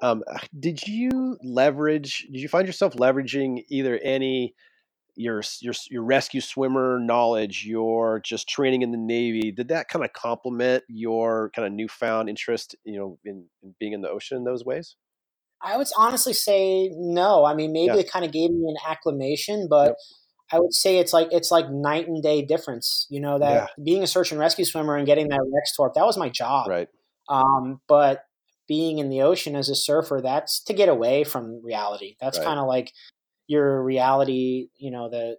um, 0.02 0.22
did 0.58 0.86
you 0.86 1.38
leverage 1.42 2.26
did 2.32 2.40
you 2.40 2.48
find 2.48 2.66
yourself 2.66 2.94
leveraging 2.94 3.62
either 3.68 3.98
any 4.02 4.54
your 5.16 5.42
your 5.60 5.74
your 5.90 6.02
rescue 6.02 6.40
swimmer 6.40 6.98
knowledge 6.98 7.64
your 7.64 8.20
just 8.20 8.48
training 8.48 8.82
in 8.82 8.90
the 8.90 8.98
navy 8.98 9.52
did 9.52 9.68
that 9.68 9.88
kind 9.88 10.04
of 10.04 10.12
complement 10.12 10.82
your 10.88 11.50
kind 11.54 11.66
of 11.66 11.72
newfound 11.72 12.28
interest 12.28 12.74
you 12.84 12.98
know 12.98 13.18
in, 13.24 13.44
in 13.62 13.74
being 13.78 13.92
in 13.92 14.02
the 14.02 14.08
ocean 14.08 14.36
in 14.36 14.44
those 14.44 14.64
ways? 14.64 14.96
I 15.66 15.78
would 15.78 15.86
honestly 15.96 16.34
say 16.34 16.90
no. 16.94 17.44
I 17.44 17.54
mean 17.54 17.72
maybe 17.72 17.94
yeah. 17.94 18.00
it 18.00 18.10
kind 18.10 18.24
of 18.24 18.32
gave 18.32 18.50
me 18.50 18.68
an 18.68 18.76
acclimation 18.90 19.68
but 19.70 19.86
yep 19.86 19.96
I 20.54 20.60
would 20.60 20.72
say 20.72 20.98
it's 20.98 21.12
like 21.12 21.28
it's 21.32 21.50
like 21.50 21.68
night 21.68 22.06
and 22.06 22.22
day 22.22 22.42
difference. 22.42 23.06
You 23.10 23.20
know 23.20 23.38
that 23.40 23.52
yeah. 23.52 23.84
being 23.84 24.04
a 24.04 24.06
search 24.06 24.30
and 24.30 24.40
rescue 24.40 24.64
swimmer 24.64 24.96
and 24.96 25.04
getting 25.04 25.28
that 25.28 25.40
Rextorp 25.40 25.94
that 25.94 26.06
was 26.06 26.16
my 26.16 26.28
job. 26.28 26.68
Right. 26.68 26.88
Um, 27.28 27.80
but 27.88 28.24
being 28.68 28.98
in 28.98 29.08
the 29.08 29.22
ocean 29.22 29.56
as 29.56 29.68
a 29.68 29.74
surfer, 29.74 30.20
that's 30.22 30.62
to 30.64 30.72
get 30.72 30.88
away 30.88 31.24
from 31.24 31.60
reality. 31.64 32.16
That's 32.20 32.38
right. 32.38 32.44
kind 32.44 32.60
of 32.60 32.66
like 32.66 32.92
your 33.48 33.82
reality. 33.82 34.68
You 34.78 34.92
know 34.92 35.10
that 35.10 35.38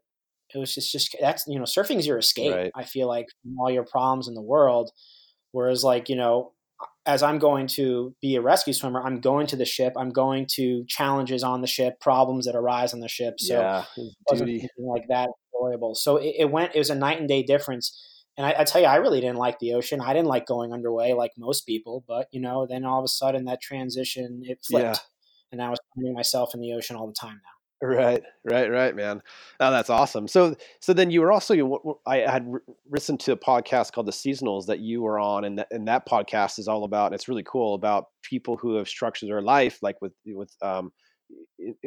it 0.53 0.57
was 0.57 0.76
just 0.76 0.91
just 0.91 1.16
that's 1.22 1.45
you 1.47 1.57
know 1.57 1.63
surfing 1.63 1.99
is 1.99 2.07
your 2.07 2.18
escape. 2.18 2.53
Right. 2.53 2.72
I 2.76 2.84
feel 2.84 3.07
like 3.07 3.28
from 3.41 3.57
all 3.57 3.72
your 3.72 3.86
problems 3.86 4.28
in 4.28 4.34
the 4.34 4.41
world. 4.41 4.91
Whereas 5.53 5.84
like 5.84 6.09
you 6.09 6.18
know 6.18 6.51
as 7.06 7.22
I'm 7.22 7.38
going 7.38 7.68
to 7.68 8.16
be 8.22 8.36
a 8.36 8.41
rescue 8.41 8.74
swimmer, 8.74 9.01
I'm 9.01 9.22
going 9.22 9.47
to 9.47 9.56
the 9.56 9.66
ship. 9.66 9.93
I'm 9.95 10.10
going 10.10 10.47
to 10.53 10.86
challenges 10.88 11.43
on 11.43 11.62
the 11.62 11.68
ship, 11.68 11.99
problems 11.99 12.45
that 12.45 12.56
arise 12.56 12.93
on 12.93 12.99
the 12.99 13.08
ship. 13.08 13.36
So 13.39 13.60
yeah, 13.60 13.84
wasn't 14.30 14.62
like 14.80 15.08
that 15.10 15.30
enjoyable. 15.53 15.95
So 15.95 16.18
it, 16.18 16.36
it, 16.39 16.51
went. 16.51 16.76
It 16.76 16.80
was 16.80 16.89
a 16.89 16.95
night 16.95 17.20
and 17.20 17.28
day 17.28 17.43
difference. 17.43 18.01
And 18.38 18.45
I, 18.45 18.56
I, 18.60 18.64
tell 18.64 18.82
you, 18.82 18.88
I 18.88 18.95
really 18.95 19.22
didn't 19.22 19.38
like 19.38 19.60
the 19.60 19.74
ocean. 19.76 20.01
I 20.01 20.14
didn't 20.14 20.28
like 20.28 20.45
going 20.45 20.74
underway 20.74 21.14
like 21.14 21.32
most 21.38 21.66
people. 21.66 22.03
But 22.08 22.28
you 22.32 22.41
know, 22.41 22.66
then 22.68 22.86
all 22.86 22.99
of 22.99 23.06
a 23.06 23.10
sudden 23.10 23.45
that 23.45 23.62
transition 23.62 24.41
it 24.43 24.60
flipped, 24.66 24.86
yeah. 24.86 24.95
and 25.51 25.62
I 25.62 25.70
was 25.70 25.80
finding 25.95 26.14
myself 26.14 26.53
in 26.53 26.60
the 26.60 26.74
ocean 26.74 26.95
all 26.95 27.08
the 27.08 27.14
time 27.14 27.36
now. 27.36 27.55
Right, 27.82 28.24
right, 28.46 28.72
right, 28.72 28.96
man. 28.96 29.22
Oh, 29.60 29.70
that's 29.70 29.90
awesome. 29.90 30.28
So, 30.28 30.56
so 30.80 30.94
then 30.94 31.12
you 31.12 31.22
were 31.22 31.32
also 31.32 31.54
you, 31.54 32.00
I 32.08 32.20
had 32.20 32.50
listened 32.90 33.20
to 33.22 33.34
a 33.34 33.38
podcast 33.38 33.92
called 33.92 34.08
The 34.08 34.14
Seasonals 34.14 34.66
that 34.68 34.80
you 34.80 35.02
were 35.02 35.20
on, 35.20 35.44
and 35.44 35.60
that, 35.60 35.68
and 35.72 35.88
that 35.88 36.08
podcast 36.08 36.58
is 36.58 36.68
all 36.68 36.86
about. 36.86 37.14
It's 37.14 37.28
really 37.28 37.44
cool 37.44 37.76
about 37.76 38.06
people 38.24 38.56
who 38.58 38.76
have 38.76 38.88
structured 38.88 39.30
their 39.30 39.42
life 39.42 39.80
like 39.84 40.02
with 40.02 40.14
with 40.26 40.52
um 40.62 40.94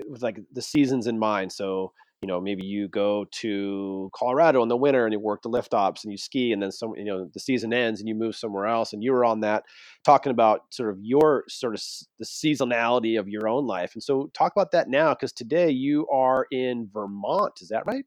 with 0.08 0.22
like 0.22 0.40
the 0.52 0.62
seasons 0.62 1.06
in 1.06 1.18
mind. 1.18 1.52
So 1.52 1.92
you 2.22 2.26
know 2.26 2.40
maybe 2.40 2.64
you 2.64 2.88
go 2.88 3.26
to 3.30 4.10
colorado 4.14 4.62
in 4.62 4.68
the 4.68 4.76
winter 4.76 5.04
and 5.04 5.12
you 5.12 5.20
work 5.20 5.42
the 5.42 5.48
lift 5.48 5.72
ops 5.72 6.04
and 6.04 6.12
you 6.12 6.18
ski 6.18 6.52
and 6.52 6.62
then 6.62 6.72
some 6.72 6.94
you 6.96 7.04
know 7.04 7.28
the 7.32 7.40
season 7.40 7.72
ends 7.72 8.00
and 8.00 8.08
you 8.08 8.14
move 8.14 8.34
somewhere 8.34 8.66
else 8.66 8.92
and 8.92 9.04
you 9.04 9.12
were 9.12 9.24
on 9.24 9.40
that 9.40 9.64
talking 10.04 10.30
about 10.30 10.62
sort 10.70 10.90
of 10.90 10.98
your 11.00 11.44
sort 11.48 11.74
of 11.74 11.82
the 12.18 12.24
seasonality 12.24 13.18
of 13.18 13.28
your 13.28 13.48
own 13.48 13.66
life 13.66 13.92
and 13.94 14.02
so 14.02 14.30
talk 14.34 14.52
about 14.52 14.72
that 14.72 14.88
now 14.88 15.14
because 15.14 15.32
today 15.32 15.70
you 15.70 16.06
are 16.08 16.46
in 16.50 16.88
vermont 16.92 17.52
is 17.60 17.68
that 17.68 17.86
right 17.86 18.04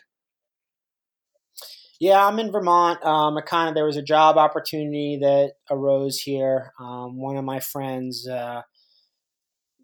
yeah, 2.02 2.26
I'm 2.26 2.40
in 2.40 2.52
Vermont. 2.52 3.06
Um, 3.06 3.38
I 3.38 3.42
kind 3.42 3.70
of 3.70 3.76
there 3.76 3.86
was 3.86 3.96
a 3.96 4.02
job 4.02 4.36
opportunity 4.36 5.20
that 5.22 5.52
arose 5.70 6.18
here. 6.18 6.74
Um, 6.80 7.20
one 7.20 7.38
of 7.38 7.46
my 7.46 7.60
friends 7.60 8.28
uh, 8.28 8.64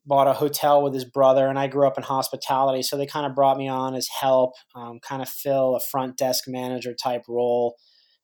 bought 0.07 0.27
a 0.27 0.33
hotel 0.33 0.81
with 0.81 0.93
his 0.93 1.05
brother, 1.05 1.47
and 1.47 1.59
I 1.59 1.67
grew 1.67 1.85
up 1.85 1.97
in 1.97 2.03
hospitality, 2.03 2.81
so 2.81 2.97
they 2.97 3.05
kind 3.05 3.25
of 3.25 3.35
brought 3.35 3.57
me 3.57 3.67
on 3.67 3.93
as 3.93 4.07
help, 4.07 4.53
um, 4.73 4.99
kind 5.01 5.21
of 5.21 5.27
fill 5.27 5.75
a 5.75 5.81
front 5.91 6.17
desk 6.17 6.45
manager 6.47 6.95
type 6.95 7.23
role. 7.27 7.75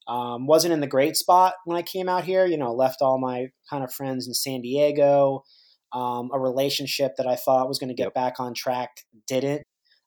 Um, 0.08 0.48
wasn't 0.48 0.74
in 0.74 0.80
the 0.80 0.88
great 0.88 1.16
spot 1.16 1.54
when 1.66 1.78
I 1.78 1.82
came 1.82 2.10
out 2.10 2.24
here. 2.24 2.46
You 2.46 2.58
know, 2.58 2.74
left 2.74 3.02
all 3.02 3.20
my 3.20 3.48
kind 3.70 3.84
of 3.84 3.94
friends 3.94 4.28
in 4.28 4.34
San 4.34 4.62
Diego. 4.62 5.44
Um, 5.92 6.32
a 6.34 6.40
relationship 6.40 7.14
that 7.18 7.28
I 7.28 7.36
thought 7.36 7.68
was 7.68 7.78
going 7.78 7.90
to 7.90 7.94
get 7.94 8.06
yep. 8.06 8.14
back 8.16 8.40
on 8.40 8.54
track 8.56 8.90
didn't. 9.28 9.62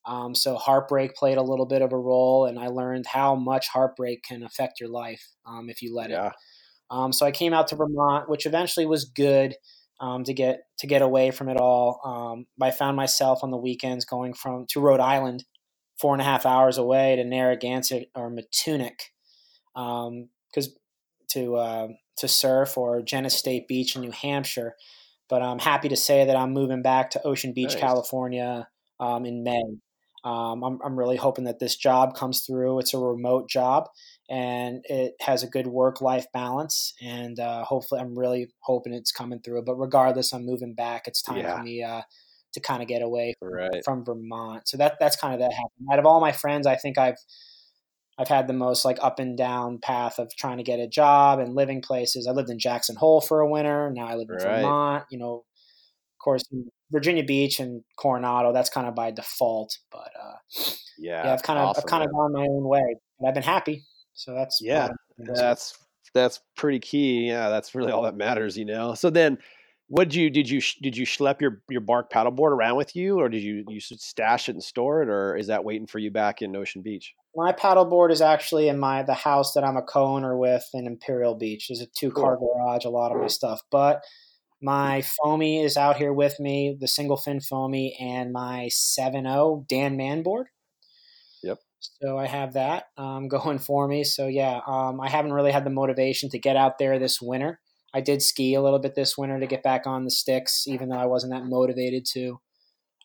Um, 0.05 0.35
so 0.35 0.57
heartbreak 0.57 1.14
played 1.14 1.39
a 1.39 1.43
little 1.43 1.66
bit 1.66 1.83
of 1.83 1.93
a 1.93 1.99
role, 1.99 2.47
and 2.47 2.59
I 2.59 2.68
learned 2.68 3.07
how 3.07 3.35
much 3.35 3.68
heartbreak 3.68 4.22
can 4.22 4.43
affect 4.43 4.81
your 4.81 4.89
life 4.89 5.22
um, 5.47 5.68
if 5.68 5.83
you 5.83 5.95
let 5.95 6.11
yeah. 6.11 6.29
it. 6.29 6.33
Um, 6.91 7.12
so 7.12 7.27
I 7.27 7.33
came 7.33 7.53
out 7.53 7.68
to 7.68 7.77
Vermont, 7.77 8.29
which 8.29 8.47
eventually 8.47 8.87
was 8.87 9.05
good 9.05 9.57
um, 10.01 10.24
to 10.24 10.34
get 10.34 10.64
to 10.78 10.86
get 10.86 11.03
away 11.03 11.30
from 11.30 11.49
it 11.49 11.57
all. 11.57 12.01
Um, 12.05 12.47
I 12.61 12.70
found 12.70 12.97
myself 12.97 13.40
on 13.42 13.51
the 13.51 13.57
weekends 13.57 14.05
going 14.05 14.34
from 14.34 14.66
to 14.70 14.80
Rhode 14.80 15.01
Island, 15.01 15.44
four 16.01 16.14
and 16.14 16.20
a 16.20 16.24
half 16.24 16.47
hours 16.47 16.78
away 16.78 17.16
to 17.16 17.24
Narragansett 17.24 18.11
or 18.14 18.30
because 18.30 19.09
um, 19.74 20.28
to 21.28 21.57
uh, 21.57 21.88
to 22.18 22.28
surf 22.28 22.78
or 22.78 23.03
Jenness 23.03 23.32
State 23.32 23.68
Beach 23.68 23.97
in 23.97 24.03
New 24.03 24.12
Hampshire. 24.12 24.76
But 25.28 25.42
I'm 25.42 25.59
happy 25.59 25.88
to 25.88 25.97
say 25.97 26.24
that 26.24 26.36
I'm 26.36 26.53
moving 26.53 26.82
back 26.82 27.11
to 27.11 27.26
Ocean 27.26 27.53
Beach, 27.53 27.72
nice. 27.72 27.80
California, 27.80 28.68
um, 29.01 29.26
in 29.26 29.42
May. 29.42 29.62
Um, 30.27 30.64
I'm, 30.64 30.79
I'm 30.85 30.99
really 30.99 31.16
hoping 31.16 31.45
that 31.45 31.61
this 31.61 31.77
job 31.77 32.16
comes 32.16 32.45
through. 32.45 32.81
It's 32.81 32.93
a 32.93 32.99
remote 32.99 33.49
job 33.49 33.89
and 34.29 34.85
it 34.89 35.14
has 35.20 35.45
a 35.45 35.49
good 35.49 35.68
work 35.68 36.01
life 36.01 36.27
balance. 36.33 36.95
And 37.01 37.39
uh, 37.39 37.62
hopefully, 37.62 38.01
I'm 38.01 38.18
really 38.18 38.49
hoping 38.59 38.93
it's 38.93 39.12
coming 39.12 39.39
through. 39.39 39.62
But 39.62 39.77
regardless, 39.77 40.33
I'm 40.33 40.45
moving 40.45 40.74
back. 40.74 41.07
It's 41.07 41.22
time 41.22 41.39
yeah. 41.39 41.57
for 41.57 41.62
me 41.62 41.85
uh, 41.85 42.03
to 42.55 42.61
kind 42.61 42.83
of 42.83 42.89
get 42.89 43.03
away 43.03 43.35
from, 43.39 43.53
right. 43.53 43.85
from, 43.85 44.05
Vermont. 44.05 44.66
So 44.66 44.77
that 44.79 44.97
that's 44.99 45.14
kind 45.14 45.33
of 45.33 45.39
that 45.39 45.53
happened. 45.53 45.87
Out 45.93 46.01
of 46.01 46.07
all 46.07 46.20
my 46.20 46.33
friends, 46.33 46.66
I 46.66 46.74
think 46.74 46.99
I've 46.99 47.18
I've 48.18 48.27
had 48.27 48.49
the 48.49 48.53
most 48.53 48.85
like 48.85 48.99
up 49.01 49.20
and 49.20 49.39
down 49.39 49.79
path 49.79 50.18
of 50.18 50.35
trying 50.37 50.57
to 50.57 50.64
get 50.64 50.81
a 50.81 50.89
job 50.89 51.39
and 51.39 51.55
living 51.55 51.83
places. 51.83 52.27
I 52.27 52.33
lived 52.33 52.51
in 52.51 52.59
Jackson 52.59 52.97
Hole 52.97 53.20
for 53.20 53.43
a 53.43 53.49
winter. 53.49 53.93
Now 53.95 54.07
I 54.07 54.16
live 54.16 54.27
in 54.29 54.45
right. 54.45 54.57
Vermont. 54.57 55.05
You 55.09 55.18
know, 55.20 55.35
of 55.35 56.18
course, 56.18 56.43
Virginia 56.91 57.24
Beach 57.24 57.61
and 57.61 57.82
Coronado. 57.99 58.53
That's 58.53 58.70
kind 58.70 58.87
of 58.87 58.95
by 58.95 59.11
default. 59.11 59.76
But 59.91 60.11
uh, 60.20 60.62
yeah, 60.99 61.26
yeah, 61.26 61.32
I've 61.32 61.43
kind 61.43 61.59
of 61.59 61.68
awesome, 61.68 61.82
I've 61.84 61.91
kind 61.91 62.01
man. 62.01 62.09
of 62.09 62.12
gone 62.12 62.32
my 62.32 62.47
own 62.47 62.68
way. 62.68 62.97
But 63.18 63.28
I've 63.28 63.34
been 63.34 63.43
happy. 63.43 63.84
So 64.14 64.34
that's 64.34 64.61
yeah, 64.62 64.89
that's 65.18 65.78
that's 66.14 66.41
pretty 66.57 66.78
key. 66.78 67.28
Yeah, 67.28 67.49
that's 67.49 67.74
really 67.74 67.93
all 67.93 68.03
that 68.03 68.16
matters, 68.16 68.57
you 68.57 68.64
know. 68.64 68.95
So 68.95 69.11
then, 69.11 69.39
what 69.89 70.09
did 70.09 70.14
you 70.16 70.30
did 70.30 70.49
you 70.49 70.61
did 70.82 70.97
you 70.97 71.07
schlep 71.07 71.41
your 71.41 71.61
your 71.68 71.80
bark 71.80 72.11
paddleboard 72.11 72.53
around 72.53 72.76
with 72.76 72.97
you, 72.97 73.20
or 73.20 73.28
did 73.28 73.43
you 73.43 73.64
you 73.68 73.80
stash 73.80 74.49
it 74.49 74.53
and 74.53 74.62
store 74.62 75.03
it, 75.03 75.09
or 75.09 75.37
is 75.37 75.49
that 75.49 75.64
waiting 75.64 75.87
for 75.87 75.99
you 75.99 76.11
back 76.11 76.43
in 76.43 76.57
Ocean 76.57 76.82
Beach? 76.82 77.14
My 77.34 77.53
paddleboard 77.53 78.11
is 78.11 78.22
actually 78.22 78.68
in 78.68 78.78
my 78.78 79.03
the 79.03 79.14
house 79.14 79.53
that 79.53 79.64
I'm 79.64 79.76
a 79.76 79.82
co-owner 79.82 80.39
with 80.39 80.64
in 80.72 80.87
Imperial 80.87 81.34
Beach. 81.34 81.68
There's 81.68 81.82
a 81.82 81.87
two 81.87 82.11
car 82.11 82.37
cool. 82.39 82.55
garage, 82.57 82.87
a 82.87 82.91
lot 82.91 83.12
of 83.12 83.20
my 83.20 83.28
stuff, 83.28 83.61
but 83.70 84.03
my 84.62 85.02
foamy 85.02 85.62
is 85.62 85.76
out 85.76 85.96
here 85.96 86.12
with 86.12 86.40
me, 86.40 86.76
the 86.78 86.88
single 86.88 87.16
fin 87.16 87.40
foamy, 87.40 87.96
and 88.00 88.32
my 88.32 88.68
7.0 88.72 89.68
Dan 89.68 89.96
Man 89.96 90.22
board. 90.22 90.48
Yep. 91.42 91.59
So 91.80 92.18
I 92.18 92.26
have 92.26 92.54
that 92.54 92.86
um, 92.96 93.28
going 93.28 93.59
for 93.59 93.86
me. 93.86 94.04
So 94.04 94.26
yeah, 94.26 94.61
um, 94.66 95.00
I 95.00 95.09
haven't 95.09 95.32
really 95.32 95.52
had 95.52 95.64
the 95.64 95.70
motivation 95.70 96.30
to 96.30 96.38
get 96.38 96.57
out 96.57 96.78
there 96.78 96.98
this 96.98 97.20
winter. 97.20 97.61
I 97.94 98.00
did 98.00 98.22
ski 98.22 98.54
a 98.54 98.62
little 98.62 98.78
bit 98.78 98.94
this 98.94 99.16
winter 99.16 99.38
to 99.40 99.46
get 99.46 99.62
back 99.62 99.86
on 99.86 100.04
the 100.04 100.11
sticks, 100.11 100.66
even 100.66 100.88
though 100.88 100.98
I 100.98 101.07
wasn't 101.07 101.32
that 101.32 101.44
motivated 101.44 102.04
to. 102.12 102.40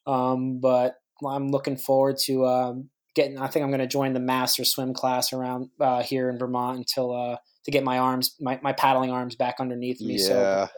Um, 0.05 0.59
but 0.59 0.95
I'm 1.25 1.49
looking 1.49 1.77
forward 1.77 2.17
to 2.25 2.45
um, 2.45 2.89
getting. 3.15 3.37
I 3.39 3.47
think 3.47 3.63
I'm 3.63 3.69
going 3.69 3.79
to 3.79 3.87
join 3.87 4.13
the 4.13 4.19
master 4.19 4.65
swim 4.65 4.93
class 4.93 5.31
around 5.31 5.69
uh, 5.79 6.01
here 6.01 6.29
in 6.29 6.37
Vermont 6.37 6.79
until 6.79 7.13
uh, 7.13 7.37
to 7.65 7.71
get 7.71 7.83
my 7.83 7.99
arms, 7.99 8.35
my, 8.39 8.59
my 8.63 8.73
paddling 8.73 9.11
arms 9.11 9.35
back 9.35 9.55
underneath 9.59 10.01
me. 10.01 10.17
Yeah. 10.17 10.25
So 10.65 10.69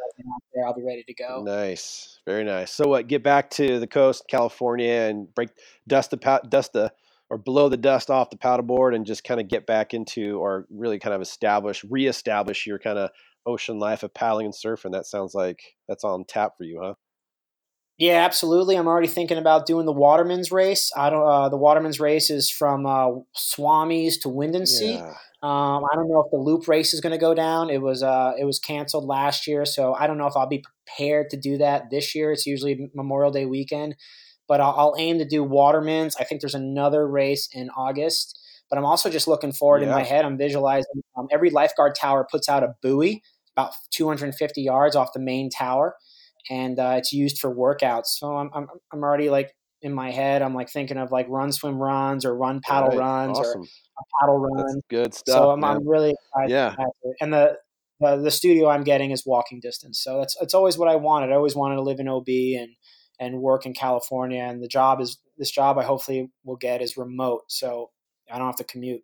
there, 0.54 0.66
I'll 0.66 0.76
be 0.76 0.84
ready 0.84 1.04
to 1.04 1.14
go. 1.14 1.44
Nice, 1.44 2.20
very 2.26 2.44
nice. 2.44 2.72
So 2.72 2.88
what? 2.88 3.08
Get 3.08 3.24
back 3.24 3.50
to 3.52 3.80
the 3.80 3.88
coast, 3.88 4.26
California, 4.30 4.92
and 4.92 5.34
break 5.34 5.50
dust 5.88 6.12
the 6.12 6.42
dust 6.50 6.74
the 6.74 6.92
or 7.34 7.38
blow 7.40 7.68
the 7.68 7.78
dust 7.78 8.12
off 8.12 8.30
the 8.30 8.38
paddleboard 8.38 8.96
and 8.96 9.08
just 9.08 9.24
kind 9.24 9.42
of 9.42 9.48
get 9.48 9.66
back 9.66 9.96
into 9.96 10.38
or 10.38 10.68
really 10.70 11.00
kind 11.00 11.16
of 11.16 11.22
establish 11.22 11.84
reestablish 11.90 12.68
your 12.68 12.78
kind 12.78 13.00
of 13.00 13.10
ocean 13.48 13.80
life 13.80 14.04
of 14.04 14.14
paddling 14.14 14.46
and 14.46 14.54
surfing 14.54 14.92
that 14.92 15.08
sounds 15.08 15.34
like 15.34 15.76
that's 15.88 16.04
on 16.04 16.24
tap 16.26 16.54
for 16.58 16.64
you 16.64 16.80
huh 16.82 16.94
yeah 17.98 18.24
absolutely 18.24 18.76
i'm 18.76 18.88
already 18.88 19.08
thinking 19.08 19.40
about 19.40 19.66
doing 19.66 19.88
the 19.88 19.92
waterman's 19.92 20.52
race 20.52 20.92
i 20.96 21.10
don't 21.10 21.28
uh, 21.28 21.50
the 21.50 21.58
waterman's 21.58 22.00
race 22.00 22.30
is 22.30 22.52
from 22.52 22.86
uh, 22.86 23.10
swamis 23.36 24.22
to 24.22 24.28
windansea 24.28 24.98
yeah. 24.98 25.14
Um, 25.44 25.84
i 25.92 25.96
don't 25.96 26.10
know 26.10 26.22
if 26.22 26.32
the 26.32 26.38
loop 26.38 26.68
race 26.68 26.94
is 26.94 27.02
going 27.02 27.12
to 27.12 27.18
go 27.18 27.34
down 27.34 27.70
it 27.70 27.82
was 27.82 28.02
uh, 28.02 28.34
it 28.40 28.46
was 28.46 28.60
canceled 28.60 29.06
last 29.06 29.46
year 29.46 29.66
so 29.66 29.94
i 29.94 30.08
don't 30.08 30.18
know 30.18 30.28
if 30.28 30.36
i'll 30.36 30.48
be 30.48 30.64
prepared 30.86 31.30
to 31.30 31.38
do 31.38 31.58
that 31.58 31.90
this 31.92 32.16
year 32.16 32.32
it's 32.32 32.46
usually 32.46 32.90
memorial 32.96 33.32
day 33.32 33.46
weekend 33.46 33.96
but 34.48 34.62
I'll, 34.62 34.76
I'll, 34.78 34.96
aim 34.98 35.20
to 35.20 35.26
do 35.26 35.44
Waterman's. 35.44 36.16
I 36.18 36.24
think 36.24 36.42
there's 36.42 36.56
another 36.56 37.08
race 37.08 37.48
in 37.54 37.70
August, 37.72 38.40
but 38.70 38.78
I'm 38.78 38.86
also 38.86 39.10
just 39.10 39.28
looking 39.28 39.52
forward 39.52 39.82
yeah. 39.82 39.88
in 39.88 39.94
my 39.94 40.04
head. 40.04 40.26
I'm 40.26 40.38
visualizing 40.38 41.02
um, 41.18 41.28
every 41.32 41.50
lifeguard 41.50 41.96
tower 41.96 42.28
puts 42.30 42.50
out 42.50 42.64
a 42.64 42.76
buoy 42.82 43.22
about 43.56 43.74
250 43.92 44.62
yards 44.62 44.96
off 44.96 45.14
the 45.14 45.20
main 45.20 45.50
tower, 45.50 45.96
and 46.50 46.80
uh, 46.80 46.96
it's 46.98 47.14
used 47.14 47.40
for 47.40 47.54
workouts. 47.54 48.08
So 48.08 48.36
I'm, 48.36 48.50
I'm, 48.54 48.68
I'm 48.92 49.04
already 49.04 49.30
like 49.30 49.56
in 49.84 49.94
my 49.94 50.12
head, 50.12 50.42
I'm 50.42 50.56
like 50.56 50.70
thinking 50.70 50.98
of 50.98 51.12
like 51.12 51.28
run, 51.30 51.52
swim 51.52 51.78
runs 51.78 52.26
or 52.26 52.36
run, 52.36 52.62
paddle 52.62 52.90
right. 52.90 53.00
runs 53.00 53.38
awesome. 53.38 53.62
or 53.62 53.66
a 53.66 54.04
paddle 54.20 54.40
run. 54.40 54.58
That's 54.58 54.82
good 54.90 55.14
stuff. 55.14 55.36
So 55.36 55.52
I'm, 55.52 55.64
I'm 55.64 55.88
really 55.88 56.12
excited. 56.12 56.52
Yeah. 56.52 56.76
And 57.20 57.34
the, 57.34 57.58
the, 58.00 58.16
the 58.18 58.32
studio 58.32 58.70
I'm 58.70 58.84
getting 58.84 59.12
is 59.12 59.26
walking 59.26 59.60
distance. 59.60 60.00
So 60.02 60.20
that's, 60.20 60.36
it's 60.42 60.54
always 60.54 60.78
what 60.78 60.88
I 60.88 60.96
wanted. 60.96 61.32
I 61.32 61.36
always 61.36 61.56
wanted 61.56 61.76
to 61.76 61.82
live 61.82 62.00
in 62.00 62.08
OB 62.08 62.28
and, 62.28 62.70
and 63.20 63.42
work 63.42 63.66
in 63.66 63.74
California. 63.74 64.42
And 64.42 64.64
the 64.64 64.68
job 64.68 65.02
is 65.02 65.20
this 65.38 65.52
job 65.52 65.78
I 65.78 65.84
hopefully 65.84 66.32
will 66.46 66.56
get 66.56 66.82
is 66.82 66.98
remote, 66.98 67.44
so 67.48 67.92
I 68.32 68.38
don't 68.38 68.48
have 68.48 68.56
to 68.58 68.64
commute. 68.64 69.02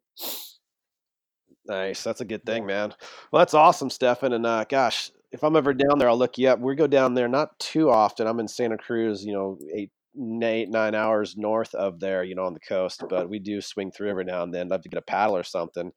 Nice, 1.66 2.04
that's 2.04 2.22
a 2.22 2.26
good 2.26 2.46
thing, 2.46 2.66
man. 2.66 2.94
Well, 3.32 3.42
that's 3.42 3.54
awesome, 3.54 3.90
Stefan. 3.90 4.34
And 4.34 4.46
uh, 4.46 4.66
gosh, 4.68 5.12
if 5.32 5.44
I'm 5.44 5.56
ever 5.56 5.74
down 5.74 6.00
there, 6.00 6.10
I'll 6.10 6.18
look 6.18 6.38
you 6.38 6.50
up. 6.50 6.60
We 6.60 6.76
go 6.76 6.88
down 6.88 7.14
there 7.14 7.28
not 7.28 7.58
too 7.60 7.90
often. 7.90 8.28
I'm 8.28 8.40
in 8.40 8.48
Santa 8.48 8.78
Cruz, 8.78 9.24
you 9.24 9.34
know, 9.34 9.60
eight, 9.74 9.92
eight, 10.43 10.70
nine 10.70 10.95
hours 10.95 11.36
north 11.38 11.74
of 11.76 11.99
there, 11.99 12.24
you 12.24 12.36
know, 12.36 12.45
on 12.45 12.53
the 12.53 12.59
coast. 12.59 13.03
But 13.09 13.30
we 13.30 13.39
do 13.39 13.61
swing 13.61 13.91
through 13.91 14.09
every 14.09 14.26
now 14.26 14.43
and 14.43 14.53
then. 14.53 14.70
Love 14.70 14.82
to 14.82 14.89
get 14.89 14.99
a 14.99 15.01
paddle 15.01 15.38
or 15.38 15.43
something. 15.43 15.91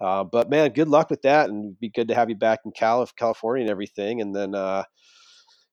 Uh, 0.00 0.24
but 0.24 0.50
man, 0.50 0.70
good 0.70 0.88
luck 0.88 1.10
with 1.10 1.22
that, 1.22 1.48
and 1.48 1.78
be 1.78 1.88
good 1.88 2.08
to 2.08 2.14
have 2.14 2.28
you 2.28 2.36
back 2.36 2.60
in 2.64 2.72
Cal- 2.72 3.08
California 3.16 3.62
and 3.62 3.70
everything. 3.70 4.20
And 4.20 4.34
then, 4.34 4.54
uh, 4.54 4.84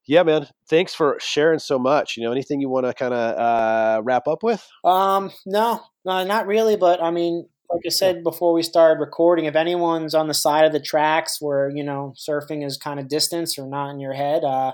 yeah, 0.06 0.24
man. 0.24 0.48
Thanks 0.70 0.94
for 0.94 1.18
sharing 1.20 1.60
so 1.60 1.80
much. 1.80 2.18
You 2.18 2.24
know, 2.24 2.32
anything 2.32 2.60
you 2.60 2.70
want 2.70 2.86
to 2.86 2.94
kind 2.94 3.14
of 3.14 3.38
uh, 3.38 4.02
wrap 4.04 4.28
up 4.28 4.44
with? 4.44 4.68
Um, 4.84 5.32
no, 5.46 5.82
no, 6.06 6.24
not 6.26 6.48
really. 6.48 6.76
But 6.76 7.02
I 7.02 7.12
mean, 7.12 7.48
like 7.70 7.82
I 7.86 7.90
said 7.90 8.24
before 8.24 8.54
we 8.54 8.64
started 8.64 9.00
recording, 9.00 9.46
if 9.46 9.56
anyone's 9.56 10.14
on 10.14 10.28
the 10.28 10.34
side 10.34 10.66
of 10.66 10.74
the 10.74 10.80
tracks 10.80 11.38
where 11.40 11.70
you 11.70 11.84
know 11.84 12.14
surfing 12.18 12.66
is 12.66 12.78
kind 12.78 13.00
of 13.00 13.08
distance 13.08 13.58
or 13.58 13.66
not 13.66 13.92
in 13.92 14.00
your 14.00 14.14
head, 14.14 14.44
uh, 14.44 14.74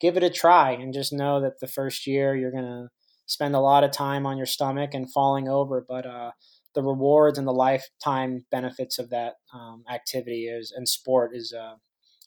give 0.00 0.16
it 0.16 0.22
a 0.22 0.30
try 0.30 0.72
and 0.72 0.92
just 0.92 1.12
know 1.12 1.40
that 1.40 1.60
the 1.60 1.66
first 1.66 2.06
year 2.06 2.34
you're 2.34 2.52
gonna 2.52 2.88
spend 3.26 3.54
a 3.54 3.60
lot 3.60 3.84
of 3.84 3.90
time 3.90 4.24
on 4.26 4.36
your 4.36 4.46
stomach 4.46 4.94
and 4.94 5.12
falling 5.12 5.48
over, 5.48 5.84
but 5.86 6.06
uh, 6.06 6.30
the 6.74 6.82
rewards 6.82 7.38
and 7.38 7.46
the 7.46 7.52
lifetime 7.52 8.44
benefits 8.50 8.98
of 8.98 9.10
that 9.10 9.34
um, 9.52 9.84
activity 9.90 10.46
is 10.46 10.72
and 10.74 10.88
sport 10.88 11.32
is 11.34 11.52
uh, 11.52 11.74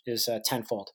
is 0.06 0.28
uh, 0.28 0.40
tenfold. 0.44 0.92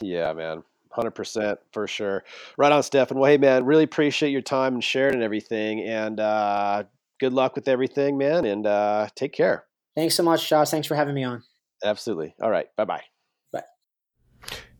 Yeah, 0.00 0.32
man. 0.32 0.62
100% 0.96 1.58
for 1.72 1.86
sure. 1.86 2.24
Right 2.56 2.72
on, 2.72 2.82
Stefan. 2.82 3.18
Well, 3.18 3.30
hey, 3.30 3.36
man, 3.36 3.64
really 3.64 3.84
appreciate 3.84 4.30
your 4.30 4.40
time 4.40 4.74
and 4.74 4.84
sharing 4.84 5.14
and 5.14 5.22
everything. 5.22 5.80
And 5.82 6.18
uh, 6.18 6.84
good 7.20 7.32
luck 7.32 7.54
with 7.54 7.68
everything, 7.68 8.16
man. 8.16 8.44
And 8.44 8.66
uh, 8.66 9.08
take 9.14 9.32
care. 9.32 9.66
Thanks 9.94 10.14
so 10.14 10.22
much, 10.22 10.48
Josh. 10.48 10.70
Thanks 10.70 10.86
for 10.86 10.94
having 10.94 11.14
me 11.14 11.24
on. 11.24 11.42
Absolutely. 11.84 12.34
All 12.40 12.50
right. 12.50 12.66
Bye 12.76 12.84
bye. 12.84 13.15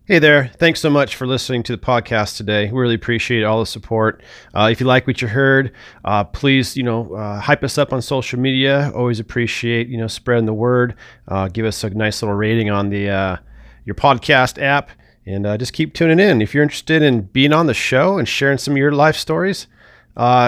Hey 0.09 0.21
there. 0.21 0.53
Thanks 0.59 0.79
so 0.79 0.89
much 0.89 1.17
for 1.17 1.27
listening 1.27 1.65
to 1.65 1.73
the 1.75 1.83
podcast 1.83 2.37
today. 2.37 2.71
We 2.71 2.79
really 2.79 2.95
appreciate 2.95 3.43
all 3.43 3.59
the 3.59 3.67
support. 3.67 4.23
Uh, 4.55 4.69
if 4.71 4.79
you 4.79 4.87
like 4.87 5.05
what 5.05 5.21
you 5.21 5.27
heard, 5.27 5.73
uh, 6.05 6.23
please, 6.23 6.77
you 6.77 6.85
know, 6.85 7.13
uh, 7.15 7.41
hype 7.41 7.65
us 7.65 7.77
up 7.77 7.93
on 7.93 8.01
social 8.01 8.39
media. 8.39 8.93
Always 8.95 9.19
appreciate, 9.19 9.89
you 9.89 9.99
know, 9.99 10.07
spreading 10.07 10.47
the 10.47 10.55
word. 10.55 10.95
Uh, 11.27 11.49
give 11.49 11.67
us 11.67 11.83
a 11.83 11.91
nice 11.91 12.23
little 12.23 12.37
rating 12.37 12.71
on 12.71 12.91
the 12.91 13.11
uh, 13.11 13.37
your 13.85 13.97
podcast 13.97 14.63
app 14.63 14.91
and 15.27 15.45
uh, 15.45 15.59
just 15.59 15.73
keep 15.73 15.93
tuning 15.93 16.21
in. 16.21 16.41
If 16.41 16.55
you're 16.55 16.63
interested 16.63 17.03
in 17.03 17.23
being 17.23 17.53
on 17.53 17.67
the 17.67 17.75
show 17.75 18.17
and 18.17 18.29
sharing 18.29 18.59
some 18.59 18.75
of 18.75 18.79
your 18.79 18.93
life 18.93 19.17
stories, 19.17 19.67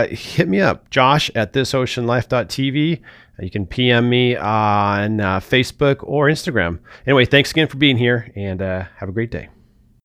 hit 0.09 0.47
me 0.47 0.61
up, 0.61 0.89
Josh 0.91 1.33
at 1.35 1.53
thisoceanlife.tv. 1.53 3.01
You 3.41 3.51
can 3.51 3.66
PM 3.66 4.09
me 4.09 4.36
on 4.36 5.20
uh, 5.20 5.41
Facebook 5.41 5.99
or 6.03 6.28
Instagram. 6.28 6.80
Anyway, 7.07 7.24
thanks 7.24 7.51
again 7.53 7.68
for 7.68 7.76
being 7.76 7.97
here 7.97 8.32
and 8.34 8.61
uh, 8.61 8.84
have 8.97 9.09
a 9.09 9.12
great 9.12 9.30
day. 9.30 9.49